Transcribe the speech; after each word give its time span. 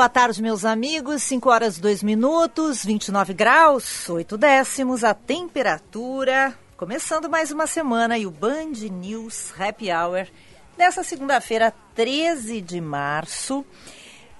Boa 0.00 0.08
tarde, 0.08 0.40
meus 0.40 0.64
amigos. 0.64 1.22
5 1.24 1.50
horas 1.50 1.78
2 1.78 2.02
minutos, 2.02 2.82
29 2.82 3.34
graus, 3.34 4.08
8 4.08 4.38
décimos, 4.38 5.04
a 5.04 5.12
temperatura. 5.12 6.58
Começando 6.74 7.28
mais 7.28 7.50
uma 7.50 7.66
semana 7.66 8.16
e 8.16 8.24
o 8.24 8.30
Band 8.30 8.72
News 8.90 9.52
Happy 9.60 9.92
Hour 9.92 10.26
dessa 10.74 11.02
segunda-feira, 11.04 11.70
13 11.94 12.62
de 12.62 12.80
março, 12.80 13.62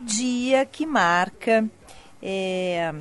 dia 0.00 0.64
que 0.64 0.86
marca 0.86 1.68
é, 2.22 2.94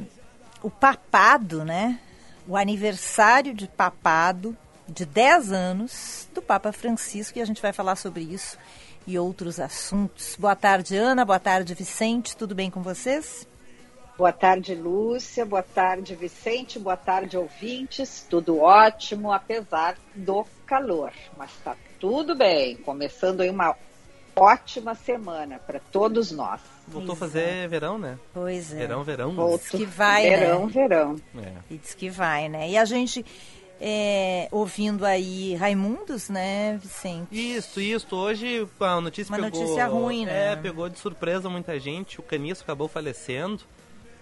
o 0.62 0.70
papado, 0.70 1.64
né? 1.64 1.98
O 2.46 2.58
aniversário 2.58 3.54
de 3.54 3.70
papado 3.70 4.54
de 4.86 5.06
10 5.06 5.54
anos 5.54 6.28
do 6.34 6.42
Papa 6.42 6.74
Francisco 6.74 7.40
e 7.40 7.42
a 7.42 7.46
gente 7.46 7.62
vai 7.62 7.72
falar 7.72 7.96
sobre 7.96 8.24
isso 8.24 8.58
e 9.06 9.18
outros 9.18 9.60
assuntos. 9.60 10.36
Boa 10.38 10.56
tarde, 10.56 10.96
Ana. 10.96 11.26
Boa 11.26 11.40
tarde, 11.40 11.74
Vicente. 11.74 12.36
Tudo 12.36 12.54
bem 12.54 12.70
com 12.70 12.82
vocês? 12.82 13.48
Boa 14.18 14.34
tarde, 14.34 14.76
Lúcia. 14.76 15.46
Boa 15.46 15.64
tarde, 15.64 16.14
Vicente. 16.16 16.78
Boa 16.78 16.98
tarde, 16.98 17.38
ouvintes. 17.38 18.26
Tudo 18.30 18.60
ótimo, 18.60 19.32
apesar 19.32 19.96
do 20.14 20.46
calor. 20.66 21.14
Mas 21.38 21.52
tá 21.64 21.76
tudo 22.00 22.36
bem. 22.36 22.76
Começando 22.78 23.42
aí 23.42 23.50
uma 23.50 23.76
ótima 24.36 24.94
semana 24.96 25.60
para 25.60 25.80
todos 25.80 26.32
nós. 26.32 26.62
Voltou 26.88 27.14
a 27.14 27.16
fazer 27.16 27.68
verão, 27.68 27.98
né? 27.98 28.18
Pois 28.34 28.74
é. 28.74 28.78
Verão, 28.78 29.04
verão. 29.04 29.36
Volto. 29.36 29.78
que 29.78 29.86
vai, 29.86 30.24
verão, 30.30 30.66
né? 30.66 30.72
verão. 30.74 31.16
É. 31.38 31.54
E 31.70 31.78
diz 31.78 31.94
que 31.94 32.10
vai, 32.10 32.50
né? 32.50 32.70
E 32.70 32.78
a 32.78 32.86
gente 32.86 33.26
é, 33.80 34.48
ouvindo 34.52 35.06
aí 35.06 35.56
Raimundos, 35.56 36.30
né, 36.30 36.78
Vicente? 36.78 37.28
Isso, 37.32 37.80
isso. 37.80 38.16
Hoje 38.16 38.68
a 38.80 39.00
notícia 39.02 39.32
Uma 39.34 39.44
pegou... 39.44 39.62
notícia 39.62 39.88
ruim, 39.88 40.26
né? 40.26 40.54
É, 40.54 40.56
pegou 40.56 40.90
de 40.90 41.00
surpresa 41.00 41.50
muita 41.50 41.80
gente. 41.80 42.20
O 42.20 42.24
Caniço 42.24 42.64
acabou 42.64 42.88
falecendo. 42.88 43.64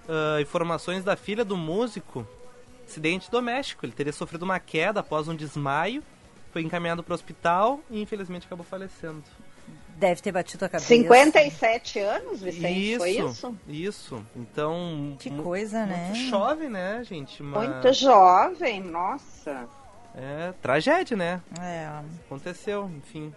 Ah, 0.08 0.42
informações 0.42 1.04
da 1.04 1.16
filha 1.16 1.44
do 1.44 1.58
músico. 1.58 2.26
Acidente 2.88 3.30
doméstico. 3.30 3.86
Ele 3.86 3.92
teria 3.92 4.14
sofrido 4.14 4.44
uma 4.44 4.60
queda 4.60 5.02
após 5.02 5.28
um 5.28 5.36
desmaio. 5.36 6.02
Foi 6.52 6.62
encaminhado 6.62 7.04
para 7.04 7.12
o 7.12 7.16
hospital 7.16 7.80
e 7.90 8.02
infelizmente 8.02 8.46
acabou 8.46 8.66
falecendo. 8.66 9.24
Deve 9.98 10.22
ter 10.22 10.32
batido 10.32 10.64
a 10.66 10.70
cabeça. 10.70 10.88
57 10.88 12.00
anos, 12.00 12.42
Vicente, 12.42 12.92
isso, 12.92 13.00
foi 13.00 13.12
isso? 13.12 13.58
isso. 13.68 14.26
Então... 14.36 15.16
Que 15.20 15.32
coisa, 15.32 15.86
né? 15.86 16.12
muito 16.14 16.30
chove, 16.30 16.70
né, 16.70 17.04
gente? 17.04 17.42
Uma- 17.42 17.62
Muito 17.68 17.94
jovem, 17.94 18.82
nossa. 18.82 19.68
É, 20.16 20.54
tragédia, 20.62 21.18
né? 21.18 21.42
É, 21.60 21.90
aconteceu, 22.26 22.90
enfim. 22.96 23.34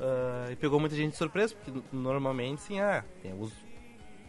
Ah, 0.00 0.46
e 0.50 0.56
pegou 0.56 0.78
muita 0.78 0.94
gente 0.94 1.12
de 1.12 1.16
surpresa, 1.16 1.54
porque 1.54 1.80
normalmente, 1.92 2.62
sim, 2.62 2.80
ah, 2.80 3.04
tem 3.22 3.32
os 3.38 3.52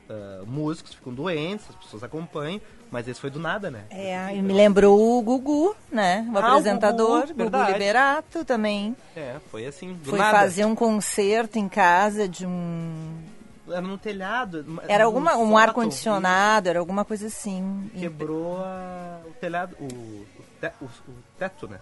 ah, 0.09 0.44
músicos 0.45 0.94
ficam 0.94 1.13
doentes, 1.13 1.66
as 1.69 1.75
pessoas 1.75 2.03
acompanham, 2.03 2.62
mas 2.91 3.07
esse 3.07 3.19
foi 3.19 3.29
do 3.29 3.40
nada, 3.40 3.69
né? 3.69 3.84
é, 3.90 4.35
e 4.35 4.41
me 4.41 4.53
lembrou 4.53 5.18
o 5.18 5.22
Gugu, 5.22 5.75
né? 5.91 6.25
O 6.34 6.38
Ah, 6.38 6.41
o 6.41 6.45
apresentador, 6.45 7.22
Gugu, 7.22 7.28
Gugu, 7.34 7.38
verdade. 7.44 7.73
Liberato 7.73 8.45
também. 8.45 8.95
É, 9.16 9.35
foi 9.51 9.66
assim, 9.66 9.94
do 9.94 10.09
Foi 10.09 10.19
nada. 10.19 10.38
fazer 10.38 10.66
um 10.66 10.73
concerto 10.75 11.59
em 11.59 11.68
casa 11.68 12.28
de 12.28 12.45
um. 12.45 13.22
Era 13.69 13.81
no 13.81 13.97
telhado. 13.97 14.66
Era 14.88 15.03
alguma, 15.03 15.31
um 15.35 15.40
sótão, 15.47 15.57
ar-condicionado, 15.57 16.69
era 16.69 16.79
alguma 16.79 17.03
coisa 17.03 17.28
assim. 17.28 17.91
Quebrou 18.00 18.57
a- 18.62 19.19
o 19.28 19.31
telhado, 19.41 19.75
o, 19.78 19.84
o, 19.85 20.25
te- 20.62 20.72
o- 20.81 20.85
o 20.85 21.13
teto, 21.38 21.68
né? 21.68 21.79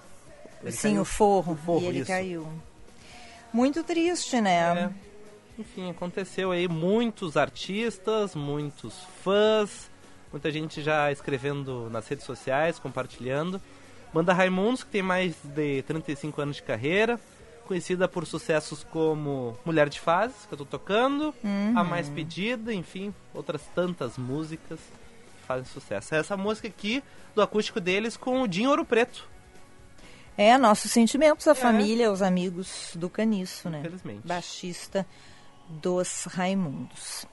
Ele 0.64 0.72
Sim, 0.72 0.90
caiu. 0.90 1.02
o 1.02 1.06
forro. 1.06 1.54
O 1.54 1.56
forro, 1.56 1.82
e 1.84 1.86
ele 1.86 2.00
isso. 2.00 2.08
caiu. 2.08 2.48
Muito 3.54 3.84
triste, 3.84 4.42
né? 4.42 4.90
É. 4.92 5.15
Enfim, 5.58 5.90
aconteceu 5.90 6.52
aí 6.52 6.68
muitos 6.68 7.38
artistas, 7.38 8.36
muitos 8.36 8.94
fãs, 9.24 9.90
muita 10.32 10.52
gente 10.52 10.82
já 10.82 11.12
escrevendo 11.12 11.90
nas 11.90 12.08
redes 12.08 12.26
sociais, 12.26 12.78
compartilhando. 12.78 13.62
Banda 14.14 14.34
Raimundos, 14.34 14.84
que 14.84 14.92
tem 14.92 15.02
mais 15.02 15.36
de 15.44 15.82
35 15.84 16.42
anos 16.42 16.56
de 16.58 16.64
carreira, 16.64 17.20
conhecida 17.66 18.08
por 18.08 18.26
sucessos 18.26 18.84
como 18.84 19.58
Mulher 19.66 19.90
de 19.90 20.00
Fases, 20.00 20.46
que 20.46 20.54
eu 20.54 20.58
tô 20.58 20.66
tocando, 20.66 21.34
A 21.76 21.84
Mais 21.84 22.10
Pedida, 22.10 22.74
enfim, 22.74 23.14
outras 23.34 23.62
tantas 23.74 24.18
músicas 24.18 24.80
que 24.80 25.48
fazem 25.48 25.66
sucesso. 25.66 26.16
Essa 26.16 26.36
música 26.38 26.68
aqui, 26.68 27.04
do 27.34 27.42
acústico 27.42 27.80
deles, 27.80 28.18
com 28.18 28.42
o 28.42 28.48
Dinho 28.48 28.70
Ouro 28.70 28.86
Preto. 28.86 29.28
É, 30.38 30.58
nossos 30.58 30.92
sentimentos, 30.92 31.48
a 31.48 31.56
família, 31.56 32.12
os 32.12 32.22
amigos 32.22 32.92
do 32.96 33.10
Caniço, 33.10 33.70
né? 33.70 33.80
Infelizmente. 33.80 34.28
Baixista 34.28 35.06
dos 35.68 36.26
Raimundos. 36.26 37.26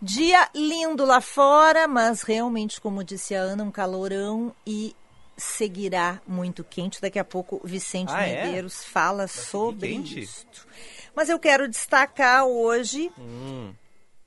Dia 0.00 0.48
lindo 0.54 1.04
lá 1.04 1.20
fora, 1.20 1.88
mas 1.88 2.22
realmente, 2.22 2.80
como 2.80 3.02
disse 3.02 3.34
a 3.34 3.40
Ana, 3.40 3.64
um 3.64 3.70
calorão 3.70 4.54
e 4.66 4.94
seguirá 5.36 6.20
muito 6.26 6.62
quente. 6.64 7.00
Daqui 7.00 7.18
a 7.18 7.24
pouco 7.24 7.60
Vicente 7.64 8.12
Ah, 8.14 8.26
é? 8.26 8.44
Medeiros 8.46 8.84
fala 8.84 9.26
sobre 9.26 9.88
quente? 9.88 10.20
isto. 10.20 10.66
Mas 11.14 11.28
eu 11.30 11.38
quero 11.38 11.66
destacar 11.68 12.44
hoje 12.44 13.10
Hum, 13.18 13.72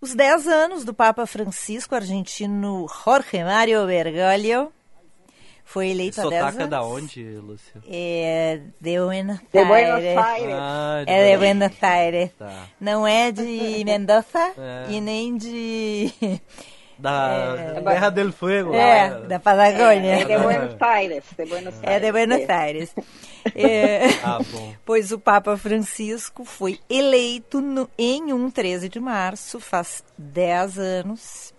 os 0.02 0.16
10 0.16 0.48
anos 0.48 0.84
do 0.84 0.94
Papa 0.94 1.26
Francisco, 1.28 1.94
argentino 1.94 2.88
Jorge 3.06 3.44
Mário 3.44 3.86
Bergoglio. 3.86 4.72
Foi 5.72 5.90
eleito 5.90 6.20
há 6.20 6.24
10 6.28 6.34
sotaca 6.42 6.58
anos. 6.64 6.70
da 6.72 6.82
onde, 6.84 7.24
Lúcia? 7.38 7.82
É 7.88 8.60
de 8.82 9.00
Buenos 9.00 9.40
De 9.54 9.66
Buenos 9.66 9.94
Aires. 10.04 10.18
Aires. 10.18 10.56
Ah, 10.60 11.04
É 11.06 11.32
de 11.32 11.38
Buenos 11.38 11.84
Aires. 11.84 12.32
Tá. 12.40 12.66
Não 12.82 13.06
é 13.08 13.32
de 13.32 13.84
Mendoza 13.86 14.54
É. 14.58 14.86
e 14.90 15.00
nem 15.00 15.38
de. 15.38 16.12
Da 16.98 17.56
Terra 17.82 18.10
del 18.10 18.34
Fuego. 18.34 18.74
É, 18.74 19.10
lá. 19.10 19.20
da 19.20 19.40
Patagônia. 19.40 20.16
É 20.22 20.26
de 20.26 20.38
Buenos 20.38 20.82
Aires. 20.82 21.24
De 21.38 21.46
Buenos 21.46 21.74
Aires. 21.76 21.84
É 21.84 22.00
de 22.02 22.12
Buenos 22.12 22.50
Aires. 22.50 22.96
É, 23.56 24.08
Ah, 24.22 24.40
bom. 24.52 24.74
pois 24.84 25.10
o 25.14 25.18
Papa 25.18 25.56
Francisco 25.56 26.44
foi 26.44 26.78
eleito 26.90 27.62
no- 27.62 27.90
em 27.98 28.34
um 28.34 28.52
13 28.52 28.90
de 28.90 29.00
março, 29.00 29.62
faz 29.62 30.04
10 30.18 30.78
anos. 30.78 31.54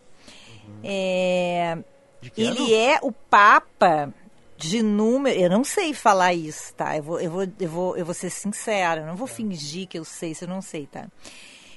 É, 0.84 1.76
De 1.76 1.82
que 1.82 1.84
ele 2.36 2.74
é 2.74 2.98
o 3.02 3.12
Papa 3.12 4.12
de 4.56 4.82
número. 4.82 5.38
Eu 5.38 5.50
não 5.50 5.64
sei 5.64 5.94
falar 5.94 6.34
isso, 6.34 6.74
tá? 6.74 6.96
Eu 6.96 7.02
vou, 7.02 7.20
eu 7.20 7.30
vou, 7.30 7.42
eu 7.58 7.68
vou, 7.68 7.96
eu 7.96 8.04
vou 8.04 8.14
ser 8.14 8.30
sincera, 8.30 9.00
eu 9.00 9.06
não 9.06 9.16
vou 9.16 9.26
fingir 9.26 9.88
que 9.88 9.98
eu 9.98 10.04
sei, 10.04 10.34
se 10.34 10.44
eu 10.44 10.48
não 10.48 10.60
sei, 10.60 10.86
tá? 10.86 11.08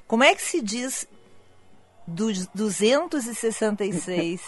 Como 0.05 0.23
é 0.23 0.35
que 0.35 0.41
se 0.41 0.61
diz 0.61 1.07
dos 2.05 2.47
266? 2.47 4.41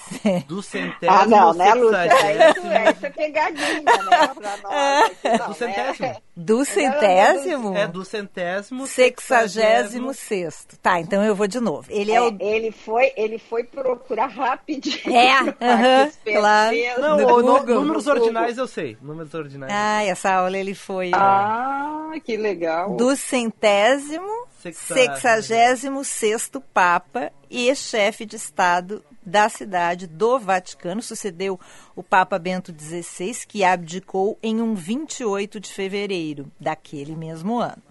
Do 0.47 0.61
centésimo, 0.61 1.09
Ah, 1.09 1.25
não, 1.25 1.53
né, 1.53 1.73
Lúcia? 1.73 2.03
sexagésimo. 2.09 2.49
Isso 2.65 2.67
é, 2.67 2.91
isso 2.91 3.05
é 3.05 3.09
pegadinha, 3.09 3.81
né? 3.81 4.27
Pra 4.35 4.57
nós 4.57 5.11
aqui, 5.11 5.29
não, 5.29 5.37
Do 5.37 5.47
né? 5.47 5.53
centésimo. 5.55 6.21
do 6.35 6.65
centésimo? 6.65 7.77
É 7.77 7.87
do 7.87 8.05
centésimo, 8.05 8.87
Sexagésimo 8.87 10.13
sexto. 10.13 10.77
Tá, 10.79 10.99
então 10.99 11.23
eu 11.23 11.35
vou 11.35 11.47
de 11.47 11.59
novo. 11.59 11.87
Ele 11.89 12.11
é, 12.11 12.15
É, 12.15 12.21
o. 12.21 12.37
ele, 12.39 12.71
foi, 12.71 13.11
ele 13.15 13.37
foi 13.39 13.63
procurar 13.63 14.27
rapidinho. 14.27 15.15
É, 15.15 15.31
aham, 15.65 16.07
esperto 16.07 16.39
claro. 16.39 16.75
Não, 16.99 17.17
No 17.17 17.27
no- 17.41 17.59
Google. 17.59 17.75
números 17.81 18.05
No 18.05 18.11
ordinais 18.11 18.57
eu 18.57 18.67
sei. 18.67 18.97
Números 19.01 19.33
ordinais. 19.33 19.71
Ah, 19.73 20.03
essa 20.03 20.31
aula 20.33 20.57
ele 20.57 20.73
foi. 20.75 21.11
Ah, 21.13 22.11
que 22.23 22.35
legal. 22.37 22.95
do 22.95 23.15
centésimo, 23.15 24.27
Sexa- 24.73 24.93
sexagésimo 24.95 26.03
sexto 26.03 26.59
Papa 26.61 27.31
e 27.49 27.73
chefe 27.75 28.25
de 28.25 28.35
Estado 28.35 29.03
da 29.25 29.49
cidade 29.49 30.07
do 30.07 30.37
Vaticano. 30.39 31.01
Sucedeu 31.01 31.59
o 31.95 32.03
Papa 32.03 32.37
Bento 32.39 32.73
XVI, 32.77 33.35
que 33.47 33.63
abdicou 33.63 34.37
em 34.41 34.61
um 34.61 34.75
28 34.75 35.59
de 35.59 35.69
fevereiro 35.71 36.51
daquele 36.59 37.15
mesmo 37.15 37.59
ano. 37.59 37.81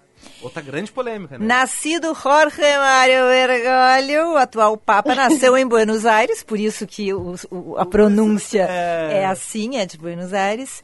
Outra 0.40 0.62
grande 0.62 0.90
polêmica, 0.90 1.36
né? 1.36 1.44
Nascido 1.44 2.14
Jorge 2.14 2.60
Mário 2.60 3.26
Bergoglio, 3.26 4.32
o 4.32 4.36
atual 4.36 4.76
Papa 4.76 5.14
nasceu 5.14 5.56
em 5.56 5.66
Buenos 5.66 6.06
Aires, 6.06 6.42
por 6.42 6.58
isso 6.58 6.86
que 6.86 7.12
o- 7.12 7.34
o- 7.50 7.76
a 7.76 7.84
pronúncia 7.84 8.66
É. 8.70 9.18
é 9.22 9.26
assim, 9.26 9.76
é 9.76 9.84
de 9.84 9.98
Buenos 9.98 10.32
Aires. 10.32 10.82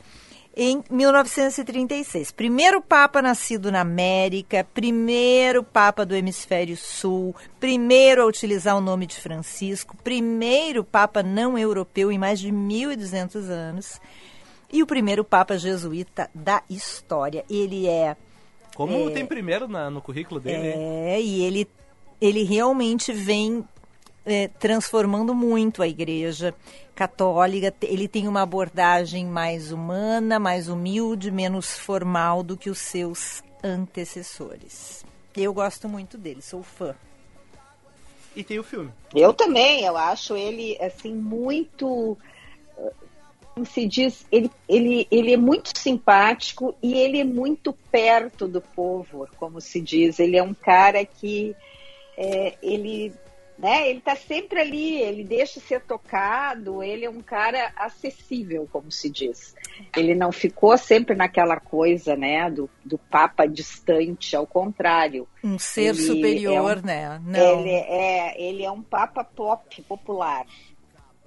Em 0.56 0.82
1936. 0.90 2.30
Primeiro 2.32 2.80
Papa 2.82 3.22
nascido 3.22 3.70
na 3.70 3.80
América, 3.80 4.66
primeiro 4.74 5.62
Papa 5.62 6.04
do 6.04 6.14
Hemisfério 6.14 6.76
Sul, 6.76 7.34
primeiro 7.58 8.22
a 8.22 8.26
utilizar 8.26 8.76
o 8.76 8.80
nome 8.80 9.06
de 9.06 9.16
Francisco, 9.16 9.96
primeiro 10.02 10.82
Papa 10.84 11.22
não 11.22 11.56
europeu 11.56 12.10
em 12.10 12.18
mais 12.18 12.40
de 12.40 12.50
1.200 12.50 13.48
anos 13.48 14.00
e 14.72 14.82
o 14.82 14.86
primeiro 14.86 15.24
Papa 15.24 15.56
jesuíta 15.58 16.28
da 16.34 16.62
história. 16.68 17.44
Ele 17.48 17.86
é. 17.88 18.16
Como 18.74 19.08
É. 19.08 19.12
tem 19.12 19.26
primeiro 19.26 19.66
na- 19.68 19.90
no 19.90 20.00
currículo 20.00 20.40
dele? 20.40 20.68
É, 20.68 21.20
e 21.20 21.42
ele, 21.44 21.68
ele 22.20 22.44
realmente 22.44 23.12
vem 23.12 23.64
é, 24.30 24.48
transformando 24.48 25.34
muito 25.34 25.82
a 25.82 25.88
igreja 25.88 26.54
católica. 26.94 27.74
Ele 27.82 28.08
tem 28.08 28.28
uma 28.28 28.42
abordagem 28.42 29.26
mais 29.26 29.72
humana, 29.72 30.38
mais 30.38 30.68
humilde, 30.68 31.30
menos 31.30 31.78
formal 31.78 32.42
do 32.42 32.56
que 32.56 32.70
os 32.70 32.78
seus 32.78 33.42
antecessores. 33.62 35.04
Eu 35.36 35.52
gosto 35.52 35.88
muito 35.88 36.16
dele, 36.18 36.42
sou 36.42 36.62
fã. 36.62 36.94
E 38.34 38.44
tem 38.44 38.58
o 38.58 38.62
filme. 38.62 38.90
Eu 39.14 39.34
também, 39.34 39.84
eu 39.84 39.96
acho 39.96 40.36
ele 40.36 40.78
assim 40.80 41.12
muito 41.12 42.16
como 43.60 43.66
se 43.66 43.86
diz, 43.86 44.26
ele, 44.30 44.50
ele, 44.68 45.06
ele 45.10 45.32
é 45.34 45.36
muito 45.36 45.76
simpático 45.76 46.74
e 46.82 46.94
ele 46.94 47.20
é 47.20 47.24
muito 47.24 47.72
perto 47.90 48.48
do 48.48 48.60
povo, 48.60 49.28
como 49.38 49.60
se 49.60 49.80
diz. 49.80 50.18
Ele 50.18 50.36
é 50.36 50.42
um 50.42 50.54
cara 50.54 51.04
que 51.04 51.54
é, 52.16 52.54
ele 52.62 53.12
né, 53.60 53.90
ele 53.90 53.98
está 53.98 54.16
sempre 54.16 54.58
ali, 54.58 55.02
ele 55.02 55.22
deixa 55.22 55.60
ser 55.60 55.82
tocado, 55.82 56.82
ele 56.82 57.04
é 57.04 57.10
um 57.10 57.20
cara 57.20 57.70
acessível, 57.76 58.66
como 58.72 58.90
se 58.90 59.10
diz. 59.10 59.54
Ele 59.94 60.14
não 60.14 60.32
ficou 60.32 60.76
sempre 60.78 61.14
naquela 61.14 61.60
coisa, 61.60 62.16
né, 62.16 62.50
do, 62.50 62.70
do 62.82 62.96
papa 62.96 63.46
distante, 63.46 64.34
ao 64.34 64.46
contrário. 64.46 65.28
Um 65.44 65.58
ser 65.58 65.94
Ele 65.94 65.98
superior, 66.02 66.78
é 66.78 66.80
um- 66.80 66.86
né? 66.86 67.20
Não. 67.22 67.60
Ele 67.60 67.70
é, 67.70 68.42
ele 68.42 68.64
é 68.64 68.70
um 68.70 68.82
papa 68.82 69.22
pop, 69.22 69.82
popular. 69.82 70.46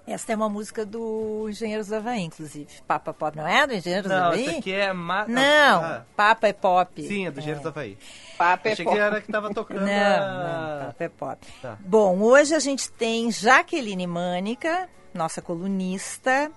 Esta 0.06 0.34
é 0.34 0.36
uma 0.36 0.50
música 0.50 0.86
do 0.86 1.48
Engenheiros 1.50 1.88
do 1.88 1.96
Havaí, 1.96 2.22
inclusive. 2.24 2.68
Papa 2.86 3.14
Pop, 3.14 3.38
não 3.38 3.48
é 3.48 3.66
do 3.66 3.74
Engenheiros 3.74 4.12
do 4.12 4.14
Não, 4.14 4.26
Havaí? 4.26 4.46
esse 4.48 4.56
aqui 4.58 4.74
é... 4.74 4.92
Ma... 4.92 5.26
Não, 5.28 5.82
Ah, 5.84 6.06
Papa 6.16 6.48
é 6.50 6.54
Pop. 6.54 7.02
sim, 7.08 7.26
é 7.26 7.32
do 7.32 7.40
Gêneros 7.40 7.64
do 7.64 7.70
Havaí. 7.70 7.98
Papa 8.38 8.68
é 8.70 8.72
Achei 8.74 8.84
pop. 8.84 8.98
que 8.98 9.02
era 9.02 9.22
que 9.22 9.32
tava 9.32 9.50
tocando 9.56 9.80
Não, 9.86 9.88
a- 9.88 10.80
não, 10.82 10.86
Papa 10.88 11.04
é 11.06 11.10
Pop. 11.10 11.48
Tá. 11.62 11.78
Bom, 11.80 12.20
hoje 12.20 12.54
a 12.54 12.60
gente 12.60 12.92
tem 12.92 13.32
Jaqueline 13.32 14.06
Mânica, 14.06 14.90
nossa 15.14 15.42
colunista, 15.42 16.52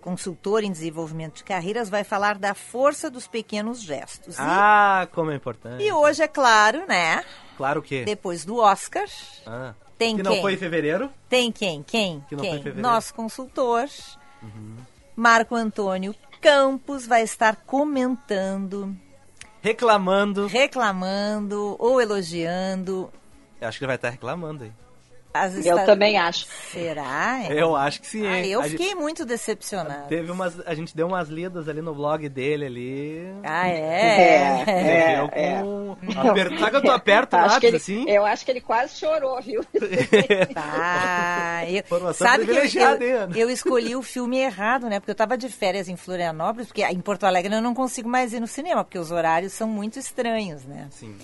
consultora 0.00 0.64
em 0.64 0.70
desenvolvimento 0.70 1.38
de 1.38 1.44
carreiras, 1.44 1.88
vai 1.88 2.04
falar 2.04 2.38
da 2.38 2.54
força 2.54 3.10
dos 3.10 3.26
pequenos 3.26 3.82
gestos. 3.82 4.36
E- 4.38 4.40
Ah, 4.40 5.08
como 5.12 5.32
é 5.32 5.34
importante. 5.34 5.82
E, 5.82 5.92
hoje, 5.92 6.22
é 6.22 6.28
claro, 6.28 6.84
né? 6.86 7.24
Claro 7.56 7.82
que... 7.82 8.04
Depois 8.04 8.44
do 8.44 8.58
Oscar, 8.58 9.06
Ah. 9.44 9.74
Tem 9.98 10.16
que 10.16 10.22
quem? 10.22 10.32
não 10.34 10.40
foi 10.42 10.54
em 10.54 10.56
fevereiro. 10.56 11.10
Tem 11.28 11.50
quem? 11.52 11.82
Quem? 11.82 12.24
Que 12.28 12.36
quem? 12.36 12.62
Nosso 12.74 13.14
consultor, 13.14 13.86
Marco 15.14 15.54
Antônio 15.54 16.14
Campos, 16.40 17.06
vai 17.06 17.22
estar 17.22 17.56
comentando, 17.56 18.94
Reclamando. 19.62 20.46
reclamando 20.46 21.76
ou 21.78 22.00
elogiando 22.00 23.10
Eu 23.60 23.68
acho 23.68 23.78
que 23.78 23.84
ele 23.84 23.88
vai 23.88 23.96
estar 23.96 24.10
reclamando 24.10 24.64
aí. 24.64 24.72
As 25.42 25.64
Eu 25.66 25.84
também 25.84 26.16
acho. 26.18 26.46
Será? 26.72 27.40
é? 27.44 27.60
Eu 27.62 27.74
acho 27.76 28.00
que 28.00 28.06
sim. 28.06 28.26
Ah, 28.26 28.46
eu 28.46 28.60
A 28.60 28.68
gente- 28.68 28.78
fiquei 28.78 28.94
muito 28.94 29.24
decepcionada. 29.24 30.06
Teve 30.08 30.30
umas, 30.30 30.58
a 30.66 30.74
gente 30.74 30.94
deu 30.96 31.06
umas 31.06 31.28
lidas 31.28 31.68
ali 31.68 31.80
no 31.82 31.94
blog 31.94 32.28
dele 32.28 32.66
ali. 32.66 33.26
Ah, 33.44 33.68
É, 33.68 34.64
é? 34.66 35.18
eu 35.20 35.28
é. 35.32 35.60
com... 35.62 35.96
Aper... 36.28 36.58
Sabe 36.58 36.70
quando 36.70 36.84
tu 36.84 36.90
aperta 36.92 37.36
o 37.36 37.40
Acho 37.40 37.60
que 37.60 37.66
lápis 37.70 37.88
ele, 37.88 37.98
assim? 38.00 38.10
Eu 38.10 38.24
acho 38.26 38.44
que 38.44 38.50
ele 38.50 38.60
quase 38.60 38.96
chorou, 38.98 39.40
viu? 39.42 39.64
Ah, 40.56 41.62
eu, 41.68 42.14
sabe 42.14 42.44
que 42.46 42.50
eu, 42.52 42.64
eu, 43.00 43.30
eu 43.34 43.50
escolhi 43.50 43.94
o 43.96 44.02
filme 44.02 44.38
errado, 44.38 44.88
né? 44.88 45.00
Porque 45.00 45.10
eu 45.10 45.14
tava 45.14 45.36
de 45.36 45.48
férias 45.48 45.88
em 45.88 45.96
Florianópolis, 45.96 46.66
porque 46.68 46.84
em 46.84 47.00
Porto 47.00 47.24
Alegre 47.24 47.54
eu 47.54 47.62
não 47.62 47.74
consigo 47.74 48.08
mais 48.08 48.32
ir 48.32 48.40
no 48.40 48.46
cinema, 48.46 48.84
porque 48.84 48.98
os 48.98 49.10
horários 49.10 49.52
são 49.52 49.68
muito 49.68 49.98
estranhos, 49.98 50.64
né? 50.64 50.88
Sim. 50.90 51.16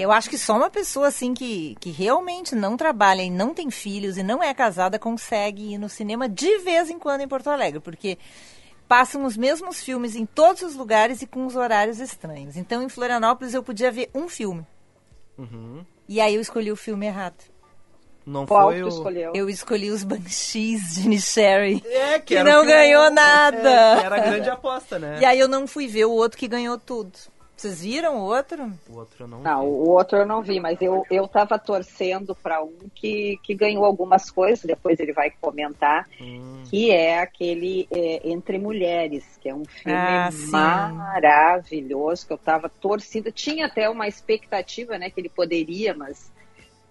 Eu 0.00 0.12
acho 0.12 0.28
que 0.28 0.36
só 0.36 0.56
uma 0.56 0.68
pessoa 0.68 1.08
assim 1.08 1.32
que, 1.32 1.74
que 1.80 1.90
realmente 1.90 2.54
não 2.54 2.76
trabalha 2.76 3.22
e 3.22 3.30
não 3.30 3.54
tem 3.54 3.70
filhos 3.70 4.18
e 4.18 4.22
não 4.22 4.42
é 4.42 4.52
casada 4.52 4.98
consegue 4.98 5.74
ir 5.74 5.78
no 5.78 5.88
cinema 5.88 6.28
de 6.28 6.58
vez 6.58 6.90
em 6.90 6.98
quando 6.98 7.22
em 7.22 7.28
Porto 7.28 7.48
Alegre, 7.48 7.80
porque 7.80 8.18
passam 8.86 9.24
os 9.24 9.36
mesmos 9.36 9.82
filmes 9.82 10.14
em 10.14 10.26
todos 10.26 10.62
os 10.62 10.74
lugares 10.74 11.22
e 11.22 11.26
com 11.26 11.46
os 11.46 11.56
horários 11.56 11.98
estranhos. 11.98 12.56
Então 12.56 12.82
em 12.82 12.88
Florianópolis 12.88 13.54
eu 13.54 13.62
podia 13.62 13.90
ver 13.90 14.10
um 14.14 14.28
filme. 14.28 14.66
Uhum. 15.38 15.84
E 16.06 16.20
aí 16.20 16.34
eu 16.34 16.40
escolhi 16.40 16.70
o 16.70 16.76
filme 16.76 17.06
errado. 17.06 17.54
Não 18.26 18.46
Qual 18.46 18.70
foi 18.70 18.82
o... 18.82 18.88
escolheu? 18.88 19.32
Eu 19.34 19.50
escolhi 19.50 19.90
os 19.90 20.02
Banshees 20.02 20.94
de 20.94 21.08
Nisherry. 21.08 21.82
É, 21.94 22.18
Que 22.18 22.36
o 22.36 22.44
não 22.44 22.64
ganhou 22.64 23.10
nada. 23.10 23.68
É, 23.68 24.00
que 24.00 24.06
era 24.06 24.16
a 24.16 24.20
grande 24.20 24.48
aposta, 24.50 24.98
né? 24.98 25.18
E 25.20 25.24
aí 25.24 25.38
eu 25.38 25.48
não 25.48 25.66
fui 25.66 25.86
ver 25.86 26.06
o 26.06 26.12
outro 26.12 26.38
que 26.38 26.48
ganhou 26.48 26.78
tudo. 26.78 27.12
Vocês 27.56 27.82
viram 27.82 28.16
o 28.18 28.22
outro? 28.24 28.72
O 28.90 28.96
outro 28.98 29.24
eu 29.24 29.28
não 29.28 29.40
Não, 29.40 29.60
vi. 29.62 29.66
o 29.66 29.88
outro 29.90 30.18
eu 30.18 30.26
não 30.26 30.42
vi, 30.42 30.58
mas 30.58 30.80
eu, 30.82 31.04
eu 31.10 31.28
tava 31.28 31.58
torcendo 31.58 32.34
para 32.34 32.62
um 32.62 32.74
que, 32.94 33.38
que 33.44 33.54
ganhou 33.54 33.84
algumas 33.84 34.28
coisas, 34.30 34.64
depois 34.64 34.98
ele 34.98 35.12
vai 35.12 35.30
comentar, 35.40 36.06
Hum. 36.20 36.62
que 36.68 36.90
é 36.90 37.20
aquele 37.20 37.86
é, 37.90 38.28
Entre 38.28 38.58
Mulheres, 38.58 39.24
que 39.40 39.48
é 39.48 39.54
um 39.54 39.64
filme 39.64 39.96
Ah, 39.96 40.30
maravilhoso, 40.92 42.26
que 42.26 42.32
eu 42.32 42.38
tava 42.38 42.68
torcida. 42.68 43.30
Tinha 43.30 43.66
até 43.66 43.88
uma 43.88 44.08
expectativa, 44.08 44.98
né, 44.98 45.08
que 45.10 45.20
ele 45.20 45.28
poderia, 45.28 45.94
mas 45.94 46.32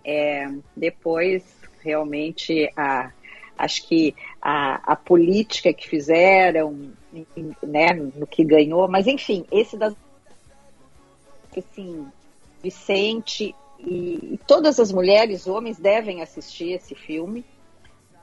é, 0.05 0.49
depois 0.75 1.43
realmente 1.83 2.71
a, 2.77 3.11
acho 3.57 3.85
que 3.87 4.15
a, 4.41 4.93
a 4.93 4.95
política 4.95 5.73
que 5.73 5.87
fizeram, 5.87 6.91
né, 7.61 7.93
no 8.15 8.25
que 8.25 8.43
ganhou, 8.45 8.87
mas 8.87 9.07
enfim, 9.07 9.45
esse 9.51 9.77
das 9.77 9.93
assim, 11.59 12.05
Vicente 12.61 13.55
e, 13.79 14.33
e 14.33 14.39
todas 14.47 14.79
as 14.79 14.91
mulheres, 14.91 15.47
homens 15.47 15.77
devem 15.77 16.21
assistir 16.21 16.71
esse 16.71 16.95
filme, 16.95 17.45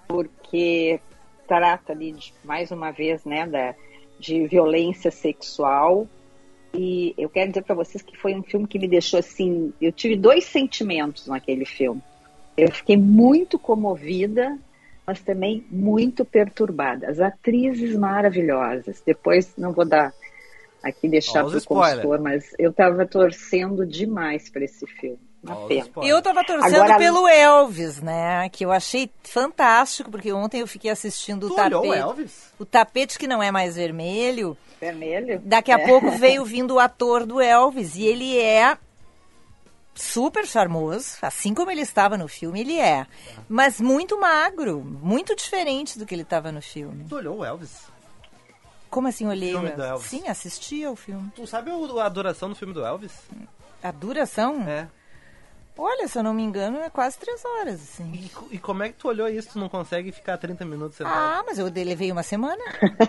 porque 0.08 1.00
trata 1.46 1.92
ali 1.92 2.12
de, 2.12 2.32
mais 2.44 2.70
uma 2.70 2.90
vez, 2.90 3.24
né, 3.24 3.46
da, 3.46 3.74
de 4.18 4.46
violência 4.46 5.10
sexual. 5.10 6.06
E 6.72 7.14
eu 7.18 7.28
quero 7.28 7.50
dizer 7.50 7.62
para 7.62 7.74
vocês 7.74 8.02
que 8.02 8.16
foi 8.16 8.34
um 8.34 8.42
filme 8.42 8.66
que 8.66 8.78
me 8.78 8.86
deixou 8.86 9.18
assim, 9.18 9.72
eu 9.80 9.90
tive 9.90 10.16
dois 10.16 10.44
sentimentos 10.44 11.26
naquele 11.26 11.64
filme. 11.64 12.00
Eu 12.56 12.70
fiquei 12.70 12.96
muito 12.96 13.58
comovida, 13.58 14.56
mas 15.06 15.20
também 15.20 15.66
muito 15.70 16.24
perturbada. 16.24 17.08
As 17.08 17.18
atrizes 17.18 17.96
maravilhosas. 17.96 19.02
Depois 19.04 19.52
não 19.56 19.72
vou 19.72 19.84
dar 19.84 20.12
aqui 20.82 21.08
deixar 21.08 21.44
para 21.44 21.56
o 21.58 21.64
consultor, 21.64 22.20
mas 22.20 22.52
eu 22.58 22.70
estava 22.70 23.06
torcendo 23.06 23.86
demais 23.86 24.48
para 24.48 24.64
esse 24.64 24.86
filme. 24.86 25.18
Spoiler. 25.42 26.12
Eu 26.14 26.20
tava 26.20 26.44
torcendo 26.44 26.74
Agora- 26.82 26.98
pelo 26.98 27.26
Elvis, 27.26 28.00
né? 28.02 28.48
Que 28.50 28.62
eu 28.64 28.70
achei 28.70 29.10
fantástico, 29.22 30.10
porque 30.10 30.30
ontem 30.32 30.60
eu 30.60 30.66
fiquei 30.66 30.90
assistindo 30.90 31.44
o 31.44 31.52
olhou 31.54 31.80
o 31.80 31.86
tapete. 31.86 31.98
Elvis? 32.02 32.52
O 32.58 32.64
tapete 32.66 33.18
que 33.18 33.26
não 33.26 33.42
é 33.42 33.50
mais 33.50 33.74
vermelho. 33.76 34.54
Vermelho? 34.78 35.40
Daqui 35.42 35.72
a 35.72 35.78
É. 35.80 35.86
pouco 35.86 36.10
veio 36.18 36.44
vindo 36.44 36.74
o 36.74 36.78
ator 36.78 37.24
do 37.24 37.40
Elvis. 37.40 37.96
E 37.96 38.04
ele 38.04 38.38
é 38.38 38.76
super 39.94 40.46
charmoso, 40.46 41.16
assim 41.22 41.52
como 41.54 41.70
ele 41.70 41.82
estava 41.82 42.16
no 42.16 42.28
filme, 42.28 42.60
ele 42.60 42.78
é. 42.78 43.06
Mas 43.48 43.80
muito 43.80 44.18
magro, 44.20 44.80
muito 44.80 45.34
diferente 45.34 45.98
do 45.98 46.04
que 46.06 46.14
ele 46.14 46.22
estava 46.22 46.50
no 46.52 46.60
filme. 46.62 47.04
Tu 47.08 47.16
olhou 47.16 47.38
o 47.38 47.44
Elvis? 47.44 47.82
Como 48.90 49.06
assim 49.08 49.26
olhei? 49.26 49.52
Filme 49.52 49.70
do 49.70 49.82
Elvis. 49.82 50.06
Sim, 50.08 50.28
assisti 50.28 50.84
ao 50.84 50.96
filme. 50.96 51.30
Tu 51.36 51.46
sabe 51.46 51.70
o- 51.70 52.00
a 52.00 52.08
duração 52.08 52.48
do 52.48 52.54
filme 52.56 52.74
do 52.74 52.84
Elvis? 52.84 53.12
A 53.82 53.90
duração? 53.92 54.62
É. 54.68 54.88
Olha, 55.78 56.06
se 56.08 56.18
eu 56.18 56.22
não 56.22 56.34
me 56.34 56.42
engano, 56.42 56.78
é 56.80 56.90
quase 56.90 57.16
três 57.18 57.42
horas, 57.42 57.76
assim. 57.80 58.12
E, 58.12 58.56
e 58.56 58.58
como 58.58 58.82
é 58.82 58.88
que 58.90 58.96
tu 58.96 59.08
olhou 59.08 59.26
isso? 59.28 59.50
Tu 59.52 59.58
não 59.58 59.68
consegue 59.68 60.12
ficar 60.12 60.36
30 60.36 60.62
minutos 60.66 60.98
sentado? 60.98 61.14
Ah, 61.16 61.42
mas 61.46 61.58
eu 61.58 61.66
levei 61.72 62.12
uma 62.12 62.22
semana 62.22 62.62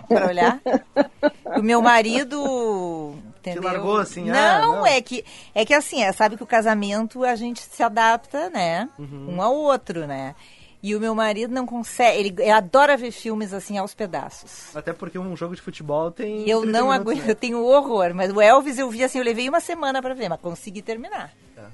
para 0.08 0.26
olhar. 0.26 0.60
O 1.54 1.60
meu 1.62 1.82
marido. 1.82 3.14
Entendeu? 3.38 3.62
largou 3.62 3.98
assim, 3.98 4.24
não, 4.24 4.38
ah, 4.38 4.58
não. 4.60 4.86
é 4.86 5.02
que 5.02 5.22
é 5.54 5.66
que 5.66 5.74
assim, 5.74 6.02
é, 6.02 6.10
sabe 6.12 6.36
que 6.36 6.42
o 6.42 6.46
casamento 6.46 7.24
a 7.24 7.34
gente 7.36 7.60
se 7.60 7.82
adapta, 7.82 8.48
né? 8.48 8.88
Uhum. 8.98 9.34
Um 9.36 9.42
ao 9.42 9.54
outro, 9.54 10.06
né? 10.06 10.34
E 10.82 10.96
o 10.96 11.00
meu 11.00 11.14
marido 11.14 11.54
não 11.54 11.64
consegue, 11.64 12.18
ele, 12.18 12.42
ele 12.42 12.50
adora 12.50 12.96
ver 12.96 13.12
filmes 13.12 13.52
assim 13.52 13.78
aos 13.78 13.94
pedaços. 13.94 14.74
Até 14.74 14.92
porque 14.92 15.16
um 15.16 15.36
jogo 15.36 15.54
de 15.54 15.62
futebol 15.62 16.10
tem. 16.10 16.44
E 16.44 16.50
eu 16.50 16.62
30 16.62 16.72
não 16.78 16.88
minutos, 16.88 17.00
aguento, 17.00 17.24
né? 17.24 17.30
eu 17.30 17.36
tenho 17.36 17.64
horror, 17.64 18.12
mas 18.14 18.32
o 18.32 18.40
Elvis 18.40 18.78
eu 18.78 18.90
vi 18.90 19.04
assim, 19.04 19.18
eu 19.18 19.24
levei 19.24 19.48
uma 19.48 19.60
semana 19.60 20.02
para 20.02 20.12
ver, 20.12 20.28
mas 20.28 20.40
consegui 20.40 20.82
terminar. 20.82 21.32
Tá. 21.54 21.70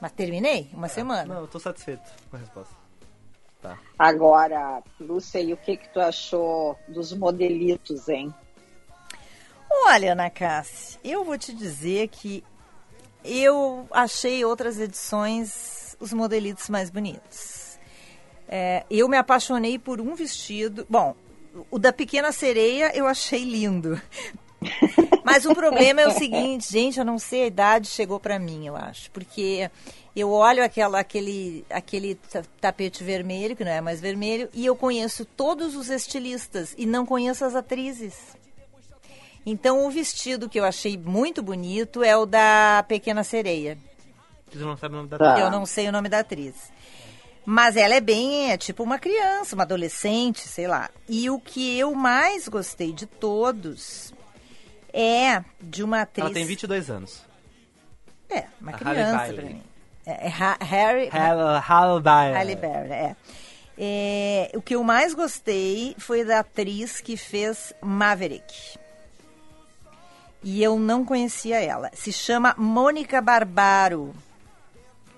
Mas 0.00 0.12
terminei 0.12 0.70
uma 0.72 0.86
semana. 0.86 1.34
Não, 1.34 1.40
eu 1.40 1.48
tô 1.48 1.58
satisfeito 1.58 2.08
com 2.30 2.36
a 2.36 2.38
resposta. 2.38 2.74
Tá. 3.60 3.76
Agora, 3.98 4.84
Lúcia, 5.00 5.40
e 5.40 5.52
o 5.52 5.56
que 5.56 5.76
que 5.76 5.88
tu 5.88 5.98
achou 5.98 6.78
dos 6.86 7.12
modelitos, 7.12 8.08
hein? 8.08 8.32
Olha, 9.68 10.12
Ana 10.12 10.30
Cássia, 10.30 11.00
eu 11.02 11.24
vou 11.24 11.36
te 11.36 11.52
dizer 11.52 12.06
que 12.06 12.44
eu 13.24 13.86
achei 13.90 14.44
outras 14.44 14.78
edições 14.78 15.96
os 15.98 16.12
modelitos 16.12 16.68
mais 16.68 16.88
bonitos. 16.88 17.57
É, 18.48 18.84
eu 18.90 19.08
me 19.08 19.16
apaixonei 19.16 19.78
por 19.78 20.00
um 20.00 20.14
vestido. 20.14 20.86
Bom, 20.88 21.14
o 21.70 21.78
da 21.78 21.92
Pequena 21.92 22.32
Sereia 22.32 22.90
eu 22.96 23.06
achei 23.06 23.44
lindo. 23.44 24.00
Mas 25.24 25.44
o 25.44 25.54
problema 25.54 26.00
é 26.00 26.08
o 26.08 26.10
seguinte, 26.10 26.72
gente, 26.72 26.98
eu 26.98 27.04
não 27.04 27.18
sei 27.18 27.44
a 27.44 27.46
idade 27.46 27.86
chegou 27.88 28.18
para 28.18 28.38
mim, 28.38 28.66
eu 28.66 28.74
acho, 28.74 29.10
porque 29.10 29.70
eu 30.16 30.30
olho 30.30 30.64
aquela, 30.64 30.98
aquele, 30.98 31.64
aquele 31.70 32.18
tapete 32.60 33.04
vermelho, 33.04 33.54
que 33.54 33.64
não 33.64 33.70
é 33.70 33.80
mais 33.80 34.00
vermelho, 34.00 34.48
e 34.52 34.66
eu 34.66 34.74
conheço 34.74 35.24
todos 35.24 35.76
os 35.76 35.90
estilistas 35.90 36.74
e 36.76 36.86
não 36.86 37.06
conheço 37.06 37.44
as 37.44 37.54
atrizes. 37.54 38.36
Então 39.46 39.86
o 39.86 39.90
vestido 39.90 40.48
que 40.48 40.58
eu 40.58 40.64
achei 40.64 40.96
muito 40.96 41.42
bonito 41.42 42.02
é 42.02 42.16
o 42.16 42.26
da 42.26 42.84
Pequena 42.88 43.22
Sereia. 43.22 43.78
Você 44.50 44.64
não 44.64 44.76
sabe 44.76 44.94
o 44.94 44.98
nome 44.98 45.08
da 45.08 45.18
Tá. 45.18 45.38
Eu 45.38 45.50
não 45.50 45.64
sei 45.64 45.88
o 45.88 45.92
nome 45.92 46.08
da 46.08 46.20
atriz. 46.20 46.54
Mas 47.50 47.76
ela 47.78 47.94
é 47.94 48.00
bem, 48.00 48.52
é 48.52 48.58
tipo 48.58 48.82
uma 48.82 48.98
criança, 48.98 49.54
uma 49.54 49.62
adolescente, 49.62 50.40
sei 50.46 50.66
lá. 50.66 50.90
E 51.08 51.30
o 51.30 51.40
que 51.40 51.78
eu 51.78 51.94
mais 51.94 52.46
gostei 52.46 52.92
de 52.92 53.06
todos 53.06 54.12
é 54.92 55.42
de 55.58 55.82
uma 55.82 56.02
atriz. 56.02 56.26
Ela 56.26 56.34
tem 56.34 56.44
22 56.44 56.90
anos. 56.90 57.22
É, 58.28 58.44
uma 58.60 58.72
A 58.72 58.74
Halle 58.76 58.84
criança 58.90 59.16
Bailey. 59.16 59.34
pra 59.36 59.44
mim. 59.48 59.62
É, 60.04 60.26
é 60.26 60.28
Ha- 60.28 60.58
Harry. 60.60 61.08
Halle 61.08 61.58
Halle 61.66 62.00
Berry. 62.02 62.34
Halle 62.34 62.56
Berry, 62.56 62.92
é. 62.92 63.16
É, 63.78 64.50
O 64.54 64.60
que 64.60 64.74
eu 64.74 64.84
mais 64.84 65.14
gostei 65.14 65.94
foi 65.98 66.26
da 66.26 66.40
atriz 66.40 67.00
que 67.00 67.16
fez 67.16 67.72
Maverick. 67.80 68.78
E 70.44 70.62
eu 70.62 70.78
não 70.78 71.02
conhecia 71.02 71.60
ela. 71.64 71.90
Se 71.94 72.12
chama 72.12 72.54
Mônica 72.58 73.22
Barbaro. 73.22 74.14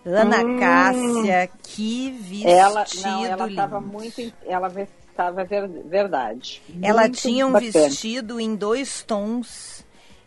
Ana 0.04 0.58
Cássia, 0.58 1.50
que 1.62 2.10
vestido 2.10 2.46
Hum. 2.46 2.50
Ela, 2.50 2.84
não, 3.02 3.24
ela 3.24 3.36
lindo. 3.46 3.50
estava 3.50 3.80
muito, 3.80 4.32
ela 4.46 4.68
estava 5.10 5.44
verdade. 5.44 6.62
Ela 6.82 7.08
tinha 7.08 7.46
um 7.46 7.52
bacana. 7.52 7.70
vestido 7.72 8.40
em 8.40 8.54
dois 8.54 9.02
tons, 9.02 9.84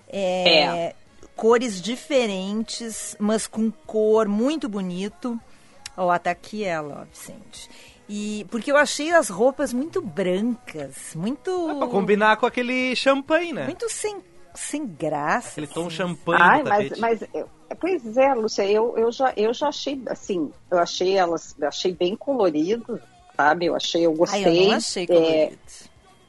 é, 0.08 0.60
É. 0.90 0.96
cores 1.36 1.82
diferentes, 1.82 3.16
mas 3.20 3.48
com 3.48 3.72
cor 3.72 4.28
muito 4.28 4.70
bonito. 4.70 5.40
Ó, 5.98 6.16
tá 6.20 6.32
aqui 6.32 6.64
ela, 6.64 7.02
ó, 7.02 7.06
Vicente. 7.12 7.70
E 8.08 8.46
porque 8.52 8.72
eu 8.72 8.78
achei 8.78 9.12
as 9.12 9.30
roupas 9.30 9.72
muito 9.74 10.02
brancas, 10.02 11.16
muito 11.16 11.72
É 11.72 11.76
pra 11.76 11.88
combinar 11.88 12.38
com 12.38 12.46
aquele 12.46 12.96
champanhe, 12.96 13.54
né? 13.54 13.66
muito 13.66 13.90
sem, 13.90 14.18
sem 14.56 14.86
graça. 14.86 15.50
Aquele 15.52 15.68
tom 15.68 15.88
assim. 15.88 15.96
champanhe 15.98 16.40
Ai, 16.42 16.64
mas, 16.64 17.00
mas 17.00 17.22
eu- 17.34 17.50
pois 17.80 18.18
é, 18.18 18.34
Lúcia, 18.34 18.66
eu, 18.70 18.98
eu, 18.98 19.12
já, 19.12 19.34
eu 19.36 19.54
já 19.54 19.68
achei 19.68 20.02
assim, 20.08 20.52
eu 20.70 20.80
achei 20.80 21.16
elas, 21.18 21.56
eu 21.60 21.68
achei 21.68 21.94
bem 21.94 22.16
colorido, 22.16 23.02
sabe? 23.36 23.66
Eu 23.66 23.76
achei, 23.76 24.06
eu 24.06 24.12
Ai, 24.12 24.18
gostei. 24.18 24.46
eu 24.66 24.68
não 24.68 24.78
achei 24.78 25.08
é, 25.08 25.14
colorido. 25.14 25.62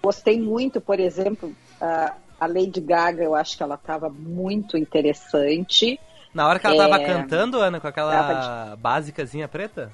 gostei 0.02 0.40
muito, 0.40 0.80
por 0.80 0.98
exemplo, 1.00 1.54
a, 1.80 2.14
a 2.40 2.46
Lady 2.46 2.80
Gaga, 2.80 3.22
eu 3.22 3.34
acho 3.34 3.56
que 3.56 3.62
ela 3.62 3.74
estava 3.76 4.08
muito 4.08 4.76
interessante. 4.76 5.98
Na 6.34 6.48
hora 6.48 6.58
que 6.58 6.66
ela 6.66 6.76
tava 6.76 6.98
É. 6.98 7.06
cantando, 7.06 7.58
Ana, 7.60 7.80
com 7.80 7.86
aquela 7.86 8.10
Tava 8.10 8.76
básicazinha 8.76 9.46
preta? 9.48 9.92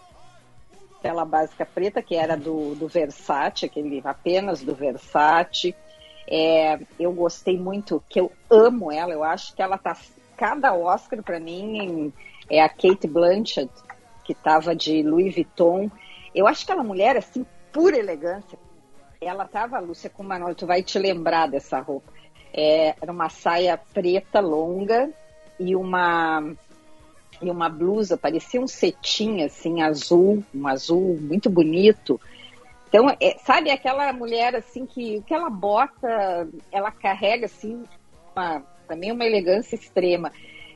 Aquela 0.99 1.25
básica 1.25 1.65
preta 1.65 2.03
que 2.03 2.15
era 2.15 2.37
do, 2.37 2.75
do 2.75 2.87
Versace, 2.87 3.65
aquele 3.65 4.01
apenas 4.05 4.63
do 4.63 4.75
Versace. 4.75 5.75
É, 6.31 6.79
eu 6.99 7.13
gostei 7.13 7.59
muito, 7.59 8.03
que 8.09 8.21
eu 8.21 8.31
amo 8.49 8.93
ela, 8.93 9.13
eu 9.13 9.25
acho 9.25 9.55
que 9.55 9.63
ela 9.63 9.77
tá. 9.77 9.97
Cada 10.37 10.73
Oscar 10.73 11.23
para 11.23 11.41
mim 11.41 12.13
é 12.49 12.63
a 12.63 12.69
Kate 12.69 13.07
Blanchett, 13.07 13.71
que 14.25 14.35
tava 14.35 14.75
de 14.75 15.03
Louis 15.03 15.35
Vuitton. 15.35 15.91
Eu 16.35 16.47
acho 16.47 16.65
que 16.65 16.73
aquela 16.73 16.87
mulher, 16.87 17.17
assim, 17.17 17.45
pura 17.73 17.99
elegância. 17.99 18.59
Ela 19.21 19.45
tava, 19.45 19.79
Lúcia, 19.81 20.09
com 20.09 20.23
uma. 20.23 20.55
Tu 20.55 20.67
vai 20.67 20.83
te 20.83 20.99
lembrar 20.99 21.49
dessa 21.49 21.81
roupa. 21.81 22.11
É, 22.55 22.95
era 23.01 23.13
uma 23.13 23.29
saia 23.29 23.77
preta 23.77 24.41
longa 24.41 25.11
e 25.59 25.77
uma 25.77 26.57
e 27.43 27.51
uma 27.51 27.69
blusa, 27.69 28.19
parecia 28.19 28.61
um 28.61 28.67
cetim 28.67 29.43
assim, 29.43 29.81
azul, 29.81 30.45
um 30.55 30.67
azul 30.67 31.19
muito 31.21 31.49
bonito. 31.49 32.21
Então, 32.91 33.09
é, 33.21 33.39
sabe 33.39 33.71
aquela 33.71 34.13
mulher 34.13 34.57
assim 34.57 34.85
que 34.85 35.23
que 35.23 35.33
ela 35.33 35.49
bota, 35.49 36.49
ela 36.73 36.91
carrega 36.91 37.47
assim, 37.47 37.85
uma, 38.35 38.65
também 38.89 39.13
uma 39.13 39.25
elegância 39.25 39.77
extrema. 39.77 40.33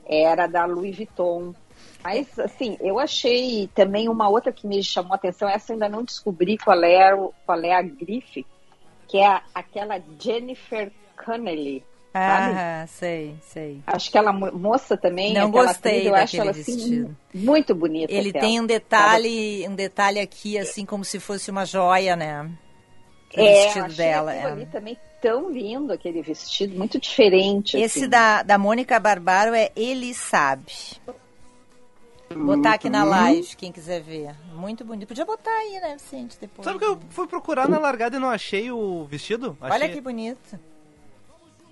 Era 0.06 0.46
da 0.46 0.64
Louis 0.64 0.96
Vuitton. 0.96 1.52
Mas, 2.04 2.38
assim, 2.38 2.76
eu 2.80 3.00
achei 3.00 3.68
também 3.74 4.08
uma 4.08 4.28
outra 4.28 4.52
que 4.52 4.66
me 4.66 4.80
chamou 4.84 5.12
a 5.12 5.16
atenção, 5.16 5.48
essa 5.48 5.72
eu 5.72 5.74
ainda 5.74 5.88
não 5.88 6.04
descobri 6.04 6.56
qual 6.56 6.84
é, 6.84 7.10
qual 7.44 7.60
é 7.62 7.72
a 7.72 7.82
grife, 7.82 8.46
que 9.08 9.18
é 9.18 9.26
a- 9.26 9.42
aquela 9.54 10.00
Jennifer 10.20 10.92
Connelly. 11.24 11.82
Sabe? 12.18 12.54
Ah, 12.58 12.86
sei, 12.86 13.34
sei. 13.42 13.82
Acho 13.86 14.10
que 14.10 14.16
ela 14.16 14.32
mo- 14.32 14.52
moça 14.52 14.96
também, 14.96 15.34
Não 15.34 15.50
gostei 15.50 15.92
atriz, 15.92 16.06
eu 16.06 16.14
acho 16.14 16.36
ela 16.40 16.50
assim 16.52 16.76
vestido. 16.76 17.16
muito 17.34 17.74
bonita. 17.74 18.12
Ele 18.12 18.30
aquela. 18.30 18.44
tem 18.44 18.60
um 18.60 18.66
detalhe, 18.66 19.68
um 19.68 19.74
detalhe 19.74 20.20
aqui, 20.20 20.56
assim, 20.58 20.86
como 20.86 21.04
se 21.04 21.18
fosse 21.20 21.50
uma 21.50 21.64
joia, 21.66 22.14
né? 22.16 22.48
O 23.36 23.40
É, 23.40 23.64
vestido 23.64 23.84
achei 23.86 23.96
dela. 23.96 24.32
é. 24.34 24.44
ali 24.44 24.66
também 24.66 24.96
tão 25.20 25.50
lindo, 25.50 25.92
aquele 25.92 26.22
vestido, 26.22 26.76
muito 26.76 27.00
diferente. 27.00 27.76
Esse 27.76 28.00
assim. 28.00 28.08
da, 28.08 28.42
da 28.42 28.56
Mônica 28.58 28.98
Barbaro 29.00 29.54
é 29.54 29.72
Ele 29.74 30.14
Sabe. 30.14 30.72
Vou 32.30 32.56
botar 32.56 32.74
aqui 32.74 32.86
Uhum. 32.86 32.92
na 32.92 33.04
live, 33.04 33.54
quem 33.56 33.70
quiser 33.70 34.00
ver. 34.02 34.34
Muito 34.54 34.84
bonito. 34.84 35.06
Podia 35.08 35.24
botar 35.24 35.50
aí, 35.50 35.78
né, 35.80 35.94
Vicente, 35.94 36.36
depois. 36.40 36.64
Sabe 36.64 36.78
que 36.78 36.84
eu 36.84 36.98
fui 37.10 37.26
procurar 37.26 37.68
na 37.68 37.78
largada 37.78 38.16
e 38.16 38.20
não 38.20 38.28
achei 38.30 38.70
o 38.70 39.04
vestido? 39.04 39.56
Achei... 39.60 39.74
Olha 39.82 39.88
que 39.92 40.00
bonito. 40.00 40.58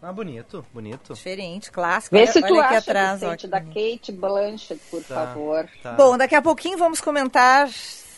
Ah, 0.03 0.13
bonito, 0.13 0.67
bonito. 0.75 1.15
Diferente, 1.15 1.71
clássico. 1.71 2.17
Vê 2.17 2.23
olha, 2.23 2.33
se 2.33 2.41
tu 2.43 2.53
olha 2.55 2.65
aqui 2.65 2.75
acha, 2.75 2.91
atrás. 2.91 3.23
ó, 3.23 3.27
Vicente, 3.27 3.41
que 3.43 3.47
da. 3.47 3.61
Kate 3.61 4.13
Blanchett, 4.13 4.81
por 4.91 5.03
Tá, 5.05 5.15
favor. 5.15 5.69
tá. 5.83 5.93
Bom, 5.93 6.19
daqui 6.19 6.35
a 6.35 6.43
pouquinho 6.43 6.77
vamos 6.77 7.01
comentar 7.01 7.69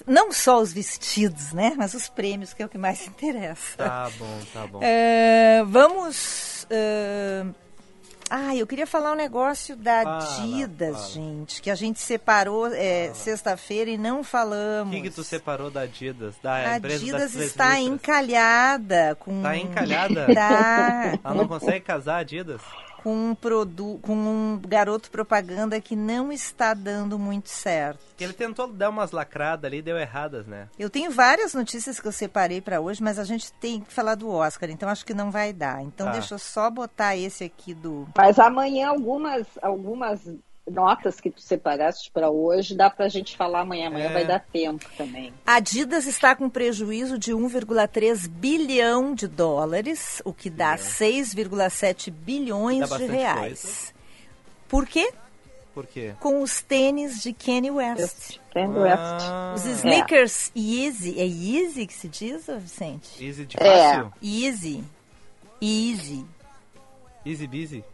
não 0.06 0.32
só 0.32 0.60
os 0.60 0.72
vestidos, 0.72 1.52
né? 1.52 1.74
Mas 1.76 1.92
os 1.92 2.08
prêmios, 2.08 2.54
que 2.54 2.62
é 2.62 2.66
o 2.66 2.68
que 2.70 2.78
mais 2.78 3.04
interessa. 3.08 3.76
Tá 3.76 4.10
bom, 4.18 4.40
tá 4.52 4.66
bom. 4.66 4.80
É, 4.82 5.62
vamos. 5.66 6.66
é, 6.70 7.44
Ah, 8.30 8.56
eu 8.56 8.66
queria 8.66 8.86
falar 8.86 9.12
um 9.12 9.16
negócio 9.16 9.76
da 9.76 10.02
Fala, 10.02 10.18
Adidas, 10.18 10.96
fala. 10.96 11.08
gente, 11.08 11.60
que 11.62 11.70
a 11.70 11.74
gente 11.74 12.00
separou 12.00 12.66
é, 12.68 13.12
sexta-feira 13.14 13.90
e 13.90 13.98
não 13.98 14.20
O 14.20 14.24
falamos. 14.24 14.94
que, 14.94 15.02
que 15.02 15.10
tu 15.10 15.22
separou 15.22 15.70
da 15.70 15.82
Adidas? 15.82 16.34
Da 16.42 16.54
A 16.54 16.74
Adidas 16.74 17.34
está 17.34 17.78
encalhada 17.80 19.14
com. 19.20 19.42
Tá 19.42 19.56
encalhada? 19.56 20.26
Tá, 20.34 21.18
Ela 21.22 21.34
não 21.34 21.46
consegue 21.46 21.80
casar, 21.80 22.18
Adidas? 22.18 22.60
Com 23.04 23.14
um 23.14 23.34
produto, 23.34 24.00
com 24.00 24.14
um 24.14 24.58
garoto 24.66 25.10
propaganda 25.10 25.78
que 25.78 25.94
não 25.94 26.32
está 26.32 26.72
dando 26.72 27.18
muito 27.18 27.50
certo. 27.50 28.00
Ele 28.18 28.32
tentou 28.32 28.66
dar 28.66 28.88
umas 28.88 29.10
lacradas 29.10 29.66
ali 29.68 29.78
e 29.78 29.82
deu 29.82 29.98
erradas, 29.98 30.46
né? 30.46 30.70
Eu 30.78 30.88
tenho 30.88 31.10
várias 31.10 31.52
notícias 31.52 32.00
que 32.00 32.08
eu 32.08 32.12
separei 32.12 32.62
para 32.62 32.80
hoje, 32.80 33.02
mas 33.02 33.18
a 33.18 33.24
gente 33.24 33.52
tem 33.52 33.82
que 33.82 33.92
falar 33.92 34.14
do 34.14 34.30
Oscar, 34.30 34.70
então 34.70 34.88
acho 34.88 35.04
que 35.04 35.12
não 35.12 35.30
vai 35.30 35.52
dar. 35.52 35.82
Então 35.82 36.06
Tá. 36.06 36.12
deixa 36.12 36.34
eu 36.34 36.38
só 36.38 36.70
botar 36.70 37.14
esse 37.14 37.44
aqui 37.44 37.74
do. 37.74 38.08
Mas 38.16 38.38
amanhã 38.38 38.88
algumas, 38.88 39.46
algumas 39.60 40.26
notas 40.70 41.20
que 41.20 41.30
tu 41.30 41.40
separaste 41.40 42.10
para 42.10 42.30
hoje, 42.30 42.74
dá 42.74 42.88
pra 42.88 43.08
gente 43.08 43.36
falar 43.36 43.60
amanhã. 43.60 43.88
Amanhã 43.88 44.06
É. 44.10 44.12
vai 44.12 44.24
dar 44.26 44.40
tempo 44.40 44.84
também. 44.96 45.32
A 45.46 45.56
Adidas 45.56 46.06
está 46.06 46.34
com 46.34 46.48
prejuízo 46.48 47.18
de 47.18 47.32
1,3 47.34 48.26
bilhão 48.26 49.14
de 49.14 49.26
dólares, 49.28 50.22
o 50.24 50.32
que 50.32 50.48
dá 50.48 50.76
6,7 50.76 52.10
bilhões 52.10 52.88
Dá 52.88 52.96
de 52.96 53.06
reais. 53.06 53.38
coisa. 53.62 53.94
Por 54.68 54.86
quê? 54.86 55.12
Por 55.74 55.86
quê? 55.86 56.14
Com 56.20 56.40
os 56.40 56.62
tênis 56.62 57.20
de 57.22 57.32
Kanye 57.32 57.70
West. 57.70 58.38
Kanye 58.52 58.78
West. 58.78 58.98
Ah, 59.00 59.54
Os 59.56 59.64
sneakers 59.66 60.52
Yeezy. 60.56 61.18
É 61.18 61.24
Yeezy 61.26 61.86
que 61.86 61.92
se 61.94 62.08
diz, 62.08 62.46
Vicente? 62.60 63.24
Easy 63.24 63.44
de 63.44 63.56
É. 63.60 63.94
fácil? 63.94 64.12
Yeezy. 64.22 64.84
Yeezy. 65.60 66.24
Easy 67.26 67.46
busy? 67.46 67.84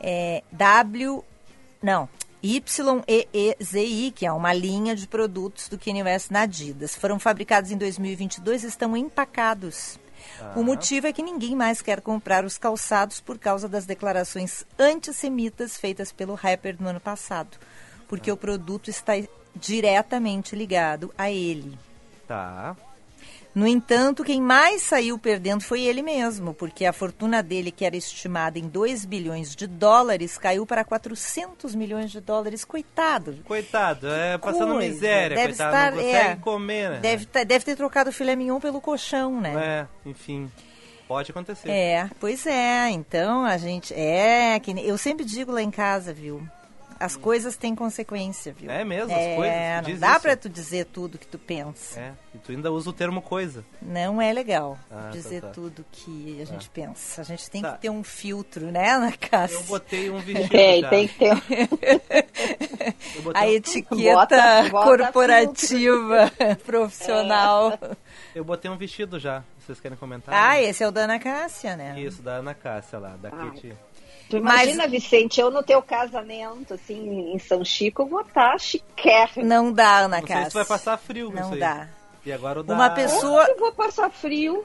É 0.00 0.42
W. 0.52 1.24
Não. 1.86 2.08
YEEZI, 2.42 4.10
que 4.10 4.26
é 4.26 4.32
uma 4.32 4.52
linha 4.52 4.96
de 4.96 5.06
produtos 5.06 5.68
do 5.68 5.78
Kanye 5.78 6.02
West 6.02 6.32
na 6.32 6.40
Adidas. 6.40 6.96
Foram 6.96 7.16
fabricados 7.20 7.70
em 7.70 7.76
2022 7.76 8.64
e 8.64 8.66
estão 8.66 8.96
empacados. 8.96 9.96
O 10.56 10.64
motivo 10.64 11.06
é 11.06 11.12
que 11.12 11.22
ninguém 11.22 11.54
mais 11.54 11.80
quer 11.80 12.00
comprar 12.00 12.44
os 12.44 12.58
calçados 12.58 13.20
por 13.20 13.38
causa 13.38 13.68
das 13.68 13.86
declarações 13.86 14.66
antissemitas 14.76 15.78
feitas 15.78 16.10
pelo 16.10 16.34
rapper 16.34 16.74
no 16.80 16.88
ano 16.88 16.98
passado, 16.98 17.56
porque 18.08 18.32
o 18.32 18.36
produto 18.36 18.90
está 18.90 19.12
diretamente 19.54 20.56
ligado 20.56 21.14
a 21.16 21.30
ele. 21.30 21.78
Tá. 22.26 22.76
No 23.56 23.66
entanto, 23.66 24.22
quem 24.22 24.38
mais 24.38 24.82
saiu 24.82 25.18
perdendo 25.18 25.62
foi 25.62 25.80
ele 25.80 26.02
mesmo, 26.02 26.52
porque 26.52 26.84
a 26.84 26.92
fortuna 26.92 27.42
dele, 27.42 27.70
que 27.70 27.86
era 27.86 27.96
estimada 27.96 28.58
em 28.58 28.68
2 28.68 29.06
bilhões 29.06 29.56
de 29.56 29.66
dólares, 29.66 30.36
caiu 30.36 30.66
para 30.66 30.84
400 30.84 31.74
milhões 31.74 32.10
de 32.10 32.20
dólares. 32.20 32.66
Coitado. 32.66 33.38
Coitado, 33.46 34.08
é 34.10 34.36
passando 34.36 34.74
Coisa. 34.74 34.92
miséria, 34.92 35.36
Deve 35.36 35.48
coitado, 35.54 35.74
estar- 35.74 35.90
não 35.92 36.02
consegue 36.02 36.28
é. 36.32 36.36
comer, 36.36 36.90
né? 36.90 36.98
Deve, 37.00 37.24
tá- 37.24 37.44
deve 37.44 37.64
ter 37.64 37.76
trocado 37.76 38.10
o 38.10 38.12
filé 38.12 38.36
mignon 38.36 38.60
pelo 38.60 38.78
colchão, 38.78 39.40
né? 39.40 39.86
É, 40.04 40.08
enfim, 40.10 40.52
pode 41.08 41.30
acontecer. 41.30 41.70
É, 41.70 42.10
pois 42.20 42.44
é. 42.46 42.90
Então 42.90 43.42
a 43.42 43.56
gente. 43.56 43.94
É, 43.94 44.60
que 44.60 44.70
eu 44.86 44.98
sempre 44.98 45.24
digo 45.24 45.50
lá 45.50 45.62
em 45.62 45.70
casa, 45.70 46.12
viu? 46.12 46.46
As 46.98 47.16
coisas 47.16 47.56
têm 47.56 47.74
consequência, 47.74 48.52
viu? 48.52 48.70
É 48.70 48.84
mesmo, 48.84 49.12
as 49.14 49.18
é, 49.20 49.36
coisas, 49.36 49.56
Não 49.76 49.82
diz 49.82 50.00
dá 50.00 50.12
isso. 50.12 50.20
pra 50.20 50.36
tu 50.36 50.48
dizer 50.48 50.86
tudo 50.86 51.18
que 51.18 51.26
tu 51.26 51.38
pensa. 51.38 52.00
É, 52.00 52.12
e 52.34 52.38
tu 52.38 52.52
ainda 52.52 52.70
usa 52.72 52.90
o 52.90 52.92
termo 52.92 53.20
coisa. 53.20 53.64
Não 53.82 54.20
é 54.20 54.32
legal 54.32 54.78
Ah, 54.90 55.02
tá, 55.04 55.10
dizer 55.10 55.42
tá. 55.42 55.48
tudo 55.48 55.84
que 55.92 56.38
a 56.40 56.44
gente 56.44 56.68
pensa. 56.70 57.20
A 57.20 57.24
gente 57.24 57.50
tem 57.50 57.62
Tá. 57.62 57.72
que 57.72 57.82
ter 57.82 57.90
um 57.90 58.02
filtro, 58.02 58.66
né, 58.72 58.96
na 58.98 59.12
casa. 59.12 59.52
Eu 59.54 59.62
botei 59.64 60.10
um 60.10 60.18
vestido 60.20 60.48
Tem, 60.48 60.80
já. 60.80 60.88
tem 60.88 61.08
que 61.08 61.14
ter. 61.18 61.34
Botei, 63.22 63.42
A 63.42 63.44
um- 63.46 63.48
etiqueta 63.50 64.14
Bota- 64.14 64.68
bota 64.70 65.02
corporativa, 65.02 66.30
profissional. 66.64 67.78
eu 68.34 68.44
botei 68.44 68.70
um 68.70 68.76
vestido 68.76 69.18
já. 69.18 69.42
Vocês 69.58 69.80
querem 69.80 69.96
comentar? 69.98 70.32
Ah, 70.32 70.60
esse 70.62 70.84
é 70.84 70.88
o 70.88 70.92
da 70.92 71.02
Ana 71.02 71.18
Cássia, 71.18 71.76
né? 71.76 71.98
Isso, 72.00 72.22
da 72.22 72.34
Ana 72.36 72.54
Cássia 72.54 72.98
lá, 73.00 73.16
da 73.16 73.28
Ah. 73.30 73.50
Kitty. 73.50 73.74
Tu 74.28 74.36
imagina, 74.38 74.88
Vicente, 74.88 75.40
eu 75.40 75.50
no 75.50 75.62
teu 75.62 75.80
casamento, 75.80 76.74
assim, 76.74 77.32
em 77.32 77.38
São 77.38 77.64
Chico, 77.64 78.02
eu 78.02 78.06
vou 78.06 78.22
estar 78.22 78.58
chiquérrima. 78.58 79.48
Não 79.48 79.72
dá, 79.72 79.98
Ana 80.00 80.20
Não 80.20 80.26
sei 80.26 80.34
Cássia. 80.36 80.50
se 80.50 80.54
vai 80.56 80.64
passar 80.64 80.96
frio 80.98 81.30
Não 81.32 81.42
isso 81.42 81.54
aí. 81.54 81.60
dá. 81.60 81.88
E 82.24 82.32
agora 82.32 82.60
o 82.60 82.62
da... 82.64 82.74
Uma 82.74 82.90
pessoa- 82.90 83.44
Eu 83.48 83.56
vou 83.58 83.70
passar 83.72 84.10
frio. 84.10 84.64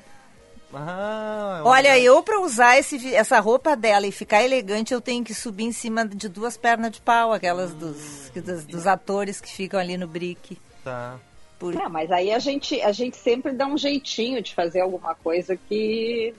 Ah, 0.73 1.61
Olha, 1.65 1.99
eu 1.99 2.23
pra 2.23 2.39
usar 2.39 2.77
esse 2.79 3.13
essa 3.13 3.39
roupa 3.39 3.75
dela 3.75 4.07
e 4.07 4.11
ficar 4.11 4.41
elegante, 4.43 4.93
eu 4.93 5.01
tenho 5.01 5.23
que 5.23 5.33
subir 5.33 5.65
em 5.65 5.71
cima 5.73 6.05
de 6.07 6.29
duas 6.29 6.55
pernas 6.55 6.91
de 6.91 7.01
pau, 7.01 7.33
aquelas 7.33 7.73
dos, 7.73 8.29
que- 8.33 8.39
dos, 8.41 8.65
dos 8.65 8.87
atores 8.87 9.41
que 9.41 9.49
ficam 9.51 9.79
ali 9.79 9.97
no 9.97 10.07
brick. 10.07 10.57
Tá. 10.83 11.19
Por- 11.59 11.75
Não, 11.75 11.89
mas 11.89 12.09
aí 12.11 12.31
a 12.31 12.39
gente, 12.39 12.81
a 12.81 12.91
gente 12.91 13.17
sempre 13.17 13.51
dá 13.51 13.67
um 13.67 13.77
jeitinho 13.77 14.41
de 14.41 14.55
fazer 14.55 14.79
alguma 14.79 15.13
coisa 15.13 15.55
que 15.57 16.33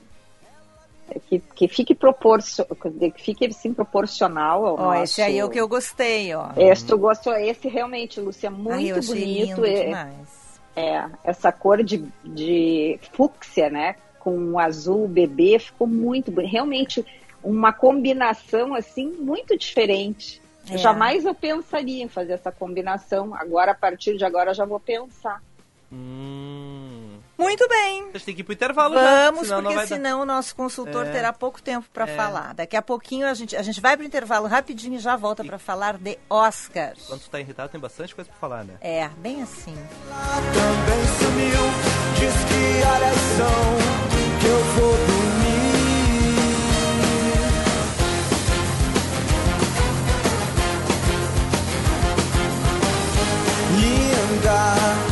que, 1.28 1.38
que 1.38 1.68
fique 1.68 1.94
proporcio, 1.94 2.64
que 2.64 3.22
fique 3.22 3.46
assim 3.46 3.72
proporcional 3.72 4.66
ao 4.66 4.74
Ó, 4.74 4.76
nosso... 4.78 5.04
esse 5.04 5.22
aí 5.22 5.38
é 5.38 5.44
o 5.44 5.50
que 5.50 5.60
eu 5.60 5.68
gostei, 5.68 6.34
ó. 6.34 6.50
Esse 6.56 6.86
tu 6.86 6.96
gostou, 6.98 7.34
esse 7.34 7.68
realmente, 7.68 8.20
Lúcia, 8.20 8.50
muito 8.50 8.72
Ai, 8.72 8.92
eu 8.92 8.96
achei 8.96 9.14
bonito. 9.14 9.46
lindo 9.46 9.66
é- 9.66 9.84
demais. 9.84 10.42
É, 10.74 11.04
essa 11.22 11.52
cor 11.52 11.82
de, 11.84 12.02
de 12.24 12.98
fúcsia, 13.12 13.68
né? 13.68 13.96
Com 14.18 14.52
o 14.52 14.58
azul 14.58 15.06
bebê, 15.06 15.58
ficou 15.58 15.86
muito 15.86 16.30
bonito. 16.30 16.50
Realmente 16.50 17.04
uma 17.42 17.72
combinação 17.74 18.74
assim 18.74 19.08
muito 19.08 19.58
diferente. 19.58 20.40
É. 20.70 20.78
Jamais 20.78 21.26
eu 21.26 21.34
pensaria 21.34 22.02
em 22.02 22.08
fazer 22.08 22.32
essa 22.34 22.50
combinação. 22.50 23.34
Agora, 23.34 23.72
a 23.72 23.74
partir 23.74 24.16
de 24.16 24.24
agora, 24.24 24.52
eu 24.52 24.54
já 24.54 24.64
vou 24.64 24.80
pensar. 24.80 25.42
Hum... 25.92 27.01
Muito 27.38 27.66
bem. 27.68 28.02
A 28.14 28.18
gente 28.18 28.24
tem 28.24 28.34
que 28.34 28.40
ir 28.42 28.44
pro 28.44 28.52
intervalo 28.52 28.94
já, 28.94 29.30
Vamos, 29.30 29.48
senão 29.48 29.56
não 29.62 29.70
porque 29.70 29.76
vai 29.76 29.86
dar. 29.88 29.96
senão 29.96 30.20
o 30.20 30.24
nosso 30.24 30.54
consultor 30.54 31.06
É. 31.06 31.10
terá 31.10 31.32
pouco 31.32 31.60
tempo 31.60 31.86
para 31.92 32.04
É. 32.08 32.14
falar. 32.16 32.54
Daqui 32.54 32.76
a 32.76 32.82
pouquinho 32.82 33.26
a 33.26 33.34
gente, 33.34 33.56
a 33.56 33.62
gente 33.62 33.80
vai 33.80 33.96
pro 33.96 34.06
intervalo 34.06 34.46
rapidinho 34.46 34.94
e 34.96 34.98
já 34.98 35.16
volta 35.16 35.42
para 35.42 35.58
falar 35.58 35.98
de 35.98 36.18
Oscar. 36.30 36.92
Quando 37.08 37.20
tu 37.22 37.30
tá 37.30 37.40
irritado, 37.40 37.70
tem 37.70 37.80
bastante 37.80 38.14
coisa 38.14 38.30
pra 38.30 38.38
falar, 38.38 38.64
né? 38.64 38.74
É, 38.80 39.08
bem 39.18 39.42
assim. 39.42 39.74
também 39.74 41.06
sumiu. 41.18 41.62
Diz 42.18 42.34
que 42.44 42.86
horas 42.86 43.16
são 43.36 44.40
que 44.40 44.46
eu 44.46 44.64
vou 44.76 44.96
dormir. 44.96 45.32
Linda, 53.80 54.58
linda, 55.00 55.11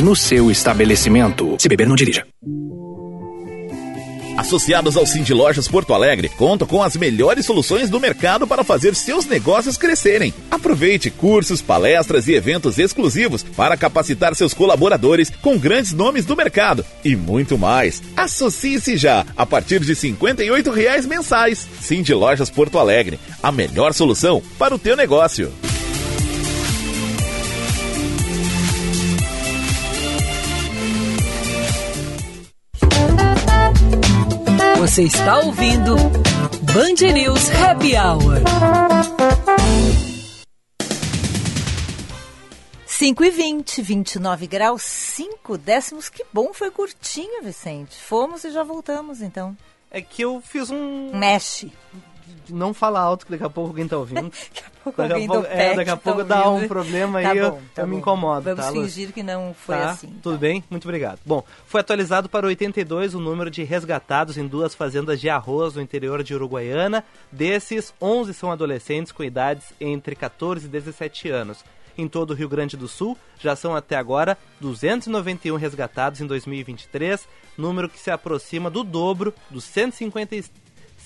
no 0.00 0.14
seu 0.14 0.50
estabelecimento. 0.50 1.56
Se 1.58 1.68
beber, 1.68 1.88
não 1.88 1.96
dirija. 1.96 2.26
Associados 4.38 4.96
ao 4.96 5.04
Cindy 5.04 5.34
Lojas 5.34 5.66
Porto 5.66 5.92
Alegre, 5.92 6.28
contam 6.28 6.66
com 6.66 6.80
as 6.80 6.96
melhores 6.96 7.44
soluções 7.44 7.90
do 7.90 7.98
mercado 7.98 8.46
para 8.46 8.62
fazer 8.62 8.94
seus 8.94 9.26
negócios 9.26 9.76
crescerem. 9.76 10.32
Aproveite 10.48 11.10
cursos, 11.10 11.60
palestras 11.60 12.28
e 12.28 12.34
eventos 12.34 12.78
exclusivos 12.78 13.42
para 13.42 13.76
capacitar 13.76 14.36
seus 14.36 14.54
colaboradores 14.54 15.28
com 15.42 15.58
grandes 15.58 15.92
nomes 15.92 16.24
do 16.24 16.36
mercado 16.36 16.86
e 17.04 17.16
muito 17.16 17.58
mais. 17.58 18.00
Associe-se 18.16 18.96
já 18.96 19.26
a 19.36 19.44
partir 19.44 19.80
de 19.80 19.92
58 19.96 20.70
reais 20.70 21.04
mensais. 21.04 21.66
Cindy 21.80 22.14
Lojas 22.14 22.48
Porto 22.48 22.78
Alegre, 22.78 23.18
a 23.42 23.50
melhor 23.50 23.92
solução 23.92 24.40
para 24.56 24.72
o 24.72 24.78
teu 24.78 24.96
negócio. 24.96 25.52
Você 34.78 35.02
está 35.02 35.40
ouvindo 35.40 35.96
Band 36.72 37.12
News 37.12 37.50
Happy 37.50 37.96
Hour. 37.96 38.38
5 42.86 43.24
e 43.24 43.30
20, 43.30 43.82
29 43.82 44.46
graus, 44.46 44.82
5 44.82 45.58
décimos. 45.58 46.08
Que 46.08 46.24
bom, 46.32 46.54
foi 46.54 46.70
curtinho, 46.70 47.42
Vicente. 47.42 47.96
Fomos 47.96 48.44
e 48.44 48.52
já 48.52 48.62
voltamos, 48.62 49.20
então. 49.20 49.56
É 49.90 50.00
que 50.00 50.22
eu 50.22 50.40
fiz 50.40 50.70
um... 50.70 51.10
Mexe. 51.12 51.72
Não 52.50 52.72
fala 52.74 53.00
alto, 53.00 53.26
que 53.26 53.32
daqui 53.32 53.44
a 53.44 53.50
pouco 53.50 53.70
alguém 53.70 53.86
tá 53.88 53.96
ouvindo. 53.98 54.30
Daqui 54.48 54.62
a 54.64 54.80
pouco 54.82 54.96
Daqui 55.02 55.12
a 55.12 55.14
alguém 55.16 55.26
pouco- 55.28 55.42
do 55.42 55.48
é, 55.48 55.74
daqui 55.74 55.90
a 55.90 55.96
tá 55.96 56.02
pouco 56.02 56.24
dá 56.24 56.44
ouvindo. 56.48 56.64
um 56.64 56.68
problema 56.68 57.20
Tá 57.20 57.30
aí, 57.32 57.38
eu- 57.38 57.50
bom, 57.50 57.60
eu 57.76 57.86
me 57.86 57.96
incomodo, 57.96 58.42
Vamos 58.44 58.64
tá, 58.64 58.72
fingir 58.72 59.12
que 59.12 59.22
não 59.22 59.52
foi 59.54 59.76
Tá, 59.76 59.90
assim. 59.90 60.08
Tudo 60.22 60.38
bem? 60.38 60.64
Muito 60.70 60.84
obrigado. 60.86 61.18
Bom, 61.26 61.44
foi 61.66 61.80
atualizado 61.82 62.28
para 62.28 62.46
82 62.46 63.14
o 63.14 63.20
número 63.20 63.50
de 63.50 63.62
resgatados 63.64 64.38
em 64.38 64.46
duas 64.46 64.74
fazendas 64.74 65.20
de 65.20 65.28
arroz 65.28 65.74
no 65.74 65.82
interior 65.82 66.22
de 66.22 66.34
Uruguaiana. 66.34 67.04
Desses, 67.30 67.92
11 68.00 68.32
são 68.32 68.50
adolescentes 68.50 69.12
com 69.12 69.22
idades 69.22 69.66
entre 69.78 70.14
14 70.16 70.64
e 70.64 70.68
17 70.70 71.28
anos. 71.28 71.62
Em 71.98 72.08
todo 72.08 72.30
o 72.30 72.34
Rio 72.34 72.48
Grande 72.48 72.76
do 72.76 72.86
Sul, 72.88 73.18
já 73.40 73.54
são 73.56 73.74
até 73.74 73.96
agora 73.96 74.38
291 74.60 75.56
resgatados 75.56 76.20
em 76.20 76.26
2023, 76.26 77.28
número 77.58 77.88
que 77.88 77.98
se 77.98 78.10
aproxima 78.10 78.70
do 78.70 78.82
dobro 78.84 79.34
dos 79.50 79.64
150, 79.64 80.36
e- 80.36 80.44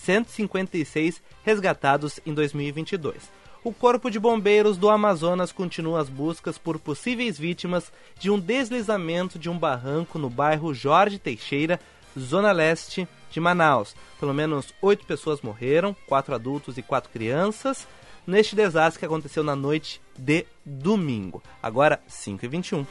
156 0.04 1.22
resgatados 1.44 2.20
em 2.26 2.34
2022. 2.34 3.30
O 3.64 3.72
Corpo 3.72 4.10
de 4.10 4.18
Bombeiros 4.18 4.76
do 4.76 4.90
Amazonas 4.90 5.52
continua 5.52 6.00
as 6.00 6.08
buscas 6.08 6.58
por 6.58 6.80
possíveis 6.80 7.38
vítimas 7.38 7.92
de 8.18 8.28
um 8.28 8.38
deslizamento 8.38 9.38
de 9.38 9.48
um 9.48 9.56
barranco 9.56 10.18
no 10.18 10.28
bairro 10.28 10.74
Jorge 10.74 11.18
Teixeira, 11.18 11.78
zona 12.18 12.50
leste 12.50 13.06
de 13.30 13.38
Manaus. 13.38 13.94
Pelo 14.18 14.34
menos 14.34 14.74
oito 14.82 15.06
pessoas 15.06 15.40
morreram, 15.40 15.94
quatro 16.08 16.34
adultos 16.34 16.76
e 16.76 16.82
quatro 16.82 17.10
crianças, 17.10 17.86
neste 18.26 18.56
desastre 18.56 18.98
que 18.98 19.06
aconteceu 19.06 19.44
na 19.44 19.54
noite 19.54 20.00
de 20.18 20.44
domingo. 20.64 21.40
Agora, 21.62 22.00
5h21. 22.10 22.84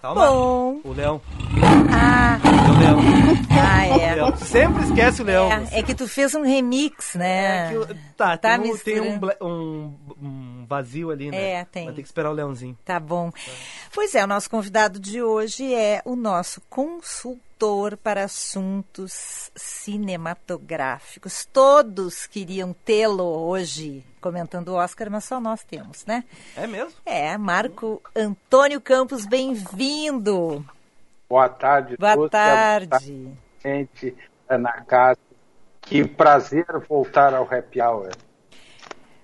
Calma. 0.00 0.26
Bom. 0.26 0.80
O 0.82 0.92
leão. 0.92 1.20
Ah, 1.92 2.38
O 2.42 2.78
leão. 2.78 2.98
ah, 3.50 3.86
é. 3.86 4.36
Sempre 4.36 4.84
esquece 4.84 5.20
o 5.20 5.24
leão. 5.24 5.52
É, 5.52 5.80
é, 5.80 5.82
que 5.82 5.94
tu 5.94 6.08
fez 6.08 6.34
um 6.34 6.42
remix, 6.42 7.14
né? 7.14 7.70
É 7.70 7.76
eu, 7.76 7.86
tá, 8.16 8.36
tá 8.38 8.58
tem, 8.58 8.72
um, 8.72 8.78
tem 8.78 9.00
um, 9.00 9.20
um, 9.42 9.94
um, 10.22 10.66
vazio 10.66 11.10
ali, 11.10 11.30
né? 11.30 11.50
É, 11.50 11.64
tem. 11.64 11.84
Vai 11.84 11.94
ter 11.94 12.02
que 12.02 12.08
esperar 12.08 12.30
o 12.30 12.34
leãozinho. 12.34 12.78
Tá 12.84 12.98
bom. 12.98 13.30
Pois 13.92 14.14
é, 14.14 14.24
o 14.24 14.26
nosso 14.26 14.48
convidado 14.48 14.98
de 14.98 15.22
hoje 15.22 15.74
é 15.74 16.00
o 16.04 16.16
nosso 16.16 16.62
consultor 16.70 17.49
para 17.96 18.24
assuntos 18.24 19.50
cinematográficos. 19.54 21.44
Todos 21.44 22.26
queriam 22.26 22.72
tê-lo 22.72 23.22
hoje 23.22 24.02
comentando 24.20 24.68
o 24.68 24.76
Oscar, 24.76 25.10
mas 25.10 25.24
só 25.24 25.38
nós 25.38 25.62
temos, 25.62 26.06
né? 26.06 26.24
É 26.56 26.66
mesmo? 26.66 26.94
É, 27.04 27.36
Marco 27.36 28.02
Antônio 28.16 28.80
Campos, 28.80 29.26
bem-vindo. 29.26 30.64
Boa 31.28 31.48
tarde. 31.48 31.96
Boa 31.98 32.14
todos. 32.14 32.30
tarde. 32.30 33.28
Gente, 33.62 34.16
na 34.48 34.80
casa. 34.84 35.18
Que 35.82 36.06
prazer 36.06 36.66
voltar 36.88 37.34
ao 37.34 37.44
Happy 37.44 37.80
Hour. 37.80 38.10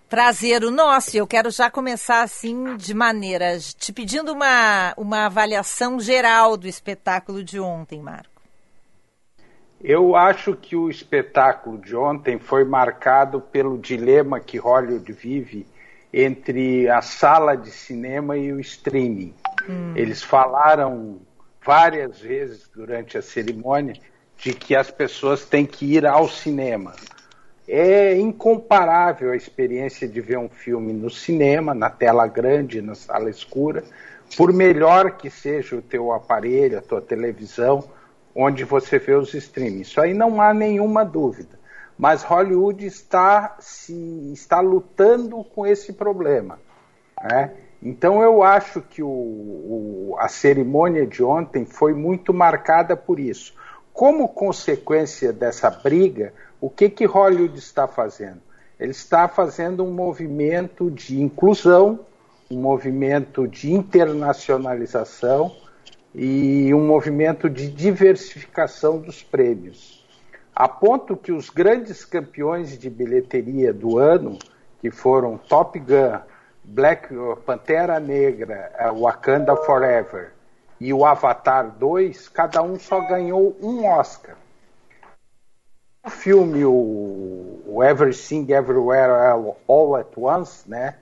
Prazer 0.09 0.63
o 0.63 0.71
nosso. 0.71 1.17
Eu 1.17 1.27
quero 1.27 1.51
já 1.51 1.69
começar 1.69 2.23
assim 2.23 2.77
de 2.77 2.95
maneira 2.95 3.59
te 3.59 3.93
pedindo 3.93 4.33
uma, 4.33 4.95
uma 4.97 5.27
avaliação 5.27 5.99
geral 5.99 6.57
do 6.57 6.69
espetáculo 6.69 7.43
de 7.43 7.59
ontem, 7.59 8.01
Marco. 8.01 8.37
Eu 9.83 10.15
acho 10.17 10.55
que 10.55 10.77
o 10.77 10.89
espetáculo 10.89 11.79
de 11.79 11.95
ontem 11.95 12.39
foi 12.39 12.65
marcado 12.65 13.41
pelo 13.41 13.77
dilema 13.77 14.41
que 14.41 14.59
Hollywood 14.59 15.13
vive 15.13 15.67
entre 16.13 16.89
a 16.89 17.03
sala 17.03 17.57
de 17.57 17.71
cinema 17.71 18.37
e 18.37 18.53
o 18.53 18.61
streaming. 18.61 19.35
Hum. 19.69 19.93
Eles 19.97 20.23
falaram 20.23 21.21
várias 21.65 22.21
vezes 22.21 22.69
durante 22.75 23.19
a 23.19 23.23
cerimônia 23.23 23.95
de 24.39 24.55
que 24.55 24.77
as 24.77 24.91
pessoas 24.91 25.45
têm 25.45 25.67
que 25.67 25.95
ir 25.95 26.07
ao 26.07 26.29
cinema. 26.29 26.95
É 27.69 28.17
incomparável 28.17 29.33
a 29.33 29.37
experiência 29.37 30.07
de 30.07 30.21
ver 30.21 30.39
um 30.39 30.49
filme 30.49 30.93
no 30.93 31.11
cinema, 31.11 31.75
na 31.75 31.91
tela 31.91 32.27
grande, 32.27 32.81
na 32.81 32.95
sala 32.95 33.29
escura, 33.29 33.83
por 34.37 34.53
melhor 34.53 35.13
que 35.13 35.29
seja 35.29 35.77
o 35.77 35.83
teu 35.83 36.13
aparelho, 36.13 36.79
a 36.79 36.83
tua 36.83 37.01
televisão, 37.01 37.83
onde 38.35 38.65
você 38.65 38.99
vê 38.99 39.15
os 39.15 39.35
streamings. 39.35 39.89
Isso 39.89 40.01
aí 40.01 40.15
não 40.15 40.41
há 40.41 40.55
nenhuma 40.55 41.05
dúvida. 41.05 41.59
Mas 41.99 42.23
Hollywood 42.23 42.85
está, 42.85 43.57
se, 43.59 44.31
está 44.33 44.61
lutando 44.61 45.43
com 45.43 45.67
esse 45.67 45.93
problema. 45.93 46.59
Né? 47.23 47.53
Então 47.83 48.23
eu 48.23 48.43
acho 48.43 48.83
que 48.83 49.03
o, 49.03 49.09
o, 49.09 50.17
a 50.19 50.29
cerimônia 50.29 51.07
de 51.07 51.25
ontem 51.25 51.65
foi 51.65 51.95
muito 51.95 52.35
marcada 52.35 52.97
por 52.97 53.19
isso. 53.19 53.55
Como 53.93 54.29
consequência 54.29 55.33
dessa 55.33 55.71
briga, 55.71 56.35
o 56.61 56.71
que, 56.71 56.89
que 56.89 57.05
Hollywood 57.05 57.59
está 57.59 57.87
fazendo? 57.87 58.41
Ele 58.79 58.91
está 58.91 59.29
fazendo 59.29 59.85
um 59.85 59.93
movimento 59.93 60.91
de 60.91 61.21
inclusão, 61.21 62.01
um 62.51 62.61
movimento 62.61 63.49
de 63.49 63.73
internacionalização, 63.73 65.53
e 66.19 66.73
um 66.73 66.87
movimento 66.87 67.51
de 67.51 67.69
diversificação 67.69 68.99
dos 68.99 69.23
prêmios. 69.23 70.03
A 70.55 70.67
ponto 70.67 71.15
que 71.15 71.31
os 71.31 71.51
grandes 71.51 72.07
campeões 72.07 72.79
de 72.79 72.89
bilheteria 72.89 73.71
do 73.71 73.99
ano, 73.99 74.39
que 74.81 74.91
foram 74.91 75.37
Top 75.37 75.79
Gun, 75.79 76.19
Black 76.65 77.09
Pantera 77.45 78.01
Negra, 78.01 78.73
Wakanda 78.99 79.55
Forever 79.57 80.33
e 80.81 80.91
o 80.91 81.05
Avatar 81.05 81.71
2, 81.79 82.31
cada 82.31 82.63
um 82.63 82.79
só 82.79 83.07
ganhou 83.07 83.55
um 83.61 83.85
Oscar. 83.85 84.37
O 86.07 86.11
filme 86.11 86.65
o, 86.65 87.83
Everything 87.83 88.47
Everywhere 88.53 89.13
All 89.67 89.97
at 89.97 90.17
Once, 90.17 90.63
né, 90.69 90.95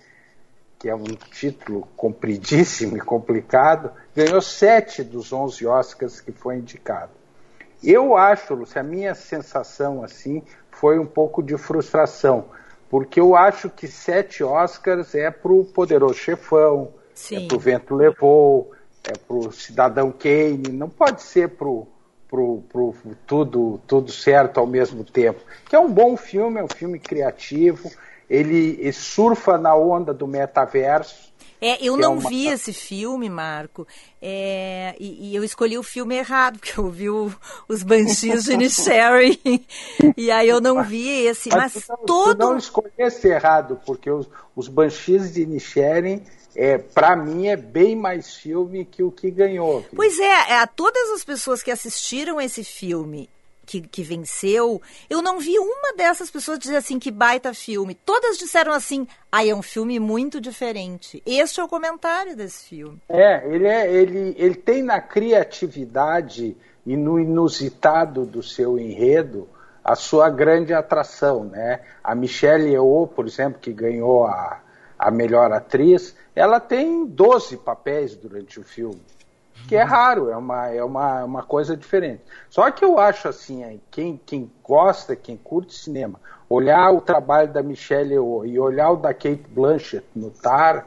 que 0.78 0.88
é 0.88 0.94
um 0.94 1.04
título 1.04 1.86
compridíssimo 1.94 2.96
e 2.96 3.00
complicado, 3.00 3.92
ganhou 4.16 4.40
sete 4.40 5.04
dos 5.04 5.30
onze 5.30 5.66
Oscars 5.66 6.22
que 6.22 6.32
foi 6.32 6.56
indicado. 6.56 7.12
Eu 7.82 8.16
acho, 8.16 8.54
Lúcia, 8.54 8.80
a 8.80 8.84
minha 8.84 9.14
sensação 9.14 10.02
assim 10.02 10.42
foi 10.70 10.98
um 10.98 11.06
pouco 11.06 11.42
de 11.42 11.58
frustração, 11.58 12.46
porque 12.88 13.20
eu 13.20 13.36
acho 13.36 13.68
que 13.68 13.86
sete 13.86 14.42
Oscars 14.42 15.14
é 15.14 15.30
para 15.30 15.52
o 15.52 15.66
Poderoso 15.66 16.14
Chefão, 16.14 16.88
Sim. 17.14 17.44
é 17.44 17.48
para 17.48 17.56
o 17.56 17.60
Vento 17.60 17.94
Levou, 17.94 18.72
é 19.04 19.12
para 19.12 19.36
o 19.36 19.52
Cidadão 19.52 20.10
Kane, 20.10 20.72
não 20.72 20.88
pode 20.88 21.20
ser 21.20 21.50
para 21.50 21.68
pro, 22.34 22.64
pro 22.68 22.94
tudo, 23.24 23.80
tudo 23.86 24.10
certo 24.10 24.58
ao 24.58 24.66
mesmo 24.66 25.04
tempo. 25.04 25.40
Que 25.68 25.76
é 25.76 25.78
um 25.78 25.90
bom 25.90 26.16
filme, 26.16 26.58
é 26.58 26.64
um 26.64 26.68
filme 26.68 26.98
criativo, 26.98 27.88
ele 28.28 28.92
surfa 28.92 29.56
na 29.56 29.76
onda 29.76 30.12
do 30.12 30.26
metaverso. 30.26 31.32
É, 31.60 31.78
eu 31.80 31.94
é 31.94 31.98
não 31.98 32.14
é 32.14 32.16
uma... 32.18 32.28
vi 32.28 32.48
esse 32.48 32.72
filme, 32.72 33.30
Marco, 33.30 33.86
é, 34.20 34.96
e, 34.98 35.30
e, 35.30 35.36
eu 35.36 35.44
escolhi 35.44 35.78
o 35.78 35.82
filme 35.82 36.16
errado, 36.16 36.58
porque 36.58 36.78
eu 36.78 36.90
vi 36.90 37.08
o, 37.08 37.32
os 37.68 37.82
Banshees 37.82 38.44
de 38.44 38.56
Nisharing, 38.56 39.38
e 40.16 40.30
aí 40.30 40.48
eu 40.48 40.60
não 40.60 40.82
vi 40.82 41.08
esse, 41.08 41.48
mas, 41.50 41.74
mas 41.74 41.88
não, 41.88 41.96
todo... 41.98 42.38
não 42.38 42.58
escolhesse 42.58 43.28
errado, 43.28 43.80
porque 43.86 44.10
os, 44.10 44.28
os 44.54 44.68
Banshees 44.68 45.32
de 45.32 45.46
Nisharing 45.46 46.22
é, 46.54 46.78
para 46.78 47.16
mim 47.16 47.48
é 47.48 47.56
bem 47.56 47.96
mais 47.96 48.34
filme 48.34 48.84
que 48.84 49.02
o 49.02 49.10
que 49.10 49.30
ganhou. 49.30 49.84
Pois 49.94 50.18
é, 50.18 50.52
é, 50.52 50.66
todas 50.66 51.10
as 51.10 51.24
pessoas 51.24 51.62
que 51.62 51.70
assistiram 51.70 52.40
esse 52.40 52.62
filme 52.62 53.28
que, 53.64 53.80
que 53.80 54.02
venceu, 54.02 54.80
eu 55.08 55.22
não 55.22 55.38
vi 55.38 55.58
uma 55.58 55.94
dessas 55.96 56.30
pessoas 56.30 56.58
dizer 56.58 56.76
assim, 56.76 56.98
que 56.98 57.10
baita 57.10 57.54
filme. 57.54 57.94
Todas 57.94 58.36
disseram 58.36 58.72
assim, 58.72 59.06
ah, 59.32 59.44
é 59.44 59.54
um 59.54 59.62
filme 59.62 59.98
muito 59.98 60.40
diferente. 60.40 61.22
Este 61.26 61.60
é 61.60 61.64
o 61.64 61.68
comentário 61.68 62.36
desse 62.36 62.68
filme. 62.68 63.00
É, 63.08 63.46
ele, 63.48 63.66
é, 63.66 63.92
ele, 63.92 64.34
ele 64.38 64.54
tem 64.54 64.82
na 64.82 65.00
criatividade 65.00 66.56
e 66.86 66.96
no 66.96 67.18
inusitado 67.18 68.26
do 68.26 68.42
seu 68.42 68.78
enredo 68.78 69.48
a 69.82 69.94
sua 69.94 70.30
grande 70.30 70.72
atração, 70.72 71.44
né? 71.44 71.80
A 72.02 72.14
Michelle 72.14 72.70
Yeoh, 72.70 73.06
por 73.06 73.26
exemplo, 73.26 73.60
que 73.60 73.72
ganhou 73.72 74.26
a, 74.26 74.60
a 74.98 75.10
melhor 75.10 75.52
atriz, 75.52 76.16
ela 76.34 76.60
tem 76.60 77.06
12 77.06 77.58
papéis 77.58 78.14
durante 78.16 78.58
o 78.58 78.64
filme 78.64 79.00
que 79.68 79.76
é 79.76 79.82
raro, 79.82 80.30
é 80.30 80.36
uma, 80.36 80.68
é 80.68 80.84
uma, 80.84 81.24
uma 81.24 81.42
coisa 81.42 81.76
diferente. 81.76 82.22
Só 82.50 82.70
que 82.70 82.84
eu 82.84 82.98
acho 82.98 83.28
assim, 83.28 83.80
quem, 83.90 84.20
quem 84.24 84.50
gosta, 84.62 85.16
quem 85.16 85.36
curte 85.36 85.74
cinema, 85.74 86.20
olhar 86.48 86.90
o 86.90 87.00
trabalho 87.00 87.52
da 87.52 87.62
Michelle 87.62 88.12
Yeoh 88.12 88.44
e 88.44 88.58
olhar 88.58 88.90
o 88.90 88.96
da 88.96 89.14
Kate 89.14 89.44
Blanchett 89.48 90.06
no 90.14 90.30
Tar, 90.30 90.86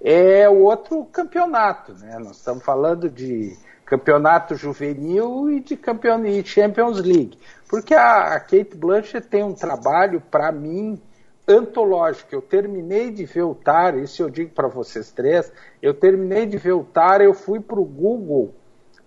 é 0.00 0.48
outro 0.48 1.04
campeonato, 1.06 1.92
né? 1.94 2.18
Nós 2.18 2.36
estamos 2.36 2.62
falando 2.62 3.08
de 3.08 3.56
campeonato 3.84 4.54
juvenil 4.54 5.50
e 5.50 5.60
de 5.60 5.76
campeonato 5.76 6.26
e 6.26 6.44
Champions 6.44 7.00
League, 7.00 7.38
porque 7.68 7.94
a, 7.94 8.34
a 8.34 8.40
Kate 8.40 8.76
Blanchett 8.76 9.26
tem 9.26 9.42
um 9.42 9.54
trabalho 9.54 10.20
para 10.20 10.52
mim 10.52 11.00
antológica. 11.48 12.34
Eu 12.34 12.42
terminei 12.42 13.10
de 13.10 13.24
ver 13.24 13.42
o 13.42 13.54
TAR, 13.54 13.96
isso 13.98 14.22
eu 14.22 14.28
digo 14.28 14.52
para 14.52 14.68
vocês 14.68 15.10
três, 15.10 15.50
eu 15.80 15.94
terminei 15.94 16.44
de 16.44 16.58
ver 16.58 16.72
o 16.72 16.84
TAR, 16.84 17.22
eu 17.22 17.32
fui 17.32 17.58
para 17.58 17.80
o 17.80 17.84
Google 17.84 18.54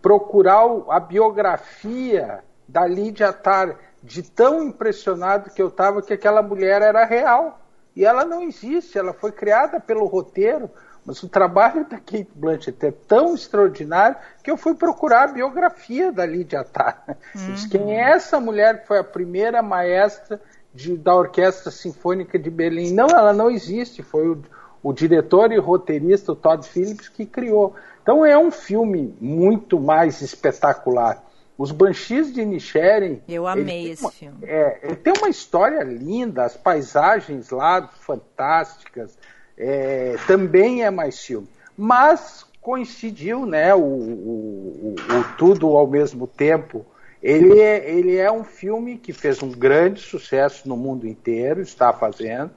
procurar 0.02 0.66
a 0.90 1.00
biografia 1.00 2.44
da 2.68 2.88
Lídia 2.88 3.32
Tar, 3.32 3.78
de 4.02 4.24
tão 4.24 4.64
impressionado 4.64 5.52
que 5.52 5.62
eu 5.62 5.68
estava 5.68 6.02
que 6.02 6.14
aquela 6.14 6.42
mulher 6.42 6.82
era 6.82 7.06
real. 7.06 7.60
E 7.96 8.06
ela 8.06 8.26
não 8.26 8.42
existe, 8.42 8.98
ela 8.98 9.14
foi 9.14 9.32
criada 9.32 9.80
pelo 9.80 10.06
roteiro, 10.06 10.72
mas 11.06 11.22
o 11.22 11.30
trabalho 11.30 11.86
da 11.90 11.98
Kate 11.98 12.30
Blanchett 12.34 12.86
é 12.86 12.92
tão 12.92 13.36
extraordinário 13.36 14.16
que 14.42 14.50
eu 14.50 14.58
fui 14.58 14.74
procurar 14.74 15.26
a 15.26 15.34
biografia 15.34 16.12
da 16.12 16.26
Lídia 16.26 16.64
Tar. 16.64 17.04
Uhum. 17.36 17.70
Quem 17.70 18.00
é 18.00 18.12
essa 18.12 18.40
mulher 18.40 18.82
que 18.82 18.88
foi 18.88 18.98
a 18.98 19.04
primeira 19.04 19.62
maestra 19.62 20.42
de, 20.74 20.98
da 20.98 21.16
Orquestra 21.16 21.72
Sinfônica 21.72 22.40
de 22.40 22.50
Berlim. 22.50 22.94
Não, 22.94 23.08
ela 23.08 23.34
não 23.34 23.50
existe. 23.50 24.02
Foi 24.02 24.30
o, 24.30 24.42
o 24.82 24.94
diretor 24.94 25.52
e 25.52 25.58
roteirista, 25.58 26.32
o 26.32 26.36
Todd 26.36 26.68
Phillips, 26.68 27.10
que 27.10 27.26
criou. 27.26 27.76
Então 28.02 28.26
é 28.26 28.38
um 28.38 28.52
filme 28.52 29.16
muito 29.20 29.80
mais 29.80 30.22
espetacular. 30.22 31.24
Os 31.58 31.72
Banshees 31.72 32.34
de 32.34 32.44
Nichiren. 32.44 33.20
Eu 33.28 33.46
amei 33.46 33.92
esse 33.92 34.02
uma, 34.02 34.12
filme. 34.12 34.38
É, 34.44 34.80
ele 34.84 34.96
tem 34.96 35.14
uma 35.16 35.30
história 35.30 35.84
linda, 35.84 36.44
as 36.44 36.58
paisagens 36.58 37.52
lá 37.52 37.88
fantásticas. 37.88 39.16
É, 39.58 40.16
também 40.26 40.84
é 40.84 40.90
mais 40.90 41.20
filme. 41.20 41.48
Mas 41.78 42.46
coincidiu, 42.60 43.46
né? 43.46 43.76
O, 43.76 43.80
o, 43.80 43.84
o, 43.84 44.96
o 44.96 45.38
tudo 45.38 45.68
ao 45.78 45.86
mesmo 45.86 46.26
tempo 46.26 46.86
ele 47.22 47.60
é, 47.60 47.90
ele 47.90 48.18
é 48.18 48.32
um 48.32 48.44
filme 48.44 48.98
que 48.98 49.14
fez 49.14 49.42
um 49.44 49.52
grande 49.52 50.02
sucesso 50.02 50.68
no 50.68 50.76
mundo 50.76 51.08
inteiro, 51.08 51.62
está 51.62 51.94
fazendo, 51.94 52.52